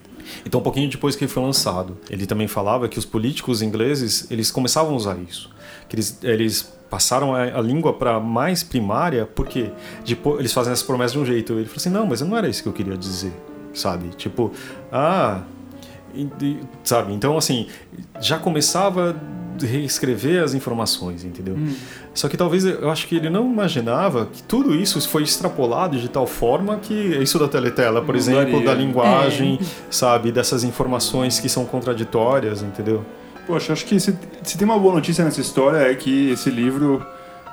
Então, 0.47 0.61
um 0.61 0.63
pouquinho 0.63 0.89
depois 0.89 1.17
que 1.17 1.25
ele 1.25 1.33
foi 1.33 1.43
lançado. 1.43 1.99
Ele 2.09 2.27
também 2.27 2.47
falava 2.47 2.89
que 2.89 2.99
os 2.99 3.05
políticos 3.05 3.61
ingleses, 3.61 4.31
eles 4.31 4.51
começavam 4.51 4.95
a 4.95 4.97
usar 4.97 5.19
isso. 5.19 5.51
Que 5.89 5.97
eles, 5.97 6.19
eles 6.23 6.80
passaram 6.91 7.34
a, 7.34 7.43
a 7.43 7.61
língua 7.61 7.95
para 7.95 8.18
mais 8.18 8.62
primária 8.62 9.24
porque 9.24 9.70
tipo, 10.05 10.38
eles 10.38 10.53
fazem 10.53 10.72
essa 10.72 10.84
promessa 10.84 11.12
de 11.12 11.20
um 11.20 11.24
jeito. 11.24 11.53
Ele 11.55 11.64
falou 11.64 11.76
assim: 11.76 11.91
não, 11.91 12.07
mas 12.07 12.20
não 12.20 12.36
era 12.36 12.49
isso 12.49 12.62
que 12.62 12.68
eu 12.68 12.72
queria 12.72 12.97
dizer, 12.97 13.32
sabe? 13.72 14.09
Tipo, 14.16 14.53
ah. 14.93 15.43
E, 16.12 16.28
e, 16.43 16.61
sabe? 16.82 17.12
Então, 17.12 17.38
assim, 17.38 17.68
já 18.20 18.36
começava 18.36 19.12
a 19.12 19.64
reescrever 19.64 20.43
as 20.43 20.55
informações, 20.55 21.24
entendeu? 21.24 21.55
Hum. 21.55 21.72
Só 22.12 22.28
que 22.28 22.36
talvez 22.36 22.64
eu 22.64 22.91
acho 22.91 23.07
que 23.07 23.14
ele 23.14 23.30
não 23.30 23.49
imaginava 23.49 24.26
que 24.26 24.43
tudo 24.43 24.74
isso 24.74 25.01
foi 25.09 25.22
extrapolado 25.22 25.97
de 26.01 26.09
tal 26.09 26.26
forma 26.26 26.78
que 26.78 26.95
isso 26.95 27.38
da 27.38 27.47
teletela, 27.47 28.03
por 28.03 28.16
exemplo, 28.16 28.64
da 28.64 28.74
linguagem, 28.74 29.61
é. 29.61 29.64
sabe? 29.88 30.32
Dessas 30.32 30.64
informações 30.64 31.38
que 31.38 31.49
são 31.49 31.64
contraditórias, 31.64 32.61
entendeu? 32.61 33.05
Poxa, 33.47 33.72
acho 33.72 33.84
que 33.86 33.99
se, 33.99 34.14
se 34.43 34.59
tem 34.59 34.64
uma 34.64 34.78
boa 34.78 34.95
notícia 34.95 35.24
nessa 35.24 35.41
história 35.41 35.78
é 35.78 35.95
que 35.95 36.30
esse 36.30 36.51
livro 36.51 37.05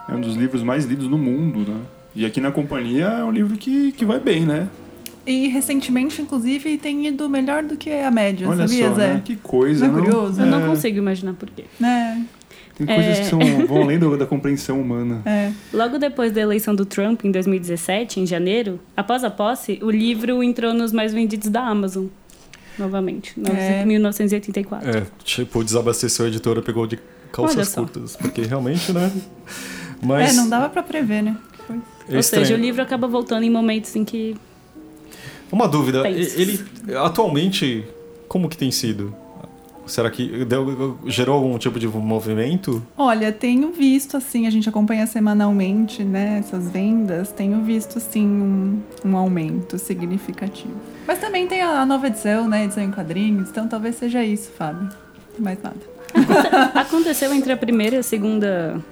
é 0.07 0.13
um 0.13 0.21
dos 0.21 0.35
livros 0.35 0.63
mais 0.63 0.85
lidos 0.85 1.07
no 1.07 1.17
mundo, 1.17 1.59
né? 1.59 1.79
E 2.15 2.25
aqui 2.25 2.41
na 2.41 2.51
companhia 2.51 3.05
é 3.05 3.23
um 3.23 3.31
livro 3.31 3.57
que, 3.57 3.91
que 3.91 4.05
vai 4.05 4.19
bem, 4.19 4.45
né? 4.45 4.67
E 5.25 5.49
recentemente, 5.49 6.21
inclusive, 6.21 6.77
tem 6.77 7.07
ido 7.07 7.27
melhor 7.27 7.61
do 7.61 7.75
que 7.75 7.91
a 7.91 8.09
média, 8.09 8.47
Olha 8.47 8.67
sabia, 8.67 8.89
só, 8.89 8.95
Zé? 8.95 9.13
Né? 9.15 9.21
Que 9.23 9.35
coisa, 9.35 9.87
não 9.87 9.97
é 9.97 10.01
curioso? 10.01 10.41
Eu 10.41 10.45
não 10.45 10.63
é. 10.63 10.67
consigo 10.67 10.97
imaginar 10.97 11.33
por 11.33 11.49
quê. 11.49 11.65
É. 11.83 12.17
Tem 12.75 12.87
coisas 12.87 13.17
é... 13.17 13.21
que 13.21 13.25
são, 13.25 13.39
vão 13.67 13.81
além 13.81 13.99
da 13.99 14.25
compreensão 14.25 14.79
humana. 14.79 15.21
É. 15.25 15.51
Logo 15.73 15.97
depois 15.97 16.31
da 16.31 16.39
eleição 16.39 16.73
do 16.73 16.85
Trump, 16.85 17.25
em 17.25 17.31
2017, 17.31 18.21
em 18.21 18.25
janeiro, 18.25 18.79
após 18.95 19.23
a 19.23 19.29
posse, 19.29 19.79
o 19.81 19.91
livro 19.91 20.41
entrou 20.41 20.73
nos 20.73 20.93
mais 20.93 21.13
vendidos 21.13 21.49
da 21.49 21.61
Amazon 21.61 22.05
novamente, 22.77 23.33
é. 23.45 23.85
1984. 23.85 24.89
É, 24.89 25.05
tipo, 25.23 25.63
desabasteceu 25.63 26.25
a 26.25 26.27
editora, 26.27 26.61
pegou 26.61 26.87
de 26.87 26.99
calças 27.31 27.73
curtas, 27.73 28.15
porque 28.15 28.41
realmente, 28.41 28.91
né? 28.91 29.11
Mas... 30.01 30.31
É, 30.31 30.33
não 30.33 30.47
dava 30.47 30.69
para 30.69 30.83
prever, 30.83 31.23
né? 31.23 31.37
Foi. 31.65 31.81
Ou 32.15 32.23
seja, 32.23 32.53
o 32.55 32.57
livro 32.57 32.81
acaba 32.81 33.07
voltando 33.07 33.43
em 33.43 33.49
momentos 33.49 33.95
em 33.95 34.05
que... 34.05 34.35
Uma 35.51 35.67
dúvida, 35.67 36.07
ele 36.09 36.63
atualmente, 36.97 37.85
como 38.27 38.49
que 38.49 38.57
tem 38.57 38.69
sido? 38.69 39.15
Será 39.87 40.09
que 40.09 40.45
deu, 40.45 40.97
gerou 41.05 41.35
algum 41.35 41.57
tipo 41.57 41.79
de 41.79 41.87
movimento? 41.87 42.83
Olha, 42.97 43.31
tenho 43.31 43.71
visto, 43.71 44.17
assim, 44.17 44.45
a 44.45 44.49
gente 44.49 44.67
acompanha 44.67 45.07
semanalmente, 45.07 46.03
né, 46.03 46.39
essas 46.39 46.69
vendas, 46.69 47.31
tenho 47.31 47.61
visto, 47.61 47.97
assim, 47.97 48.25
um, 48.25 48.81
um 49.05 49.17
aumento 49.17 49.77
significativo. 49.77 50.75
Mas 51.07 51.19
também 51.19 51.47
tem 51.47 51.61
a 51.61 51.85
nova 51.85 52.07
edição, 52.07 52.47
né, 52.47 52.65
edição 52.65 52.83
em 52.83 52.91
quadrinhos, 52.91 53.49
então 53.49 53.67
talvez 53.67 53.95
seja 53.95 54.23
isso, 54.23 54.51
Fábio. 54.51 54.89
Mais 55.39 55.57
nada. 55.61 55.77
Aconteceu 56.73 57.33
entre 57.33 57.51
a 57.51 57.57
primeira 57.57 57.97
e 57.97 57.99
a 57.99 58.03
segunda 58.03 58.83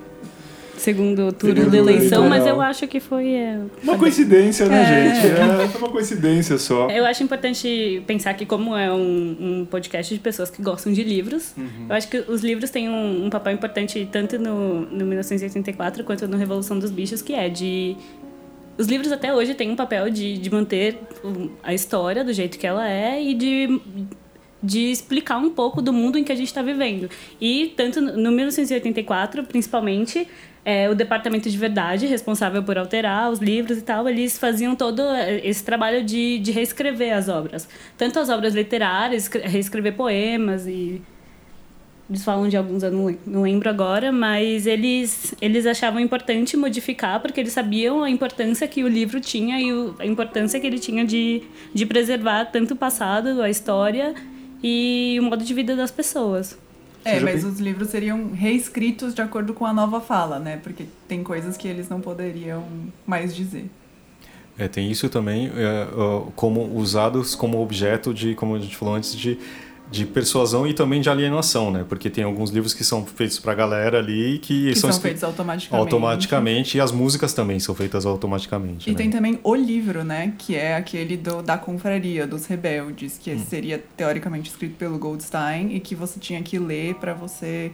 segundo 0.77 1.31
turno 1.31 1.69
da 1.69 1.77
eleição, 1.77 2.27
mas 2.27 2.45
eu 2.45 2.61
acho 2.61 2.87
que 2.87 2.99
foi. 2.99 3.33
É, 3.33 3.59
uma 3.83 3.97
coincidência, 3.97 4.65
né, 4.67 4.81
é. 4.81 5.15
gente? 5.15 5.27
É, 5.63 5.67
foi 5.67 5.81
uma 5.81 5.91
coincidência 5.91 6.57
só. 6.57 6.89
Eu 6.89 7.05
acho 7.05 7.23
importante 7.23 8.03
pensar 8.05 8.33
que, 8.33 8.45
como 8.45 8.75
é 8.75 8.91
um, 8.91 9.37
um 9.39 9.67
podcast 9.69 10.13
de 10.13 10.19
pessoas 10.19 10.49
que 10.49 10.61
gostam 10.61 10.91
de 10.91 11.03
livros, 11.03 11.53
uhum. 11.57 11.87
eu 11.89 11.95
acho 11.95 12.07
que 12.07 12.17
os 12.27 12.41
livros 12.41 12.69
têm 12.69 12.89
um, 12.89 13.25
um 13.25 13.29
papel 13.29 13.53
importante 13.53 14.07
tanto 14.11 14.37
no, 14.37 14.81
no 14.81 15.05
1984 15.05 16.03
quanto 16.03 16.27
no 16.27 16.37
Revolução 16.37 16.77
dos 16.77 16.91
Bichos, 16.91 17.21
que 17.21 17.33
é 17.33 17.49
de 17.49 17.95
os 18.77 18.87
livros 18.87 19.11
até 19.11 19.33
hoje 19.33 19.53
têm 19.53 19.71
um 19.71 19.75
papel 19.75 20.09
de, 20.09 20.37
de 20.37 20.49
manter 20.51 20.99
a 21.63 21.73
história 21.73 22.23
do 22.23 22.33
jeito 22.33 22.57
que 22.57 22.67
ela 22.67 22.89
é 22.89 23.21
e 23.23 23.33
de, 23.33 23.81
de 24.65 24.91
explicar 24.91 25.37
um 25.37 25.49
pouco 25.49 25.81
do 25.81 25.93
mundo 25.93 26.17
em 26.17 26.23
que 26.23 26.31
a 26.31 26.35
gente 26.35 26.47
está 26.47 26.61
vivendo. 26.61 27.09
E 27.39 27.73
tanto 27.77 28.01
no 28.01 28.31
1984, 28.31 29.43
principalmente, 29.43 30.27
é, 30.65 30.89
o 30.89 30.95
departamento 30.95 31.49
de 31.49 31.57
verdade, 31.57 32.07
responsável 32.07 32.63
por 32.63 32.77
alterar 32.77 33.29
os 33.31 33.39
livros 33.39 33.77
e 33.77 33.81
tal, 33.81 34.09
eles 34.09 34.37
faziam 34.37 34.75
todo 34.75 35.01
esse 35.43 35.63
trabalho 35.63 36.03
de, 36.03 36.39
de 36.39 36.51
reescrever 36.51 37.13
as 37.13 37.29
obras. 37.29 37.69
Tanto 37.95 38.19
as 38.19 38.29
obras 38.29 38.55
literárias, 38.55 39.27
reescrever 39.27 39.93
poemas 39.93 40.65
e 40.65 41.01
eles 42.07 42.23
falam 42.23 42.47
de 42.47 42.55
alguns, 42.55 42.83
eu 42.83 42.91
não, 42.91 43.17
não 43.25 43.41
lembro 43.41 43.67
agora, 43.67 44.11
mas 44.11 44.67
eles, 44.67 45.33
eles 45.41 45.65
achavam 45.65 45.99
importante 45.99 46.55
modificar 46.55 47.19
porque 47.19 47.39
eles 47.39 47.51
sabiam 47.51 48.03
a 48.03 48.09
importância 48.09 48.67
que 48.67 48.83
o 48.83 48.87
livro 48.87 49.19
tinha 49.19 49.59
e 49.59 49.73
o, 49.73 49.95
a 49.97 50.05
importância 50.05 50.59
que 50.59 50.67
ele 50.67 50.77
tinha 50.77 51.03
de, 51.03 51.41
de 51.73 51.83
preservar 51.83 52.45
tanto 52.45 52.75
o 52.75 52.77
passado, 52.77 53.41
a 53.41 53.49
história 53.49 54.13
e 54.63 55.17
o 55.19 55.23
modo 55.23 55.43
de 55.43 55.53
vida 55.53 55.75
das 55.75 55.91
pessoas. 55.91 56.57
É, 57.03 57.19
mas 57.19 57.43
os 57.43 57.59
livros 57.59 57.89
seriam 57.89 58.31
reescritos 58.31 59.13
de 59.13 59.21
acordo 59.21 59.53
com 59.53 59.63
a 59.63 59.71
nova 59.71 60.01
fala, 60.01 60.39
né? 60.39 60.59
Porque 60.63 60.85
tem 61.07 61.23
coisas 61.23 61.55
que 61.55 61.67
eles 61.67 61.87
não 61.87 62.01
poderiam 62.01 62.65
mais 63.05 63.35
dizer. 63.35 63.69
É, 64.57 64.67
tem 64.67 64.89
isso 64.89 65.07
também, 65.09 65.47
é, 65.47 65.87
como 66.35 66.63
usados 66.75 67.35
como 67.35 67.61
objeto 67.61 68.13
de, 68.13 68.33
como 68.33 68.55
a 68.55 68.59
gente 68.59 68.75
falou 68.75 68.95
antes, 68.95 69.15
de 69.15 69.37
de 69.91 70.05
persuasão 70.05 70.65
e 70.65 70.73
também 70.73 70.99
de 70.99 71.09
alienação, 71.09 71.71
né? 71.71 71.85
Porque 71.87 72.09
tem 72.09 72.23
alguns 72.23 72.49
livros 72.49 72.73
que 72.73 72.83
são 72.83 73.05
feitos 73.05 73.39
para 73.39 73.51
a 73.51 73.55
galera 73.55 73.99
ali 73.99 74.39
que, 74.39 74.69
que 74.69 74.75
são, 74.75 74.91
são 74.91 75.01
feitos 75.01 75.23
automaticamente. 75.23 75.79
Automaticamente 75.79 76.77
e 76.77 76.81
as 76.81 76.91
músicas 76.91 77.33
também 77.33 77.59
são 77.59 77.75
feitas 77.75 78.05
automaticamente. 78.05 78.89
E 78.89 78.93
né? 78.93 78.97
tem 78.97 79.09
também 79.09 79.39
o 79.43 79.53
livro, 79.53 80.03
né? 80.03 80.33
Que 80.37 80.55
é 80.55 80.75
aquele 80.75 81.15
do, 81.15 81.41
da 81.41 81.57
confraria 81.57 82.25
dos 82.25 82.45
rebeldes, 82.45 83.17
que 83.17 83.31
hum. 83.31 83.45
seria 83.47 83.83
teoricamente 83.95 84.49
escrito 84.49 84.75
pelo 84.75 84.97
Goldstein 84.97 85.75
e 85.75 85.79
que 85.79 85.93
você 85.93 86.19
tinha 86.19 86.41
que 86.41 86.57
ler 86.57 86.95
para 86.95 87.13
você 87.13 87.71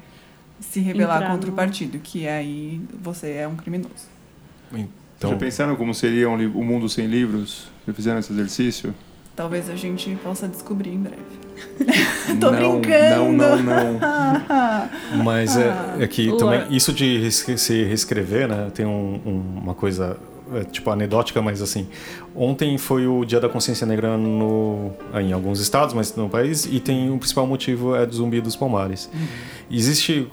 se 0.60 0.80
rebelar 0.80 1.18
Entrar 1.18 1.32
contra 1.32 1.48
no... 1.48 1.54
o 1.54 1.56
partido, 1.56 1.98
que 2.00 2.28
aí 2.28 2.82
você 3.02 3.32
é 3.32 3.48
um 3.48 3.56
criminoso. 3.56 4.12
Então... 4.72 5.32
Já 5.32 5.36
pensaram 5.38 5.76
como 5.76 5.94
seria 5.94 6.30
um, 6.30 6.36
um 6.36 6.64
mundo 6.64 6.88
sem 6.88 7.08
livros? 7.08 7.68
Já 7.88 7.94
fizeram 7.94 8.20
esse 8.20 8.32
exercício? 8.32 8.94
Talvez 9.36 9.70
a 9.70 9.76
gente 9.76 10.14
possa 10.18 10.48
descobrir 10.48 10.92
em 10.92 11.00
breve. 11.00 11.22
Tô 12.40 12.52
não, 12.52 12.80
brincando. 12.80 13.32
Não, 13.32 13.58
não, 13.58 13.64
não. 13.64 14.00
Mas 15.24 15.56
é, 15.58 15.74
é 16.00 16.08
que 16.08 16.36
também 16.38 16.66
isso 16.70 16.92
de 16.92 17.32
se 17.32 17.84
reescrever, 17.84 18.48
né? 18.48 18.70
Tem 18.74 18.86
um, 18.86 19.22
um, 19.26 19.60
uma 19.62 19.74
coisa 19.74 20.18
é, 20.54 20.64
tipo 20.66 20.90
anedótica, 20.90 21.42
mas 21.42 21.62
assim, 21.62 21.88
ontem 22.36 22.78
foi 22.78 23.08
o 23.08 23.24
Dia 23.24 23.40
da 23.40 23.48
Consciência 23.48 23.88
Negra 23.88 24.18
no, 24.18 24.92
em 25.16 25.32
alguns 25.32 25.62
estados, 25.62 25.94
mas 25.94 26.14
no 26.16 26.28
país, 26.28 26.66
e 26.66 26.80
tem 26.80 27.10
o 27.10 27.18
principal 27.18 27.48
motivo 27.48 27.96
é 27.96 28.06
do 28.06 28.14
Zumbi 28.14 28.42
dos 28.42 28.56
Palmares. 28.56 29.10
Uhum. 29.14 29.28
Existe, 29.72 30.28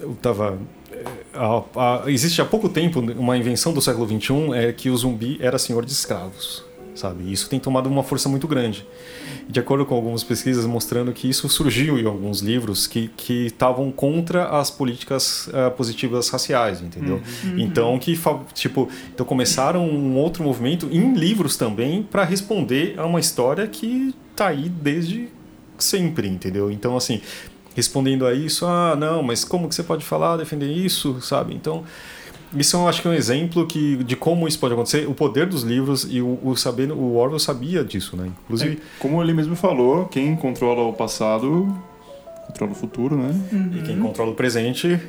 eu 0.00 0.16
tava 0.20 0.58
é, 0.96 2.10
existe 2.10 2.40
há 2.40 2.44
pouco 2.44 2.68
tempo 2.68 3.00
uma 3.00 3.36
invenção 3.36 3.72
do 3.72 3.80
século 3.80 4.06
XXI 4.06 4.54
é 4.54 4.72
que 4.72 4.90
o 4.90 4.96
zumbi 4.96 5.36
era 5.40 5.58
senhor 5.58 5.84
de 5.84 5.92
escravos 5.92 6.64
sabe? 6.94 7.30
Isso 7.30 7.48
tem 7.48 7.58
tomado 7.58 7.88
uma 7.88 8.02
força 8.02 8.28
muito 8.28 8.46
grande. 8.46 8.86
De 9.48 9.60
acordo 9.60 9.84
com 9.84 9.94
algumas 9.94 10.24
pesquisas 10.24 10.64
mostrando 10.64 11.12
que 11.12 11.28
isso 11.28 11.48
surgiu 11.48 11.98
em 11.98 12.06
alguns 12.06 12.40
livros 12.40 12.86
que 12.86 13.10
que 13.16 13.46
estavam 13.46 13.90
contra 13.92 14.48
as 14.48 14.70
políticas 14.70 15.48
uh, 15.48 15.70
positivas 15.76 16.28
raciais, 16.28 16.80
entendeu? 16.80 17.20
Uhum. 17.44 17.58
Então 17.58 17.98
que 17.98 18.18
tipo, 18.54 18.88
então 19.12 19.26
começaram 19.26 19.86
um 19.86 20.16
outro 20.16 20.42
movimento 20.42 20.88
em 20.90 21.12
livros 21.14 21.56
também 21.56 22.02
para 22.02 22.24
responder 22.24 22.94
a 22.98 23.04
uma 23.04 23.20
história 23.20 23.66
que 23.66 24.14
tá 24.34 24.48
aí 24.48 24.68
desde 24.68 25.28
sempre, 25.78 26.28
entendeu? 26.28 26.70
Então, 26.70 26.96
assim, 26.96 27.20
respondendo 27.74 28.26
a 28.26 28.34
isso, 28.34 28.66
ah, 28.66 28.96
não, 28.96 29.22
mas 29.22 29.44
como 29.44 29.68
que 29.68 29.74
você 29.74 29.82
pode 29.82 30.04
falar, 30.04 30.36
defender 30.36 30.70
isso, 30.70 31.20
sabe? 31.20 31.54
Então, 31.54 31.84
isso 32.56 32.76
eu 32.76 32.88
acho 32.88 33.02
que 33.02 33.08
é 33.08 33.10
um 33.10 33.14
exemplo 33.14 33.66
que, 33.66 33.96
de 34.04 34.16
como 34.16 34.46
isso 34.46 34.58
pode 34.58 34.74
acontecer, 34.74 35.08
o 35.08 35.14
poder 35.14 35.46
dos 35.46 35.62
livros 35.62 36.06
e 36.10 36.20
o, 36.20 36.38
o 36.42 36.56
saber, 36.56 36.90
o 36.92 37.14
Orwell 37.16 37.38
sabia 37.38 37.84
disso, 37.84 38.16
né? 38.16 38.30
Inclusive, 38.44 38.74
É, 38.76 38.98
como 38.98 39.22
ele 39.22 39.32
mesmo 39.32 39.56
falou, 39.56 40.06
quem 40.06 40.34
controla 40.36 40.82
o 40.82 40.92
passado 40.92 41.74
controla 42.46 42.72
o 42.72 42.74
futuro, 42.74 43.16
né? 43.16 43.34
e 43.76 43.82
quem 43.82 43.98
controla 43.98 44.30
o 44.30 44.34
presente 44.34 45.00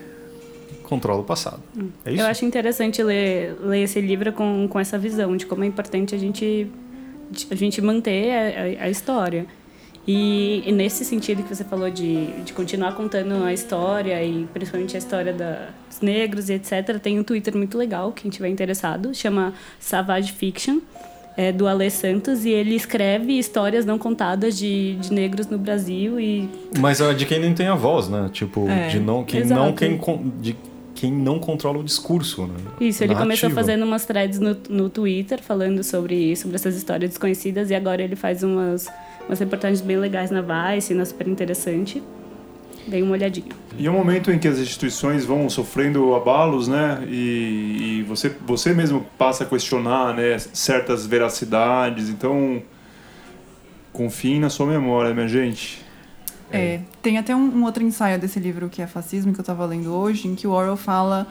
controla 0.83 1.21
o 1.21 1.23
passado. 1.23 1.59
É 2.05 2.11
isso? 2.13 2.21
Eu 2.21 2.27
acho 2.27 2.45
interessante 2.45 3.01
ler, 3.03 3.55
ler 3.61 3.83
esse 3.83 3.99
livro 3.99 4.31
com, 4.31 4.67
com 4.67 4.79
essa 4.79 4.97
visão 4.97 5.35
de 5.35 5.45
como 5.45 5.63
é 5.63 5.67
importante 5.67 6.15
a 6.15 6.17
gente, 6.17 6.67
a 7.49 7.55
gente 7.55 7.81
manter 7.81 8.31
a, 8.31 8.83
a, 8.83 8.85
a 8.85 8.89
história. 8.89 9.45
E, 10.07 10.63
e, 10.65 10.71
nesse 10.71 11.03
sentido 11.03 11.41
que 11.41 11.53
você 11.55 11.63
falou 11.63 11.89
de, 11.89 12.27
de 12.43 12.53
continuar 12.53 12.93
contando 12.93 13.43
a 13.43 13.51
história 13.51 14.23
e 14.23 14.47
principalmente 14.53 14.95
a 14.95 14.99
história 14.99 15.33
da, 15.33 15.69
dos 15.89 15.99
negros 15.99 16.49
e 16.49 16.53
etc., 16.53 16.99
tem 17.01 17.19
um 17.19 17.23
Twitter 17.23 17.55
muito 17.57 17.77
legal, 17.77 18.11
quem 18.11 18.29
tiver 18.29 18.49
interessado, 18.49 19.13
chama 19.15 19.53
Savage 19.79 20.31
Fiction, 20.31 20.79
é 21.35 21.51
do 21.51 21.67
Ale 21.67 21.89
Santos, 21.89 22.45
e 22.45 22.49
ele 22.49 22.75
escreve 22.75 23.37
histórias 23.37 23.83
não 23.85 23.97
contadas 23.97 24.57
de, 24.57 24.95
de 24.95 25.11
negros 25.11 25.47
no 25.47 25.57
Brasil 25.57 26.19
e... 26.19 26.47
Mas 26.79 27.01
é 27.01 27.13
de 27.13 27.25
quem 27.25 27.39
não 27.39 27.53
tem 27.53 27.67
a 27.67 27.75
voz, 27.75 28.07
né? 28.07 28.29
Tipo, 28.31 28.69
É, 28.69 28.87
de 28.87 28.99
não, 28.99 29.23
quem 29.23 29.41
exato. 29.41 29.61
não 29.61 29.73
quem, 29.73 29.99
de 30.39 30.55
quem 30.93 31.11
não 31.11 31.39
controla 31.39 31.79
o 31.79 31.83
discurso, 31.83 32.47
né? 32.47 32.55
Isso, 32.79 33.03
ele 33.03 33.13
começou 33.13 33.49
Narrativa. 33.49 33.55
fazendo 33.55 33.83
umas 33.83 34.05
threads 34.05 34.39
no, 34.39 34.55
no 34.69 34.89
Twitter 34.89 35.41
falando 35.43 35.83
sobre, 35.83 36.35
sobre 36.37 36.55
essas 36.55 36.75
histórias 36.75 37.09
desconhecidas 37.09 37.69
e 37.69 37.75
agora 37.75 38.01
ele 38.01 38.15
faz 38.15 38.41
umas, 38.41 38.87
umas 39.27 39.39
reportagens 39.39 39.81
bem 39.81 39.97
legais 39.97 40.31
na 40.31 40.41
Vice, 40.41 40.93
na 40.93 41.05
super 41.05 41.27
interessante. 41.27 42.01
Dei 42.87 43.01
uma 43.01 43.13
olhadinha. 43.13 43.47
E 43.77 43.87
é 43.87 43.89
um 43.89 43.93
momento 43.93 44.31
em 44.31 44.37
que 44.37 44.47
as 44.47 44.59
instituições 44.59 45.25
vão 45.25 45.49
sofrendo 45.49 46.13
abalos, 46.13 46.67
né? 46.67 47.03
E, 47.07 47.99
e 47.99 48.03
você, 48.03 48.29
você 48.45 48.73
mesmo 48.73 49.05
passa 49.17 49.43
a 49.43 49.47
questionar 49.47 50.13
né, 50.13 50.37
certas 50.53 51.05
veracidades. 51.05 52.09
Então, 52.09 52.61
confie 53.91 54.39
na 54.39 54.49
sua 54.49 54.67
memória, 54.67 55.13
minha 55.13 55.27
gente. 55.27 55.83
É, 56.51 56.81
tem 57.01 57.17
até 57.17 57.35
um, 57.35 57.41
um 57.41 57.63
outro 57.63 57.83
ensaio 57.83 58.19
desse 58.19 58.39
livro 58.39 58.69
que 58.69 58.81
é 58.81 58.87
Fascismo, 58.87 59.33
que 59.33 59.39
eu 59.39 59.43
estava 59.43 59.65
lendo 59.65 59.91
hoje, 59.91 60.27
em 60.27 60.35
que 60.35 60.45
o 60.45 60.51
Orwell 60.51 60.77
fala 60.77 61.27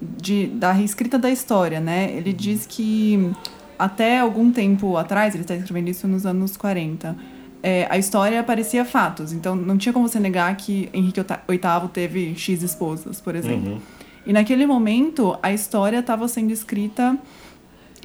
de, 0.00 0.46
da 0.46 0.72
reescrita 0.72 1.18
da 1.18 1.30
história, 1.30 1.80
né? 1.80 2.12
Ele 2.12 2.34
diz 2.34 2.66
que 2.66 3.32
até 3.78 4.18
algum 4.18 4.50
tempo 4.52 4.96
atrás, 4.96 5.34
ele 5.34 5.44
está 5.44 5.54
escrevendo 5.54 5.88
isso 5.88 6.06
nos 6.06 6.26
anos 6.26 6.56
40, 6.56 7.16
é, 7.62 7.86
a 7.90 7.98
história 7.98 8.42
parecia 8.42 8.84
fatos. 8.84 9.32
Então, 9.32 9.56
não 9.56 9.76
tinha 9.76 9.92
como 9.92 10.08
você 10.08 10.20
negar 10.20 10.54
que 10.56 10.88
Henrique 10.92 11.20
VIII 11.20 11.88
teve 11.92 12.34
X 12.36 12.62
esposas, 12.62 13.20
por 13.20 13.34
exemplo. 13.34 13.72
Uhum. 13.72 13.80
E 14.26 14.32
naquele 14.32 14.66
momento, 14.66 15.38
a 15.42 15.52
história 15.52 15.98
estava 15.98 16.28
sendo 16.28 16.52
escrita, 16.52 17.18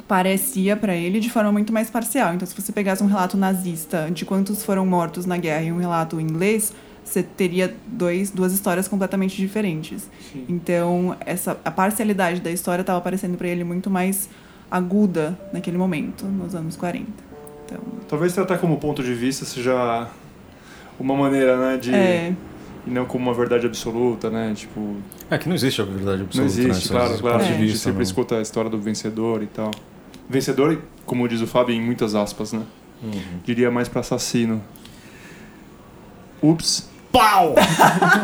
parecia 0.07 0.75
para 0.75 0.95
ele, 0.95 1.19
de 1.19 1.29
forma 1.29 1.51
muito 1.51 1.73
mais 1.73 1.89
parcial. 1.89 2.33
Então, 2.33 2.47
se 2.47 2.55
você 2.59 2.71
pegasse 2.71 3.03
um 3.03 3.07
relato 3.07 3.37
nazista 3.37 4.09
de 4.11 4.25
quantos 4.25 4.63
foram 4.63 4.85
mortos 4.85 5.25
na 5.25 5.37
guerra 5.37 5.63
e 5.63 5.71
um 5.71 5.77
relato 5.77 6.19
inglês, 6.19 6.73
você 7.03 7.21
teria 7.21 7.75
dois, 7.85 8.31
duas 8.31 8.53
histórias 8.53 8.87
completamente 8.87 9.35
diferentes. 9.35 10.09
Então, 10.47 11.15
essa, 11.19 11.59
a 11.63 11.69
parcialidade 11.69 12.39
da 12.39 12.49
história 12.49 12.81
estava 12.81 13.01
parecendo 13.01 13.37
para 13.37 13.49
ele 13.49 13.63
muito 13.63 13.89
mais 13.89 14.29
aguda 14.71 15.37
naquele 15.51 15.77
momento, 15.77 16.25
nos 16.25 16.55
anos 16.55 16.75
40. 16.77 17.32
Então, 17.65 17.79
Talvez 18.07 18.33
tratar 18.33 18.57
como 18.57 18.77
ponto 18.77 19.01
de 19.03 19.13
vista 19.13 19.45
seja 19.45 20.07
uma 20.99 21.15
maneira, 21.15 21.57
né? 21.57 21.77
De, 21.77 21.93
é, 21.93 22.33
E 22.85 22.89
não 22.89 23.05
como 23.05 23.25
uma 23.29 23.33
verdade 23.33 23.65
absoluta, 23.65 24.29
né? 24.29 24.53
Tipo, 24.55 24.97
É 25.29 25.37
que 25.37 25.47
não 25.47 25.55
existe 25.55 25.81
a 25.81 25.85
verdade 25.85 26.21
absoluta. 26.23 26.37
não 26.37 26.45
existe, 26.45 26.91
né? 26.93 26.99
Claro, 26.99 27.17
claro. 27.19 27.37
ponto 27.39 27.45
A 27.47 27.51
de 27.51 27.53
gente 27.57 27.61
vista, 27.71 27.79
sempre 27.85 27.97
né? 27.99 28.03
escuta 28.03 28.37
a 28.37 28.41
história 28.41 28.69
do 28.69 28.77
vencedor 28.77 29.41
e 29.41 29.47
tal. 29.47 29.71
Vencedor, 30.29 30.81
como 31.05 31.27
diz 31.27 31.41
o 31.41 31.47
Fábio, 31.47 31.73
em 31.75 31.81
muitas 31.81 32.13
aspas, 32.15 32.53
né? 32.53 32.63
Uhum. 33.01 33.21
Diria 33.43 33.69
mais 33.71 33.87
pra 33.89 34.01
assassino. 34.01 34.61
Ups. 36.41 36.89
Pau! 37.13 37.53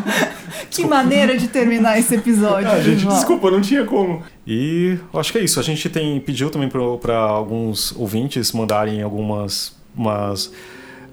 que 0.71 0.83
maneira 0.83 1.37
de 1.37 1.47
terminar 1.47 1.99
esse 1.99 2.15
episódio. 2.15 2.71
Ah, 2.71 2.81
gente, 2.81 3.05
desculpa, 3.05 3.51
não 3.51 3.61
tinha 3.61 3.85
como. 3.85 4.23
E 4.47 4.97
eu 5.13 5.19
acho 5.19 5.31
que 5.31 5.37
é 5.37 5.43
isso. 5.43 5.59
A 5.59 5.63
gente 5.63 5.87
tem 5.89 6.19
pediu 6.19 6.49
também 6.49 6.67
para 6.67 7.15
alguns 7.15 7.95
ouvintes 7.95 8.51
mandarem 8.51 9.03
algumas 9.03 9.77
umas, 9.95 10.51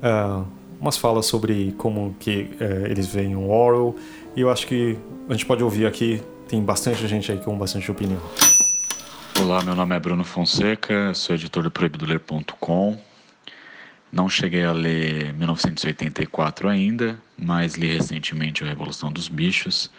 ah, 0.03 0.43
umas 0.81 0.97
falas 0.97 1.27
sobre 1.27 1.75
como 1.77 2.17
que 2.19 2.49
eh, 2.59 2.87
eles 2.89 3.07
veem 3.07 3.37
o 3.37 3.51
Orwell. 3.51 3.95
E 4.35 4.41
eu 4.41 4.51
acho 4.51 4.67
que 4.67 4.97
a 5.29 5.33
gente 5.33 5.45
pode 5.45 5.63
ouvir 5.63 5.87
aqui. 5.87 6.23
Tem 6.49 6.63
bastante 6.63 7.07
gente 7.07 7.31
aí 7.31 7.39
com 7.39 7.59
bastante 7.59 7.91
opinião. 7.91 8.21
Olá, 9.39 9.63
meu 9.63 9.75
nome 9.75 9.95
é 9.95 10.01
Bruno 10.01 10.25
Fonseca, 10.25 11.13
sou 11.13 11.35
editor 11.35 11.63
do 11.63 11.71
proibidoler.com. 11.71 12.97
Não 14.17 14.31
cheguei 14.31 14.65
a 14.65 14.73
ler 14.73 15.35
1984 15.35 16.71
ainda, 16.71 17.21
mas 17.37 17.75
li 17.75 17.89
recentemente 17.99 18.65
A 18.65 18.67
Revolução 18.67 19.13
dos 19.13 19.29
Bichos. 19.29 19.91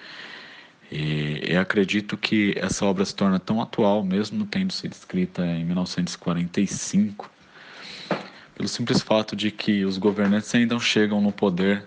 E 0.91 1.55
acredito 1.55 2.17
que 2.17 2.55
essa 2.57 2.83
obra 2.83 3.05
se 3.05 3.15
torna 3.15 3.39
tão 3.39 3.61
atual, 3.61 4.03
mesmo 4.03 4.43
tendo 4.47 4.73
sido 4.73 4.93
escrita 4.93 5.45
em 5.45 5.63
1945, 5.65 7.29
pelo 8.55 8.67
simples 8.67 9.03
fato 9.03 9.35
de 9.35 9.51
que 9.51 9.85
os 9.85 9.99
governantes 9.99 10.53
ainda 10.55 10.79
chegam 10.79 11.21
no 11.21 11.31
poder 11.31 11.85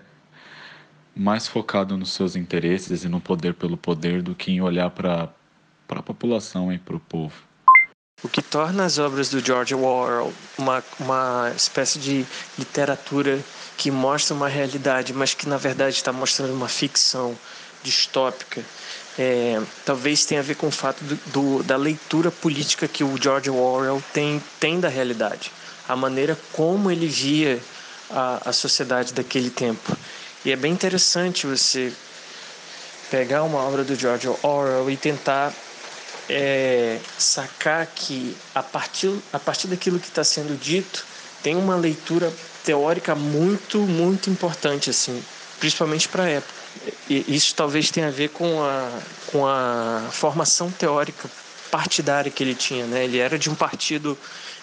mais 1.13 1.49
focado 1.49 1.97
nos 1.97 2.13
seus 2.13 2.37
interesses 2.37 3.03
e 3.03 3.09
no 3.09 3.19
poder 3.19 3.55
pelo 3.55 3.75
poder 3.75 4.21
do 4.21 4.33
que 4.33 4.53
em 4.53 4.61
olhar 4.61 4.89
para 4.91 5.33
a 5.89 6.01
população 6.01 6.71
e 6.71 6.79
para 6.79 6.95
o 6.95 6.99
povo. 7.01 7.50
O 8.23 8.29
que 8.29 8.41
torna 8.41 8.85
as 8.85 8.99
obras 8.99 9.29
do 9.29 9.39
George 9.39 9.73
Orwell 9.73 10.31
uma, 10.55 10.83
uma 10.99 11.51
espécie 11.55 11.97
de 11.97 12.23
literatura 12.57 13.39
que 13.75 13.89
mostra 13.89 14.35
uma 14.35 14.47
realidade, 14.47 15.11
mas 15.11 15.33
que 15.33 15.49
na 15.49 15.57
verdade 15.57 15.95
está 15.95 16.13
mostrando 16.13 16.53
uma 16.53 16.69
ficção 16.69 17.35
distópica, 17.81 18.63
é, 19.17 19.59
talvez 19.83 20.23
tenha 20.23 20.39
a 20.39 20.43
ver 20.43 20.53
com 20.53 20.67
o 20.67 20.71
fato 20.71 21.03
do, 21.03 21.15
do, 21.31 21.63
da 21.63 21.75
leitura 21.75 22.29
política 22.29 22.87
que 22.87 23.03
o 23.03 23.19
George 23.19 23.49
Orwell 23.49 24.03
tem, 24.13 24.41
tem 24.59 24.79
da 24.79 24.87
realidade, 24.87 25.51
a 25.89 25.95
maneira 25.95 26.37
como 26.53 26.91
ele 26.91 27.07
via 27.07 27.59
a, 28.11 28.49
a 28.49 28.53
sociedade 28.53 29.13
daquele 29.13 29.49
tempo. 29.49 29.97
E 30.45 30.51
é 30.51 30.55
bem 30.55 30.71
interessante 30.71 31.47
você 31.47 31.91
pegar 33.09 33.41
uma 33.41 33.57
obra 33.57 33.83
do 33.83 33.95
George 33.95 34.27
Orwell 34.43 34.91
e 34.91 34.95
tentar 34.95 35.51
é, 36.29 36.99
sacar 37.17 37.85
que 37.87 38.35
a 38.53 38.63
partir, 38.63 39.13
a 39.33 39.39
partir 39.39 39.67
daquilo 39.67 39.99
que 39.99 40.07
está 40.07 40.23
sendo 40.23 40.57
dito 40.59 41.05
tem 41.43 41.55
uma 41.55 41.75
leitura 41.75 42.31
teórica 42.63 43.15
muito, 43.15 43.79
muito 43.79 44.29
importante, 44.29 44.89
assim, 44.89 45.23
principalmente 45.59 46.07
para 46.07 46.23
a 46.23 46.29
época. 46.29 46.53
E 47.09 47.35
isso 47.35 47.53
talvez 47.55 47.89
tenha 47.91 48.07
a 48.07 48.11
ver 48.11 48.29
com 48.29 48.63
a, 48.63 48.89
com 49.27 49.45
a 49.45 50.07
formação 50.11 50.71
teórica 50.71 51.29
partidária 51.69 52.31
que 52.31 52.43
ele 52.43 52.55
tinha. 52.55 52.85
Né? 52.85 53.05
Ele 53.05 53.17
era 53.17 53.37
de 53.37 53.49
um 53.49 53.55
partido 53.55 54.17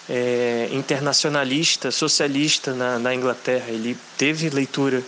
é, 0.09 0.69
internacionalista, 0.71 1.91
socialista 1.91 2.73
na, 2.73 2.97
na 2.97 3.13
Inglaterra. 3.13 3.65
Ele 3.69 3.97
teve 4.17 4.49
leitura 4.49 5.03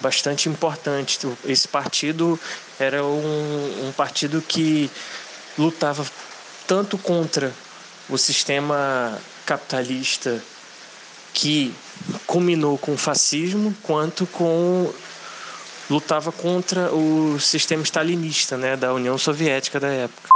bastante 0.00 0.48
importante. 0.48 1.18
Esse 1.44 1.68
partido 1.68 2.38
era 2.78 3.04
um, 3.04 3.88
um 3.88 3.92
partido 3.92 4.42
que 4.42 4.90
lutava 5.58 6.06
tanto 6.66 6.98
contra 6.98 7.52
o 8.08 8.18
sistema 8.18 9.18
capitalista 9.46 10.42
que 11.32 11.74
culminou 12.26 12.78
com 12.78 12.94
o 12.94 12.98
fascismo, 12.98 13.74
quanto 13.82 14.26
com 14.26 14.92
lutava 15.90 16.32
contra 16.32 16.92
o 16.94 17.38
sistema 17.38 17.82
stalinista, 17.82 18.56
né, 18.56 18.76
da 18.76 18.94
União 18.94 19.18
Soviética 19.18 19.78
da 19.78 19.88
época. 19.88 20.28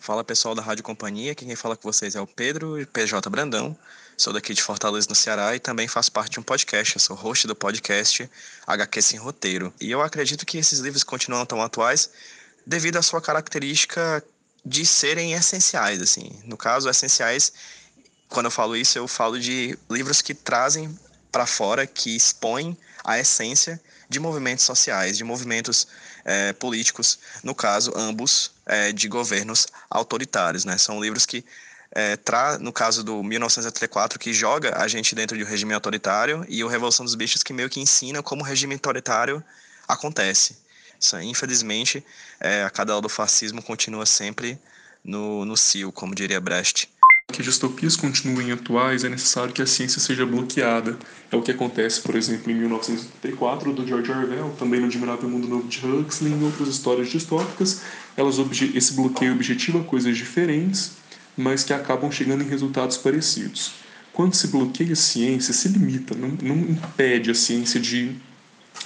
Fala 0.00 0.22
pessoal 0.22 0.54
da 0.54 0.62
Rádio 0.62 0.84
Companhia, 0.84 1.34
quem 1.34 1.54
fala 1.56 1.76
com 1.76 1.90
vocês 1.90 2.14
é 2.14 2.20
o 2.20 2.26
Pedro 2.26 2.76
PJ 2.92 3.28
Brandão. 3.28 3.76
Sou 4.16 4.32
daqui 4.32 4.54
de 4.54 4.62
Fortaleza, 4.62 5.08
no 5.10 5.14
Ceará, 5.14 5.54
e 5.54 5.60
também 5.60 5.86
faço 5.86 6.10
parte 6.10 6.32
de 6.32 6.40
um 6.40 6.42
podcast. 6.42 6.96
Eu 6.96 7.00
sou 7.00 7.16
host 7.16 7.46
do 7.46 7.54
podcast 7.54 8.30
HQ 8.66 9.02
Sem 9.02 9.18
Roteiro. 9.18 9.74
E 9.78 9.90
eu 9.90 10.00
acredito 10.00 10.46
que 10.46 10.56
esses 10.56 10.78
livros 10.78 11.04
continuam 11.04 11.44
tão 11.44 11.60
atuais 11.60 12.10
devido 12.66 12.96
à 12.96 13.02
sua 13.02 13.20
característica 13.20 14.24
de 14.66 14.84
serem 14.84 15.32
essenciais, 15.32 16.02
assim. 16.02 16.28
No 16.44 16.56
caso, 16.56 16.90
essenciais, 16.90 17.52
quando 18.28 18.46
eu 18.46 18.50
falo 18.50 18.76
isso, 18.76 18.98
eu 18.98 19.06
falo 19.06 19.38
de 19.38 19.78
livros 19.88 20.20
que 20.20 20.34
trazem 20.34 20.98
para 21.30 21.46
fora, 21.46 21.86
que 21.86 22.16
expõem 22.16 22.76
a 23.04 23.16
essência 23.16 23.80
de 24.08 24.18
movimentos 24.18 24.64
sociais, 24.64 25.16
de 25.16 25.22
movimentos 25.22 25.86
é, 26.24 26.52
políticos, 26.52 27.20
no 27.44 27.54
caso, 27.54 27.92
ambos 27.94 28.50
é, 28.66 28.90
de 28.90 29.06
governos 29.06 29.68
autoritários, 29.88 30.64
né? 30.64 30.76
São 30.76 31.00
livros 31.00 31.24
que 31.24 31.44
é, 31.92 32.16
tra, 32.16 32.58
no 32.58 32.72
caso 32.72 33.04
do 33.04 33.22
1984, 33.22 34.18
que 34.18 34.32
joga 34.32 34.82
a 34.82 34.88
gente 34.88 35.14
dentro 35.14 35.36
de 35.36 35.44
um 35.44 35.46
regime 35.46 35.72
autoritário, 35.72 36.44
e 36.48 36.64
o 36.64 36.68
Revolução 36.68 37.04
dos 37.04 37.14
Bichos, 37.14 37.44
que 37.44 37.52
meio 37.52 37.70
que 37.70 37.80
ensina 37.80 38.20
como 38.20 38.42
o 38.42 38.44
regime 38.44 38.74
autoritário 38.74 39.42
acontece. 39.86 40.65
Isso, 41.00 41.18
infelizmente, 41.20 42.04
é, 42.40 42.62
a 42.64 42.70
cadela 42.70 43.00
do 43.00 43.08
fascismo 43.08 43.62
continua 43.62 44.06
sempre 44.06 44.58
no, 45.04 45.44
no 45.44 45.56
cio, 45.56 45.92
como 45.92 46.14
diria 46.14 46.40
Brecht. 46.40 46.88
Que 47.28 47.42
distopias 47.42 47.96
continuem 47.96 48.52
atuais, 48.52 49.02
é 49.02 49.08
necessário 49.08 49.52
que 49.52 49.60
a 49.60 49.66
ciência 49.66 50.00
seja 50.00 50.24
bloqueada. 50.24 50.96
É 51.30 51.36
o 51.36 51.42
que 51.42 51.50
acontece, 51.50 52.00
por 52.00 52.14
exemplo, 52.14 52.50
em 52.50 52.54
1984, 52.54 53.72
do 53.72 53.86
George 53.86 54.10
Orwell, 54.10 54.54
também 54.58 54.80
no 54.80 54.86
Admirável 54.86 55.28
Mundo 55.28 55.48
Novo 55.48 55.68
de 55.68 55.84
Huxley, 55.84 56.32
em 56.32 56.44
outras 56.44 56.68
histórias 56.68 57.08
distópicas. 57.08 57.82
Elas, 58.16 58.36
esse 58.74 58.94
bloqueio 58.94 59.32
objetiva 59.32 59.82
coisas 59.82 60.16
diferentes, 60.16 60.92
mas 61.36 61.64
que 61.64 61.72
acabam 61.72 62.10
chegando 62.10 62.44
em 62.44 62.48
resultados 62.48 62.96
parecidos. 62.96 63.72
Quando 64.12 64.34
se 64.34 64.46
bloqueia 64.46 64.92
a 64.92 64.96
ciência, 64.96 65.52
se 65.52 65.68
limita, 65.68 66.14
não, 66.14 66.28
não 66.28 66.56
impede 66.56 67.30
a 67.30 67.34
ciência 67.34 67.78
de 67.78 68.16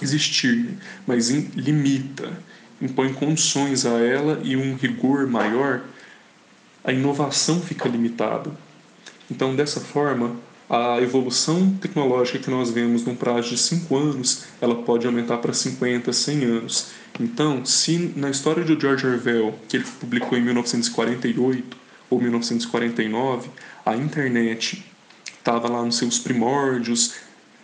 existir, 0.03 0.77
mas 1.07 1.31
limita, 1.31 2.33
impõe 2.81 3.13
condições 3.13 3.85
a 3.85 3.99
ela 3.99 4.41
e 4.43 4.57
um 4.57 4.75
rigor 4.75 5.27
maior, 5.27 5.83
a 6.83 6.93
inovação 6.93 7.61
fica 7.61 7.89
limitada. 7.89 8.51
Então, 9.31 9.55
dessa 9.55 9.81
forma, 9.81 10.37
a 10.69 11.01
evolução 11.01 11.73
tecnológica 11.81 12.39
que 12.39 12.51
nós 12.51 12.71
vemos 12.71 13.05
num 13.05 13.15
prazo 13.15 13.51
de 13.51 13.59
5 13.59 13.97
anos, 13.97 14.45
ela 14.61 14.77
pode 14.83 15.07
aumentar 15.07 15.39
para 15.39 15.53
50, 15.53 16.13
100 16.13 16.45
anos. 16.45 16.87
Então, 17.19 17.65
se 17.65 18.13
na 18.17 18.31
história 18.31 18.65
de 18.65 18.81
George 18.81 19.07
Orwell, 19.07 19.59
que 19.69 19.77
ele 19.77 19.85
publicou 19.99 20.39
em 20.39 20.43
1948 20.43 21.77
ou 22.09 22.21
1949, 22.21 23.51
a 23.85 23.97
internet 23.97 24.85
estava 25.39 25.69
lá 25.69 25.85
nos 25.85 25.97
seus 25.97 26.19
primórdios, 26.19 27.15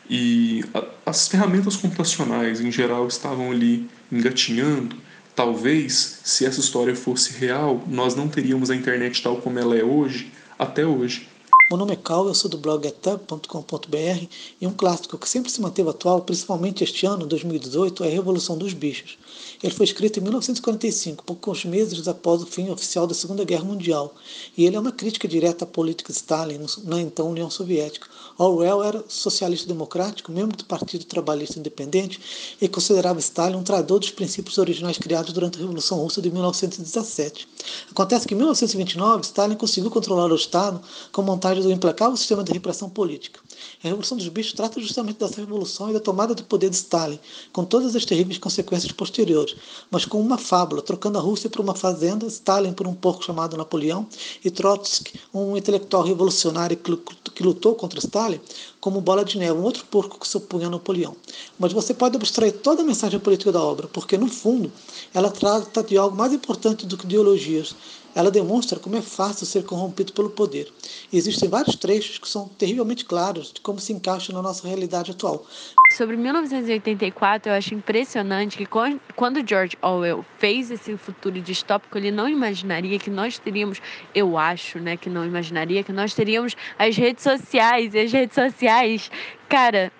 e 0.09 0.65
as 1.05 1.29
ferramentas 1.29 1.77
computacionais 1.77 2.61
em 2.61 2.71
geral 2.71 3.07
estavam 3.07 3.51
ali 3.51 3.89
engatinhando. 4.11 4.97
Talvez, 5.35 6.21
se 6.25 6.47
essa 6.47 6.61
história 6.61 6.97
fosse 6.97 7.33
real, 7.39 7.83
nós 7.87 8.15
não 8.15 8.29
teríamos 8.29 8.71
a 8.71 8.77
internet 8.77 9.23
tal 9.23 9.37
como 9.37 9.59
ela 9.59 9.77
é 9.77 9.85
hoje, 9.85 10.33
até 10.59 10.87
hoje. 10.87 11.29
Meu 11.69 11.77
nome 11.77 11.95
é 11.95 11.97
Cal, 11.97 12.29
eu 12.29 12.35
sou 12.35 12.49
do 12.49 12.57
blog 12.57 12.87
etub.com.br 12.87 14.27
e 14.61 14.67
um 14.69 14.73
clássico 14.73 15.19
que 15.19 15.29
sempre 15.29 15.51
se 15.51 15.61
manteve 15.61 15.91
atual, 15.91 16.23
principalmente 16.23 16.85
este 16.85 17.05
ano, 17.05 17.27
2018, 17.27 18.05
é 18.05 18.07
a 18.07 18.11
Revolução 18.11 18.57
dos 18.57 18.73
Bichos. 18.73 19.19
Ele 19.61 19.75
foi 19.75 19.85
escrito 19.85 20.21
em 20.21 20.23
1945, 20.23 21.25
poucos 21.25 21.65
meses 21.65 22.07
após 22.07 22.41
o 22.41 22.47
fim 22.47 22.71
oficial 22.71 23.05
da 23.05 23.15
Segunda 23.15 23.45
Guerra 23.45 23.65
Mundial, 23.65 24.15
e 24.57 24.65
ele 24.65 24.77
é 24.77 24.79
uma 24.79 24.93
crítica 24.93 25.27
direta 25.27 25.65
à 25.65 25.67
política 25.67 26.13
de 26.13 26.19
Stalin 26.19 26.65
na 26.85 27.01
então 27.01 27.31
União 27.31 27.51
Soviética. 27.51 28.07
Orwell 28.39 28.83
era 28.83 29.05
socialista 29.09 29.67
democrático, 29.67 30.31
membro 30.31 30.57
do 30.57 30.65
Partido 30.65 31.05
Trabalhista 31.05 31.59
Independente, 31.59 32.21
e 32.61 32.69
considerava 32.69 33.19
Stalin 33.19 33.57
um 33.57 33.63
traidor 33.63 33.99
dos 33.99 34.11
princípios 34.11 34.59
originais 34.59 34.99
criados 34.99 35.33
durante 35.33 35.57
a 35.57 35.61
Revolução 35.61 35.99
Russa 35.99 36.21
de 36.21 36.31
1917. 36.31 37.49
Acontece 37.91 38.27
que 38.27 38.35
em 38.35 38.37
1929, 38.37 39.23
Stalin 39.23 39.57
conseguiu 39.57 39.91
controlar 39.91 40.31
o 40.31 40.37
Estado 40.37 40.81
com 41.13 41.23
montagem 41.23 41.63
do 41.63 41.73
implacável 41.73 42.17
sistema 42.17 42.45
de 42.45 42.53
repressão 42.53 42.91
política. 42.91 43.41
A 43.83 43.89
Revolução 43.89 44.17
dos 44.17 44.29
Bichos 44.29 44.53
trata 44.53 44.81
justamente 44.81 45.19
dessa 45.19 45.41
revolução 45.41 45.91
e 45.91 45.93
da 45.93 46.01
tomada 46.01 46.35
do 46.35 46.45
poder 46.45 46.71
de 46.71 46.77
Stalin, 46.77 47.19
com 47.53 47.65
todas 47.65 47.95
as 47.95 48.05
terríveis 48.05 48.39
consequências 48.39 48.93
posteriores, 48.93 49.57
mas 49.91 50.05
com 50.05 50.21
uma 50.21 50.39
fábula, 50.39 50.83
trocando 50.83 51.19
a 51.19 51.21
Rússia 51.21 51.51
por 51.51 51.61
uma 51.61 51.75
fazenda, 51.75 52.27
Stalin 52.27 52.73
por 52.73 52.87
um 52.87 52.95
porco 52.95 53.25
chamado 53.25 53.57
Napoleão 53.57 54.07
e 54.45 54.51
Trotsky, 54.51 55.19
um 55.33 55.57
intelectual 55.57 56.03
revolucionário 56.03 56.77
que 56.77 57.43
lutou 57.43 57.75
contra 57.75 57.99
Stalin, 57.99 58.41
como 58.81 59.01
Bola 59.01 59.25
de 59.25 59.39
Neve, 59.39 59.59
um 59.59 59.63
outro 59.63 59.85
porco 59.87 60.19
que 60.19 60.29
se 60.29 60.37
opunha 60.37 60.69
a 60.69 60.71
Napoleão. 60.71 61.17
Mas 61.59 61.73
você 61.73 61.93
pode 61.93 62.17
abstrair 62.17 62.53
toda 62.53 62.83
a 62.83 62.85
mensagem 62.85 63.19
política 63.19 63.51
da 63.51 63.63
obra, 63.63 63.89
porque 63.89 64.17
no 64.17 64.29
fundo 64.29 64.73
ela 65.13 65.31
trata 65.31 65.83
de 65.83 65.97
algo 65.97 66.17
mais 66.17 66.33
importante 66.33 66.87
do 66.87 66.97
que 66.97 67.05
ideologias, 67.05 67.75
ela 68.17 68.31
demonstra 68.31 68.81
como 68.81 68.97
é 68.97 69.03
fácil 69.03 69.45
ser 69.45 69.63
corrompido 69.63 70.15
pelo 70.15 70.31
poder. 70.31 70.73
E 71.13 71.19
existem 71.19 71.51
vários 71.51 71.77
trechos 71.77 72.17
que 72.17 72.27
são 72.27 72.49
terrivelmente 72.49 73.05
claros 73.05 73.53
de 73.53 73.61
como 73.61 73.79
se 73.79 73.93
encaixa 73.93 74.33
na 74.33 74.41
nossa 74.41 74.67
realidade 74.67 75.11
atual. 75.11 75.47
Sobre 75.93 76.17
1984, 76.17 77.53
eu 77.53 77.55
acho 77.55 77.75
impressionante 77.75 78.57
que 78.57 78.67
quando 79.15 79.47
George 79.47 79.77
Orwell 79.83 80.25
fez 80.39 80.71
esse 80.71 80.97
futuro 80.97 81.39
distópico, 81.43 81.99
ele 81.99 82.11
não 82.11 82.27
imaginaria 82.27 82.99
que 82.99 83.11
nós 83.11 83.39
teríamos, 83.39 83.83
eu 84.15 84.39
acho, 84.39 84.79
né, 84.79 84.97
que 84.97 85.11
não 85.11 85.23
imaginaria 85.25 85.85
que 85.85 85.93
nós 85.93 86.15
teríamos 86.15 86.57
as 86.79 86.97
redes 86.97 87.23
sociais 87.23 87.95
e 87.95 87.99
as 87.99 88.11
redes 88.11 88.35
sociais, 88.35 89.11
cara, 89.47 89.93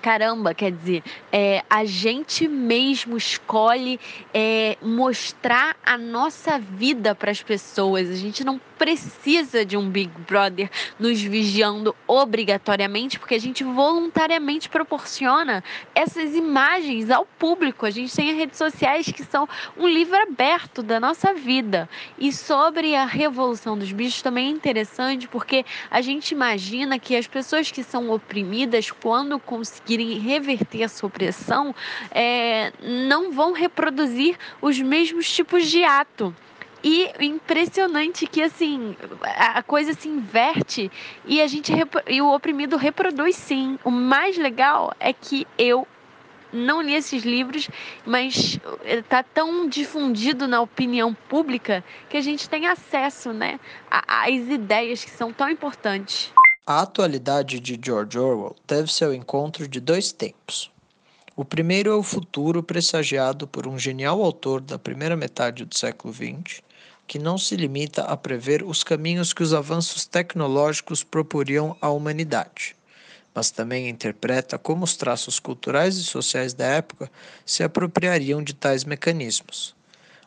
caramba, 0.00 0.54
quer 0.54 0.72
dizer, 0.72 1.02
é, 1.30 1.62
a 1.68 1.84
gente 1.84 2.46
mesmo 2.48 3.16
escolhe 3.16 3.98
é, 4.32 4.76
mostrar 4.82 5.76
a 5.84 5.98
nossa 5.98 6.58
vida 6.58 7.14
para 7.14 7.30
as 7.30 7.42
pessoas. 7.42 8.08
A 8.08 8.16
gente 8.16 8.44
não 8.44 8.60
precisa 8.78 9.64
de 9.64 9.76
um 9.76 9.90
Big 9.90 10.10
Brother 10.26 10.70
nos 10.98 11.20
vigiando 11.20 11.94
obrigatoriamente, 12.06 13.18
porque 13.18 13.34
a 13.34 13.40
gente 13.40 13.64
voluntariamente 13.64 14.68
proporciona 14.68 15.64
essas 15.94 16.34
imagens 16.34 17.10
ao 17.10 17.26
público. 17.26 17.84
A 17.84 17.90
gente 17.90 18.14
tem 18.14 18.30
as 18.30 18.36
redes 18.36 18.56
sociais 18.56 19.06
que 19.06 19.24
são 19.24 19.48
um 19.76 19.88
livro 19.88 20.16
aberto 20.16 20.82
da 20.82 21.00
nossa 21.00 21.34
vida. 21.34 21.88
E 22.16 22.32
sobre 22.32 22.94
a 22.94 23.04
revolução 23.04 23.76
dos 23.76 23.90
bichos 23.90 24.22
também 24.22 24.46
é 24.46 24.50
interessante, 24.50 25.26
porque 25.26 25.64
a 25.90 26.00
gente 26.00 26.30
imagina 26.30 26.98
que 26.98 27.16
as 27.16 27.26
pessoas 27.26 27.70
que 27.70 27.82
são 27.82 28.10
oprimidas, 28.10 28.90
quando 28.90 29.38
conseguirem 29.38 30.18
reverter 30.18 30.82
essa 30.82 31.04
opressão, 31.04 31.74
é, 32.10 32.72
não 32.80 33.32
vão 33.32 33.52
reproduzir 33.52 34.36
os 34.62 34.78
mesmos 34.80 35.30
tipos 35.30 35.66
de 35.66 35.82
ato. 35.82 36.34
E 36.82 37.10
impressionante 37.24 38.26
que 38.26 38.40
assim 38.40 38.96
a 39.22 39.62
coisa 39.62 39.92
se 39.94 40.08
inverte 40.08 40.90
e 41.24 41.40
a 41.40 41.46
gente 41.46 41.72
e 42.06 42.22
o 42.22 42.32
oprimido 42.32 42.76
reproduz 42.76 43.34
sim. 43.36 43.78
O 43.84 43.90
mais 43.90 44.38
legal 44.38 44.94
é 45.00 45.12
que 45.12 45.46
eu 45.58 45.86
não 46.52 46.80
li 46.80 46.94
esses 46.94 47.24
livros, 47.24 47.68
mas 48.06 48.58
está 48.84 49.22
tão 49.22 49.68
difundido 49.68 50.46
na 50.46 50.60
opinião 50.60 51.12
pública 51.12 51.84
que 52.08 52.16
a 52.16 52.20
gente 52.20 52.48
tem 52.48 52.66
acesso, 52.66 53.32
né, 53.32 53.60
às 53.90 54.32
ideias 54.32 55.04
que 55.04 55.10
são 55.10 55.32
tão 55.32 55.48
importantes. 55.50 56.32
A 56.66 56.82
atualidade 56.82 57.60
de 57.60 57.78
George 57.82 58.18
Orwell 58.18 58.56
deve-se 58.66 59.04
encontro 59.14 59.66
de 59.66 59.80
dois 59.80 60.12
tempos. 60.12 60.70
O 61.34 61.44
primeiro 61.44 61.90
é 61.90 61.94
o 61.94 62.02
futuro 62.02 62.62
pressagiado 62.62 63.46
por 63.46 63.66
um 63.66 63.78
genial 63.78 64.22
autor 64.22 64.60
da 64.60 64.78
primeira 64.78 65.16
metade 65.16 65.64
do 65.64 65.76
século 65.76 66.12
XX, 66.12 66.60
que 67.08 67.18
não 67.18 67.38
se 67.38 67.56
limita 67.56 68.02
a 68.02 68.14
prever 68.18 68.62
os 68.62 68.84
caminhos 68.84 69.32
que 69.32 69.42
os 69.42 69.54
avanços 69.54 70.04
tecnológicos 70.04 71.02
proporiam 71.02 71.74
à 71.80 71.88
humanidade, 71.88 72.76
mas 73.34 73.50
também 73.50 73.88
interpreta 73.88 74.58
como 74.58 74.84
os 74.84 74.94
traços 74.94 75.40
culturais 75.40 75.96
e 75.96 76.04
sociais 76.04 76.52
da 76.52 76.66
época 76.66 77.10
se 77.46 77.62
apropriariam 77.62 78.42
de 78.42 78.52
tais 78.52 78.84
mecanismos, 78.84 79.74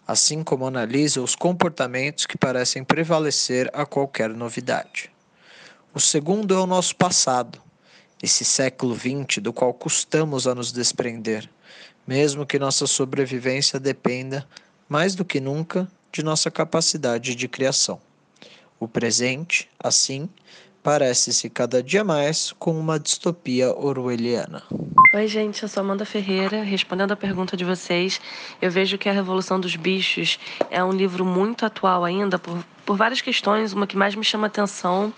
assim 0.08 0.44
como 0.44 0.66
analisa 0.66 1.22
os 1.22 1.36
comportamentos 1.36 2.26
que 2.26 2.36
parecem 2.36 2.84
prevalecer 2.84 3.70
a 3.74 3.86
qualquer 3.86 4.32
novidade. 4.32 5.12
O 5.94 6.00
segundo 6.00 6.56
é 6.56 6.58
o 6.58 6.66
nosso 6.66 6.96
passado, 6.96 7.62
esse 8.24 8.44
século 8.44 8.96
XX 8.96 9.38
do 9.40 9.54
qual 9.54 9.72
custamos 9.72 10.48
a 10.48 10.56
nos 10.56 10.72
desprender, 10.72 11.48
mesmo 12.08 12.44
que 12.44 12.58
nossa 12.58 12.88
sobrevivência 12.88 13.80
dependa, 13.80 14.48
mais 14.90 15.14
do 15.14 15.24
que 15.24 15.40
nunca, 15.40 15.88
de 16.12 16.24
nossa 16.24 16.52
capacidade 16.52 17.36
de 17.36 17.48
criação. 17.48 18.00
O 18.80 18.88
presente, 18.88 19.70
assim, 19.80 20.28
parece-se 20.84 21.50
cada 21.50 21.82
dia 21.82 22.04
mais 22.04 22.52
com 22.58 22.78
uma 22.78 23.00
distopia 23.00 23.74
orwelliana. 23.76 24.64
Oi, 25.14 25.28
gente, 25.28 25.62
eu 25.64 25.70
sou 25.70 25.82
Amanda 25.82 26.06
Ferreira. 26.06 26.64
Respondendo 26.64 27.12
a 27.12 27.16
pergunta 27.16 27.56
de 27.56 27.64
vocês, 27.64 28.20
eu 28.62 28.72
vejo 28.72 28.98
que 28.98 29.08
A 29.08 29.12
Revolução 29.12 29.60
dos 29.60 29.76
Bichos 29.76 30.40
é 30.70 30.84
um 30.84 30.92
livro 30.92 31.24
muito 31.26 31.66
atual 31.66 32.04
ainda 32.04 32.40
por, 32.40 32.64
por 32.86 32.98
várias 32.98 33.22
questões. 33.22 33.74
Uma 33.74 33.86
que 33.86 33.98
mais 33.98 34.16
me 34.16 34.24
chama 34.24 34.48
atenção 34.48 35.14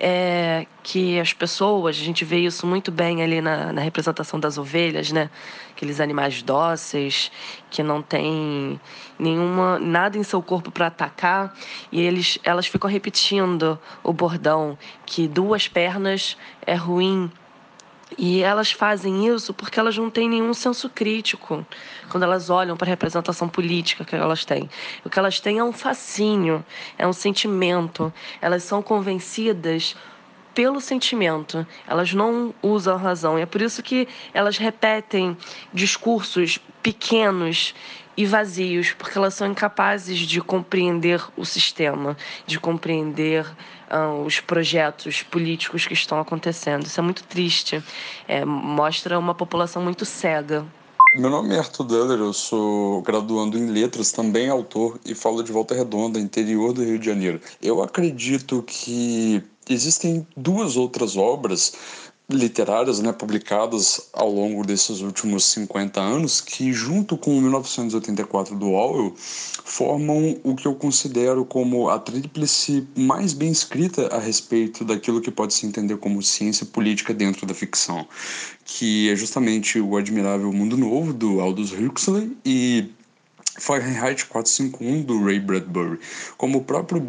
é 0.00 0.66
que 0.82 1.18
as 1.18 1.32
pessoas, 1.32 1.96
a 1.96 2.04
gente 2.04 2.24
vê 2.24 2.38
isso 2.38 2.66
muito 2.66 2.90
bem 2.90 3.22
ali 3.22 3.40
na, 3.40 3.72
na 3.72 3.80
representação 3.80 4.38
das 4.38 4.56
ovelhas, 4.56 5.10
né? 5.10 5.28
Aqueles 5.70 6.00
animais 6.00 6.42
dóceis 6.42 7.30
que 7.70 7.82
não 7.82 8.00
têm 8.00 8.80
nenhuma 9.18 9.78
nada 9.78 10.16
em 10.16 10.22
seu 10.22 10.40
corpo 10.40 10.70
para 10.70 10.86
atacar 10.86 11.54
e 11.90 12.00
eles 12.00 12.38
elas 12.42 12.66
ficam 12.66 12.88
repetindo 12.88 13.78
o 14.02 14.12
bordão 14.12 14.78
que 15.04 15.26
duas 15.26 15.68
pernas 15.68 16.36
é 16.64 16.74
ruim 16.74 17.30
E 18.16 18.42
elas 18.42 18.72
fazem 18.72 19.26
isso 19.26 19.52
porque 19.52 19.78
elas 19.78 19.96
não 19.96 20.08
têm 20.08 20.28
nenhum 20.28 20.54
senso 20.54 20.88
crítico 20.88 21.66
quando 22.08 22.22
elas 22.22 22.48
olham 22.48 22.76
para 22.76 22.86
a 22.86 22.88
representação 22.88 23.48
política 23.48 24.04
que 24.04 24.16
elas 24.16 24.44
têm. 24.44 24.68
O 25.04 25.10
que 25.10 25.18
elas 25.18 25.40
têm 25.40 25.58
é 25.58 25.64
um 25.64 25.72
fascínio, 25.72 26.64
é 26.96 27.06
um 27.06 27.12
sentimento. 27.12 28.12
Elas 28.40 28.62
são 28.62 28.82
convencidas 28.82 29.94
pelo 30.54 30.80
sentimento. 30.80 31.66
Elas 31.86 32.14
não 32.14 32.54
usam 32.62 32.94
a 32.94 32.98
razão. 32.98 33.38
E 33.38 33.42
é 33.42 33.46
por 33.46 33.60
isso 33.60 33.82
que 33.82 34.08
elas 34.32 34.56
repetem 34.56 35.36
discursos 35.72 36.58
pequenos 36.82 37.74
e 38.16 38.26
vazios, 38.26 38.92
porque 38.94 39.16
elas 39.16 39.34
são 39.34 39.46
incapazes 39.46 40.18
de 40.18 40.40
compreender 40.40 41.22
o 41.36 41.44
sistema, 41.44 42.16
de 42.44 42.58
compreender 42.58 43.46
uh, 43.90 44.22
os 44.24 44.40
projetos 44.40 45.22
políticos 45.22 45.86
que 45.86 45.94
estão 45.94 46.20
acontecendo. 46.20 46.86
Isso 46.86 47.00
é 47.00 47.02
muito 47.02 47.24
triste. 47.24 47.82
É, 48.26 48.44
mostra 48.44 49.18
uma 49.18 49.34
população 49.34 49.82
muito 49.82 50.04
cega. 50.04 50.64
Meu 51.14 51.30
nome 51.30 51.54
é 51.54 51.58
Arthur 51.58 51.84
Duller, 51.84 52.18
eu 52.18 52.34
sou 52.34 53.00
graduando 53.00 53.56
em 53.56 53.66
letras, 53.66 54.12
também 54.12 54.50
autor 54.50 55.00
e 55.06 55.14
falo 55.14 55.42
de 55.42 55.50
Volta 55.50 55.74
Redonda, 55.74 56.20
interior 56.20 56.74
do 56.74 56.84
Rio 56.84 56.98
de 56.98 57.06
Janeiro. 57.06 57.40
Eu 57.62 57.82
acredito 57.82 58.62
que 58.62 59.42
existem 59.70 60.26
duas 60.36 60.76
outras 60.76 61.16
obras 61.16 62.07
literárias 62.30 63.00
né, 63.00 63.10
publicadas 63.10 64.10
ao 64.12 64.30
longo 64.30 64.64
desses 64.64 65.00
últimos 65.00 65.44
50 65.46 65.98
anos 65.98 66.40
que, 66.42 66.72
junto 66.72 67.16
com 67.16 67.40
1984 67.40 68.54
do 68.54 68.72
Orwell, 68.72 69.14
formam 69.16 70.38
o 70.42 70.54
que 70.54 70.66
eu 70.66 70.74
considero 70.74 71.44
como 71.44 71.88
a 71.88 71.98
tríplice 71.98 72.86
mais 72.94 73.32
bem 73.32 73.50
escrita 73.50 74.08
a 74.08 74.18
respeito 74.18 74.84
daquilo 74.84 75.22
que 75.22 75.30
pode 75.30 75.54
se 75.54 75.66
entender 75.66 75.96
como 75.96 76.22
ciência 76.22 76.66
política 76.66 77.14
dentro 77.14 77.46
da 77.46 77.54
ficção, 77.54 78.06
que 78.64 79.08
é 79.08 79.16
justamente 79.16 79.80
o 79.80 79.96
Admirável 79.96 80.52
Mundo 80.52 80.76
Novo, 80.76 81.14
do 81.14 81.40
Aldous 81.40 81.72
Huxley, 81.72 82.36
e 82.44 82.90
Fahrenheit 83.58 84.24
451 84.26 85.02
do 85.02 85.24
Ray 85.24 85.40
Bradbury. 85.40 85.98
Como 86.36 86.58
o 86.58 86.64
próprio, 86.64 87.02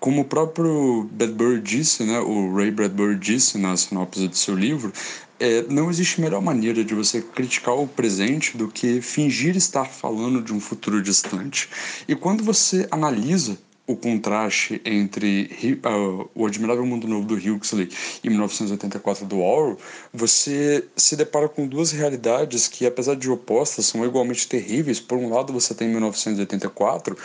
como 0.00 0.22
o 0.22 0.24
próprio 0.24 1.08
Bradbury 1.12 1.60
disse, 1.60 2.04
né, 2.04 2.18
o 2.20 2.54
Ray 2.54 2.70
Bradbury 2.70 3.16
disse 3.16 3.58
na 3.58 3.76
sinopse 3.76 4.28
do 4.28 4.36
seu 4.36 4.54
livro, 4.54 4.92
é, 5.38 5.62
não 5.68 5.90
existe 5.90 6.20
melhor 6.20 6.40
maneira 6.40 6.82
de 6.82 6.94
você 6.94 7.20
criticar 7.20 7.74
o 7.74 7.86
presente 7.86 8.56
do 8.56 8.68
que 8.68 9.02
fingir 9.02 9.56
estar 9.56 9.84
falando 9.84 10.40
de 10.40 10.52
um 10.52 10.60
futuro 10.60 11.02
distante. 11.02 11.68
E 12.08 12.14
quando 12.14 12.42
você 12.42 12.88
analisa 12.90 13.58
o 13.86 13.94
contraste 13.94 14.80
entre 14.84 15.48
uh, 15.84 16.28
O 16.34 16.44
Admirável 16.44 16.84
Mundo 16.84 17.06
Novo 17.06 17.24
do 17.24 17.34
Huxley 17.34 17.88
e 18.22 18.28
1984 18.28 19.24
do 19.24 19.40
Orwell, 19.40 19.78
você 20.12 20.84
se 20.96 21.14
depara 21.14 21.48
com 21.48 21.68
duas 21.68 21.92
realidades 21.92 22.66
que, 22.66 22.84
apesar 22.84 23.14
de 23.14 23.30
opostas, 23.30 23.86
são 23.86 24.04
igualmente 24.04 24.48
terríveis. 24.48 24.98
Por 24.98 25.18
um 25.18 25.32
lado, 25.32 25.52
você 25.52 25.72
tem 25.72 25.88
1984, 25.88 27.16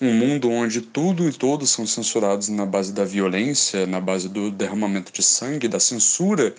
um 0.00 0.12
mundo 0.12 0.50
onde 0.50 0.80
tudo 0.80 1.28
e 1.28 1.32
todos 1.32 1.70
são 1.70 1.86
censurados 1.86 2.48
na 2.48 2.66
base 2.66 2.92
da 2.92 3.04
violência, 3.04 3.86
na 3.86 4.00
base 4.00 4.28
do 4.28 4.50
derramamento 4.50 5.12
de 5.12 5.22
sangue, 5.22 5.68
da 5.68 5.78
censura 5.78 6.52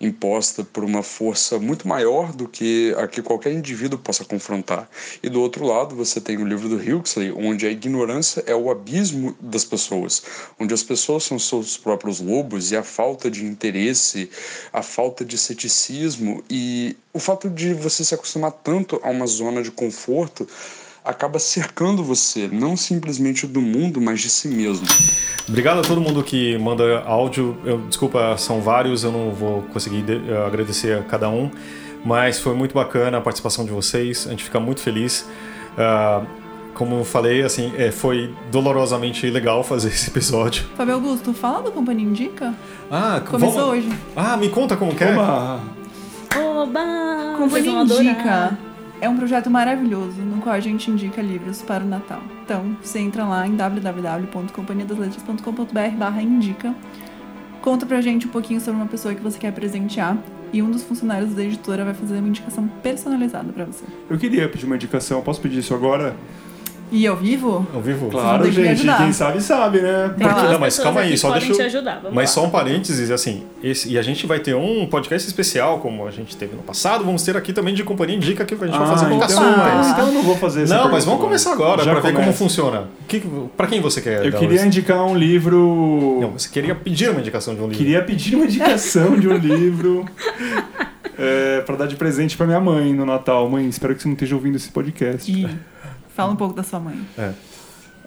imposta 0.00 0.64
por 0.64 0.82
uma 0.82 1.04
força 1.04 1.58
muito 1.58 1.86
maior 1.86 2.32
do 2.32 2.48
que 2.48 2.92
a 2.98 3.06
que 3.06 3.22
qualquer 3.22 3.52
indivíduo 3.52 3.98
possa 3.98 4.24
confrontar. 4.24 4.88
E 5.22 5.28
do 5.28 5.40
outro 5.40 5.64
lado, 5.64 5.94
você 5.94 6.20
tem 6.20 6.36
o 6.36 6.44
livro 6.44 6.68
do 6.68 6.76
Huxley, 6.76 7.30
onde 7.30 7.64
a 7.64 7.70
ignorância 7.70 8.42
é 8.46 8.54
o 8.54 8.70
abismo 8.70 9.03
das 9.40 9.64
pessoas, 9.64 10.22
onde 10.58 10.72
as 10.72 10.82
pessoas 10.82 11.24
são 11.24 11.38
seus 11.38 11.76
próprios 11.76 12.20
lobos 12.20 12.72
e 12.72 12.76
a 12.76 12.82
falta 12.82 13.30
de 13.30 13.44
interesse, 13.44 14.30
a 14.72 14.82
falta 14.82 15.24
de 15.24 15.36
ceticismo 15.36 16.42
e 16.48 16.96
o 17.12 17.18
fato 17.18 17.48
de 17.48 17.74
você 17.74 18.04
se 18.04 18.14
acostumar 18.14 18.52
tanto 18.52 19.00
a 19.02 19.10
uma 19.10 19.26
zona 19.26 19.62
de 19.62 19.70
conforto 19.70 20.46
acaba 21.04 21.38
cercando 21.38 22.02
você, 22.02 22.48
não 22.50 22.76
simplesmente 22.76 23.46
do 23.46 23.60
mundo, 23.60 24.00
mas 24.00 24.20
de 24.22 24.30
si 24.30 24.48
mesmo. 24.48 24.86
Obrigado 25.46 25.80
a 25.80 25.82
todo 25.82 26.00
mundo 26.00 26.24
que 26.24 26.56
manda 26.56 27.00
áudio. 27.00 27.58
Eu, 27.64 27.78
desculpa, 27.86 28.36
são 28.38 28.62
vários, 28.62 29.04
eu 29.04 29.12
não 29.12 29.30
vou 29.30 29.62
conseguir 29.64 30.02
eh, 30.08 30.46
agradecer 30.46 30.98
a 30.98 31.02
cada 31.02 31.28
um, 31.28 31.50
mas 32.02 32.40
foi 32.40 32.54
muito 32.54 32.74
bacana 32.74 33.18
a 33.18 33.20
participação 33.20 33.66
de 33.66 33.70
vocês. 33.70 34.26
A 34.26 34.30
gente 34.30 34.44
fica 34.44 34.58
muito 34.58 34.80
feliz. 34.80 35.28
Uh, 35.74 36.43
como 36.74 36.96
eu 36.96 37.04
falei, 37.04 37.42
assim, 37.42 37.72
é, 37.78 37.90
foi 37.90 38.34
dolorosamente 38.50 39.30
legal 39.30 39.64
fazer 39.64 39.88
esse 39.94 40.10
episódio. 40.10 40.64
Fábio 40.76 40.94
Augusto, 40.94 41.32
fala 41.32 41.62
do 41.62 41.72
Companhia 41.72 42.06
Indica. 42.06 42.54
Ah, 42.90 43.22
Começou 43.24 43.52
vamos... 43.52 43.86
hoje. 43.86 43.88
Ah, 44.14 44.36
me 44.36 44.48
conta 44.48 44.76
como 44.76 44.94
que 44.94 45.04
é. 45.04 45.12
Oba! 45.12 45.60
Oba! 46.36 47.36
Companhia 47.38 47.72
Vocês 47.72 47.88
vão 47.88 48.02
Indica 48.02 48.58
é 49.00 49.08
um 49.08 49.16
projeto 49.16 49.50
maravilhoso 49.50 50.20
no 50.22 50.40
qual 50.40 50.54
a 50.54 50.60
gente 50.60 50.88
indica 50.90 51.20
livros 51.20 51.60
para 51.60 51.84
o 51.84 51.86
Natal. 51.86 52.22
Então, 52.42 52.74
você 52.82 53.00
entra 53.00 53.26
lá 53.26 53.46
em 53.46 53.54
www.companhiadasletras.com.br 53.54 55.96
barra 55.98 56.22
indica. 56.22 56.74
Conta 57.60 57.84
pra 57.84 58.00
gente 58.00 58.26
um 58.26 58.30
pouquinho 58.30 58.58
sobre 58.60 58.80
uma 58.80 58.88
pessoa 58.88 59.14
que 59.14 59.20
você 59.20 59.38
quer 59.38 59.52
presentear 59.52 60.16
e 60.54 60.62
um 60.62 60.70
dos 60.70 60.82
funcionários 60.82 61.34
da 61.34 61.42
editora 61.42 61.84
vai 61.84 61.92
fazer 61.92 62.18
uma 62.18 62.28
indicação 62.28 62.66
personalizada 62.82 63.52
pra 63.52 63.66
você. 63.66 63.84
Eu 64.08 64.16
queria 64.16 64.48
pedir 64.48 64.64
uma 64.64 64.76
indicação, 64.76 65.20
posso 65.20 65.38
pedir 65.40 65.58
isso 65.58 65.74
agora? 65.74 66.16
E 66.94 67.08
ao 67.08 67.16
vivo? 67.16 67.66
Ao 67.74 67.80
vivo? 67.80 68.08
Claro, 68.08 68.48
gente, 68.52 68.86
quem 68.86 69.12
sabe 69.12 69.40
sabe, 69.40 69.80
né? 69.80 70.14
Porque, 70.16 70.52
não, 70.52 70.60
mas 70.60 70.78
calma 70.78 71.00
aí, 71.00 71.18
só 71.18 71.32
deixa 71.32 71.50
eu... 71.50 71.56
te 71.56 71.62
ajudar, 71.62 71.96
vamos 71.96 72.14
mas 72.14 72.30
lá. 72.30 72.34
só 72.34 72.46
um 72.46 72.50
parênteses, 72.50 73.10
assim, 73.10 73.42
esse, 73.60 73.90
e 73.90 73.98
a 73.98 74.02
gente 74.02 74.24
vai 74.28 74.38
ter 74.38 74.54
um 74.54 74.86
podcast 74.86 75.26
especial, 75.26 75.80
como 75.80 76.06
a 76.06 76.12
gente 76.12 76.36
teve 76.36 76.54
no 76.54 76.62
passado, 76.62 77.04
vamos 77.04 77.24
ter 77.24 77.36
aqui 77.36 77.52
também 77.52 77.74
de 77.74 77.82
Companhia 77.82 78.14
Indica, 78.14 78.44
que 78.44 78.54
a 78.54 78.56
gente 78.64 78.78
vai 78.78 78.86
fazer 78.86 79.06
então, 79.06 79.16
indicações. 79.16 79.88
então 79.88 80.06
eu 80.06 80.12
não 80.12 80.22
vou 80.22 80.36
fazer 80.36 80.68
Não, 80.68 80.88
mas 80.88 81.04
vamos 81.04 81.20
começar 81.20 81.52
agora, 81.52 81.82
pra 81.82 81.98
ver 81.98 82.14
como 82.14 82.32
funciona. 82.32 82.84
Que, 83.08 83.20
pra 83.56 83.66
quem 83.66 83.80
você 83.80 84.00
quer 84.00 84.24
Eu 84.24 84.30
dar 84.30 84.38
queria 84.38 84.64
indicar 84.64 85.04
um 85.04 85.16
livro. 85.16 86.18
Não, 86.20 86.30
você 86.30 86.48
queria 86.48 86.76
pedir 86.76 87.10
uma 87.10 87.18
indicação 87.18 87.56
de 87.56 87.60
um 87.60 87.64
livro. 87.64 87.78
Queria 87.78 88.02
pedir 88.02 88.36
uma 88.36 88.44
indicação 88.44 89.18
de 89.18 89.26
um 89.26 89.36
livro 89.36 90.04
é, 91.18 91.60
para 91.62 91.74
dar 91.74 91.86
de 91.88 91.96
presente 91.96 92.36
para 92.36 92.46
minha 92.46 92.60
mãe 92.60 92.94
no 92.94 93.04
Natal. 93.04 93.48
Mãe, 93.50 93.66
espero 93.68 93.96
que 93.96 94.02
você 94.02 94.06
não 94.06 94.14
esteja 94.14 94.36
ouvindo 94.36 94.54
esse 94.54 94.70
podcast. 94.70 95.30
E 95.30 95.48
fala 96.14 96.32
um 96.32 96.36
pouco 96.36 96.54
da 96.54 96.62
sua 96.62 96.80
mãe. 96.80 96.96
É. 97.18 97.30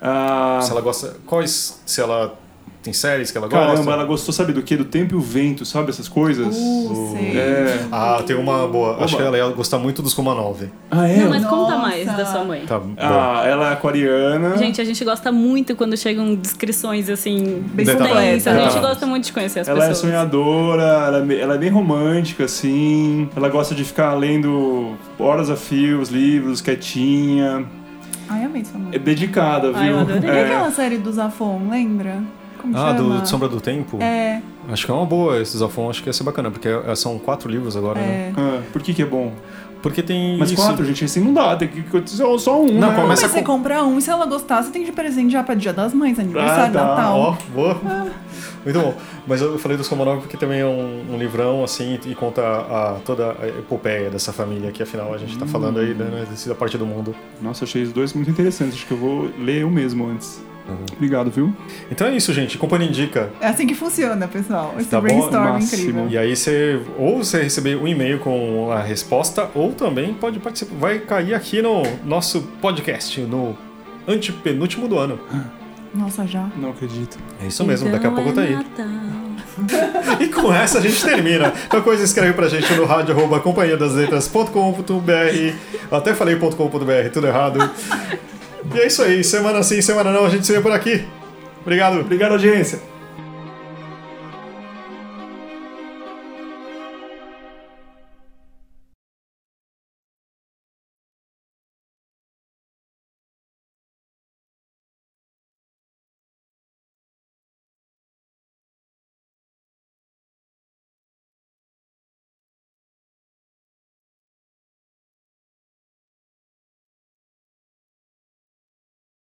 Ah, 0.02 0.60
Se 0.62 0.72
ela 0.72 0.82
gosta. 0.82 1.16
Quais. 1.26 1.82
Se 1.86 2.00
ela 2.02 2.36
tem 2.84 2.94
séries 2.94 3.32
que 3.32 3.38
ela 3.38 3.50
caramba, 3.50 3.76
gosta? 3.78 3.92
ela 3.92 4.06
gostou, 4.06 4.34
sabe 4.34 4.54
do 4.54 4.62
quê? 4.62 4.78
Do 4.78 4.86
tempo 4.86 5.14
e 5.16 5.18
o 5.18 5.20
vento, 5.20 5.66
sabe? 5.66 5.90
Essas 5.90 6.08
coisas. 6.08 6.56
Uh, 6.56 7.16
sei. 7.18 7.38
É. 7.38 7.86
Ah, 7.92 8.24
tem 8.26 8.36
uma 8.36 8.66
boa. 8.68 9.04
Acho 9.04 9.16
Oba. 9.16 9.24
que 9.24 9.28
ela 9.28 9.38
ia 9.38 9.48
gostar 9.50 9.78
muito 9.80 10.02
dos 10.02 10.14
Comanove. 10.14 10.70
Ah, 10.90 11.06
é? 11.08 11.18
Não, 11.18 11.30
mas 11.32 11.44
conta 11.44 11.72
Nossa. 11.72 11.78
mais 11.80 12.06
da 12.06 12.26
sua 12.26 12.44
mãe. 12.46 12.66
Tá 12.66 12.80
bom. 12.80 12.94
Ah, 12.98 13.44
ela 13.46 13.72
é 13.72 13.74
aquariana. 13.74 14.56
Gente, 14.58 14.80
a 14.80 14.86
gente 14.86 15.04
gosta 15.04 15.32
muito 15.34 15.76
quando 15.76 15.98
chegam 15.98 16.34
descrições 16.36 17.10
assim, 17.10 17.62
bem 17.74 17.86
Detalhes. 17.86 18.38
extensas. 18.38 18.48
A 18.48 18.70
gente 18.70 18.80
gosta 18.80 19.06
muito 19.08 19.26
de 19.26 19.34
conhecer 19.34 19.60
as 19.62 19.68
Ela 19.68 19.80
é 19.84 19.88
pessoas. 19.90 19.98
sonhadora, 19.98 20.84
ela 20.84 21.34
é, 21.34 21.40
ela 21.42 21.56
é 21.56 21.58
bem 21.58 21.70
romântica, 21.70 22.46
assim. 22.46 23.28
Ela 23.36 23.50
gosta 23.50 23.76
de 23.76 23.84
ficar 23.84 24.14
lendo 24.14 24.96
horas 25.20 25.50
a 25.50 25.58
fio 25.58 26.00
os 26.00 26.10
livros, 26.10 26.62
quietinha. 26.62 27.66
Ai, 28.30 28.44
amei 28.46 28.64
sua 28.66 28.80
mãe. 28.80 28.90
É 28.94 29.00
dedicada, 29.00 29.68
viu? 29.72 29.78
Ai, 29.82 29.92
eu 29.92 30.00
adorei. 30.00 30.30
É. 30.30 30.46
aquela 30.46 30.72
série 30.72 30.98
do 30.98 31.12
Zafon, 31.12 31.68
lembra? 31.70 32.22
Como 32.62 32.76
Ah, 32.76 32.96
chama? 32.96 33.20
do 33.20 33.28
Sombra 33.28 33.48
do 33.48 33.62
Tempo? 33.62 33.98
É, 34.02 34.42
Acho 34.70 34.86
que 34.86 34.92
é 34.92 34.94
uma 34.96 35.06
boa 35.06 35.40
esse 35.40 35.58
Zafon, 35.58 35.90
acho 35.90 36.02
que 36.04 36.10
ia 36.10 36.14
ser 36.14 36.24
bacana, 36.24 36.52
porque 36.52 36.68
é- 36.68 36.96
são 36.96 37.18
quatro 37.20 37.50
livros 37.50 37.78
agora, 37.78 38.00
né? 38.02 38.34
é. 38.36 38.40
Ah, 38.40 38.62
por 38.74 38.82
que 38.82 38.94
que 38.94 39.02
é 39.02 39.06
bom? 39.06 39.32
Porque 39.82 40.02
tem. 40.02 40.38
Mas 40.38 40.52
isso- 40.52 40.62
quatro, 40.62 40.84
gente, 40.84 41.06
assim 41.06 41.22
não 41.22 41.34
dá, 41.34 41.56
tem 41.56 41.68
que 41.70 41.84
só, 42.08 42.36
só 42.38 42.62
um, 42.62 42.66
Não, 42.66 42.90
né? 42.90 42.96
começa 42.96 43.22
Mas 43.24 43.32
você 43.32 43.40
com- 43.40 43.54
compra 43.54 43.84
um 43.86 43.98
e 44.00 44.02
se 44.02 44.10
ela 44.10 44.26
gostar, 44.26 44.62
você 44.64 44.72
tem 44.72 44.84
de 44.84 44.92
presente 44.92 45.32
já 45.32 45.44
pra 45.44 45.54
Dia 45.56 45.72
das 45.72 45.94
Mães, 45.94 46.20
aniversário, 46.20 46.74
tá. 46.74 46.84
Natal. 46.84 47.18
Ó, 47.20 47.36
boa. 47.54 48.08
Muito 48.74 48.80
bom. 48.82 48.94
Mas 49.26 49.42
eu 49.42 49.58
falei 49.58 49.78
dos 49.78 49.88
Comanov 49.88 50.20
porque 50.20 50.36
também 50.36 50.60
é 50.60 50.66
um, 50.66 51.14
um 51.14 51.18
livrão, 51.18 51.64
assim, 51.64 51.98
e 52.06 52.14
conta 52.14 52.42
a, 52.42 53.00
toda 53.06 53.32
a 53.42 53.48
epopeia 53.48 54.10
dessa 54.10 54.34
família, 54.34 54.72
que 54.72 54.84
afinal 54.84 55.14
a 55.14 55.18
gente 55.18 55.38
tá 55.38 55.46
falando 55.46 55.80
aí, 55.80 55.94
né, 55.94 56.26
dessa 56.30 56.54
parte 56.54 56.78
do 56.78 56.86
mundo. 56.86 57.16
Nossa, 57.42 57.64
achei 57.64 57.84
os 57.84 57.94
dois 57.94 58.14
muito 58.14 58.30
interessantes. 58.30 58.76
Acho 58.76 58.86
que 58.86 58.92
eu 58.92 58.98
vou 58.98 59.32
ler 59.40 59.62
eu 59.62 59.70
mesmo 59.70 60.06
antes. 60.08 60.42
Uhum. 60.68 60.76
Obrigado, 60.98 61.32
viu? 61.32 61.54
Então 61.90 62.08
é 62.08 62.16
isso, 62.18 62.34
gente. 62.34 62.58
Companhia 62.58 62.90
Indica. 62.90 63.30
É 63.40 63.48
assim 63.48 63.66
que 63.66 63.74
funciona, 63.74 64.28
pessoal. 64.28 64.76
Esse 64.78 64.90
Tá 64.90 64.98
bom? 65.00 65.08
brainstorm 65.08 65.44
Máximo. 65.46 65.82
incrível. 65.82 66.10
E 66.10 66.18
aí 66.18 66.36
você 66.36 66.82
ou 66.98 67.20
você 67.24 67.42
receber 67.42 67.78
um 67.78 67.88
e-mail 67.88 68.20
com 68.20 68.70
a 68.70 68.82
resposta, 68.82 69.50
ou 69.56 69.72
também 69.72 70.14
pode 70.14 70.40
participar. 70.40 70.76
Vai 70.76 71.00
cair 71.00 71.34
aqui 71.34 71.62
no 71.62 71.84
nosso 72.04 72.42
podcast, 72.62 73.22
no 73.22 73.58
antepenúltimo 74.06 74.88
do 74.90 74.98
ano. 74.98 75.18
Nossa, 75.98 76.28
já. 76.28 76.50
Não 76.56 76.70
acredito. 76.70 77.18
É 77.42 77.48
isso 77.48 77.66
mesmo, 77.66 77.90
daqui 77.90 78.06
a 78.06 78.10
Então 78.10 78.24
pouco 78.24 78.36
tá 78.36 78.44
é 78.44 78.48
aí. 78.48 78.56
Natal. 78.56 78.88
E 80.22 80.28
com 80.28 80.54
essa 80.54 80.78
a 80.78 80.82
gente 80.82 81.04
termina. 81.04 81.52
Qualquer 81.52 81.84
coisa 81.84 82.04
escreve 82.04 82.34
pra 82.34 82.48
gente 82.48 82.72
no 82.74 82.86
rádio 82.86 83.16
arroba 83.16 83.40
companhia 83.40 83.76
das 83.76 83.94
letras.com.br. 83.94 85.56
Até 85.92 86.14
falei 86.14 86.36
.com.br, 86.36 87.10
tudo 87.12 87.28
errado. 87.28 87.70
E 88.74 88.80
é 88.80 88.88
isso 88.88 89.02
aí, 89.02 89.24
semana 89.24 89.64
sim, 89.64 89.82
semana 89.82 90.12
não, 90.12 90.26
a 90.26 90.30
gente 90.30 90.46
se 90.46 90.54
vê 90.54 90.62
por 90.62 90.72
aqui. 90.72 91.06
Obrigado. 91.62 92.02
Obrigado, 92.02 92.34
audiência. 92.34 92.80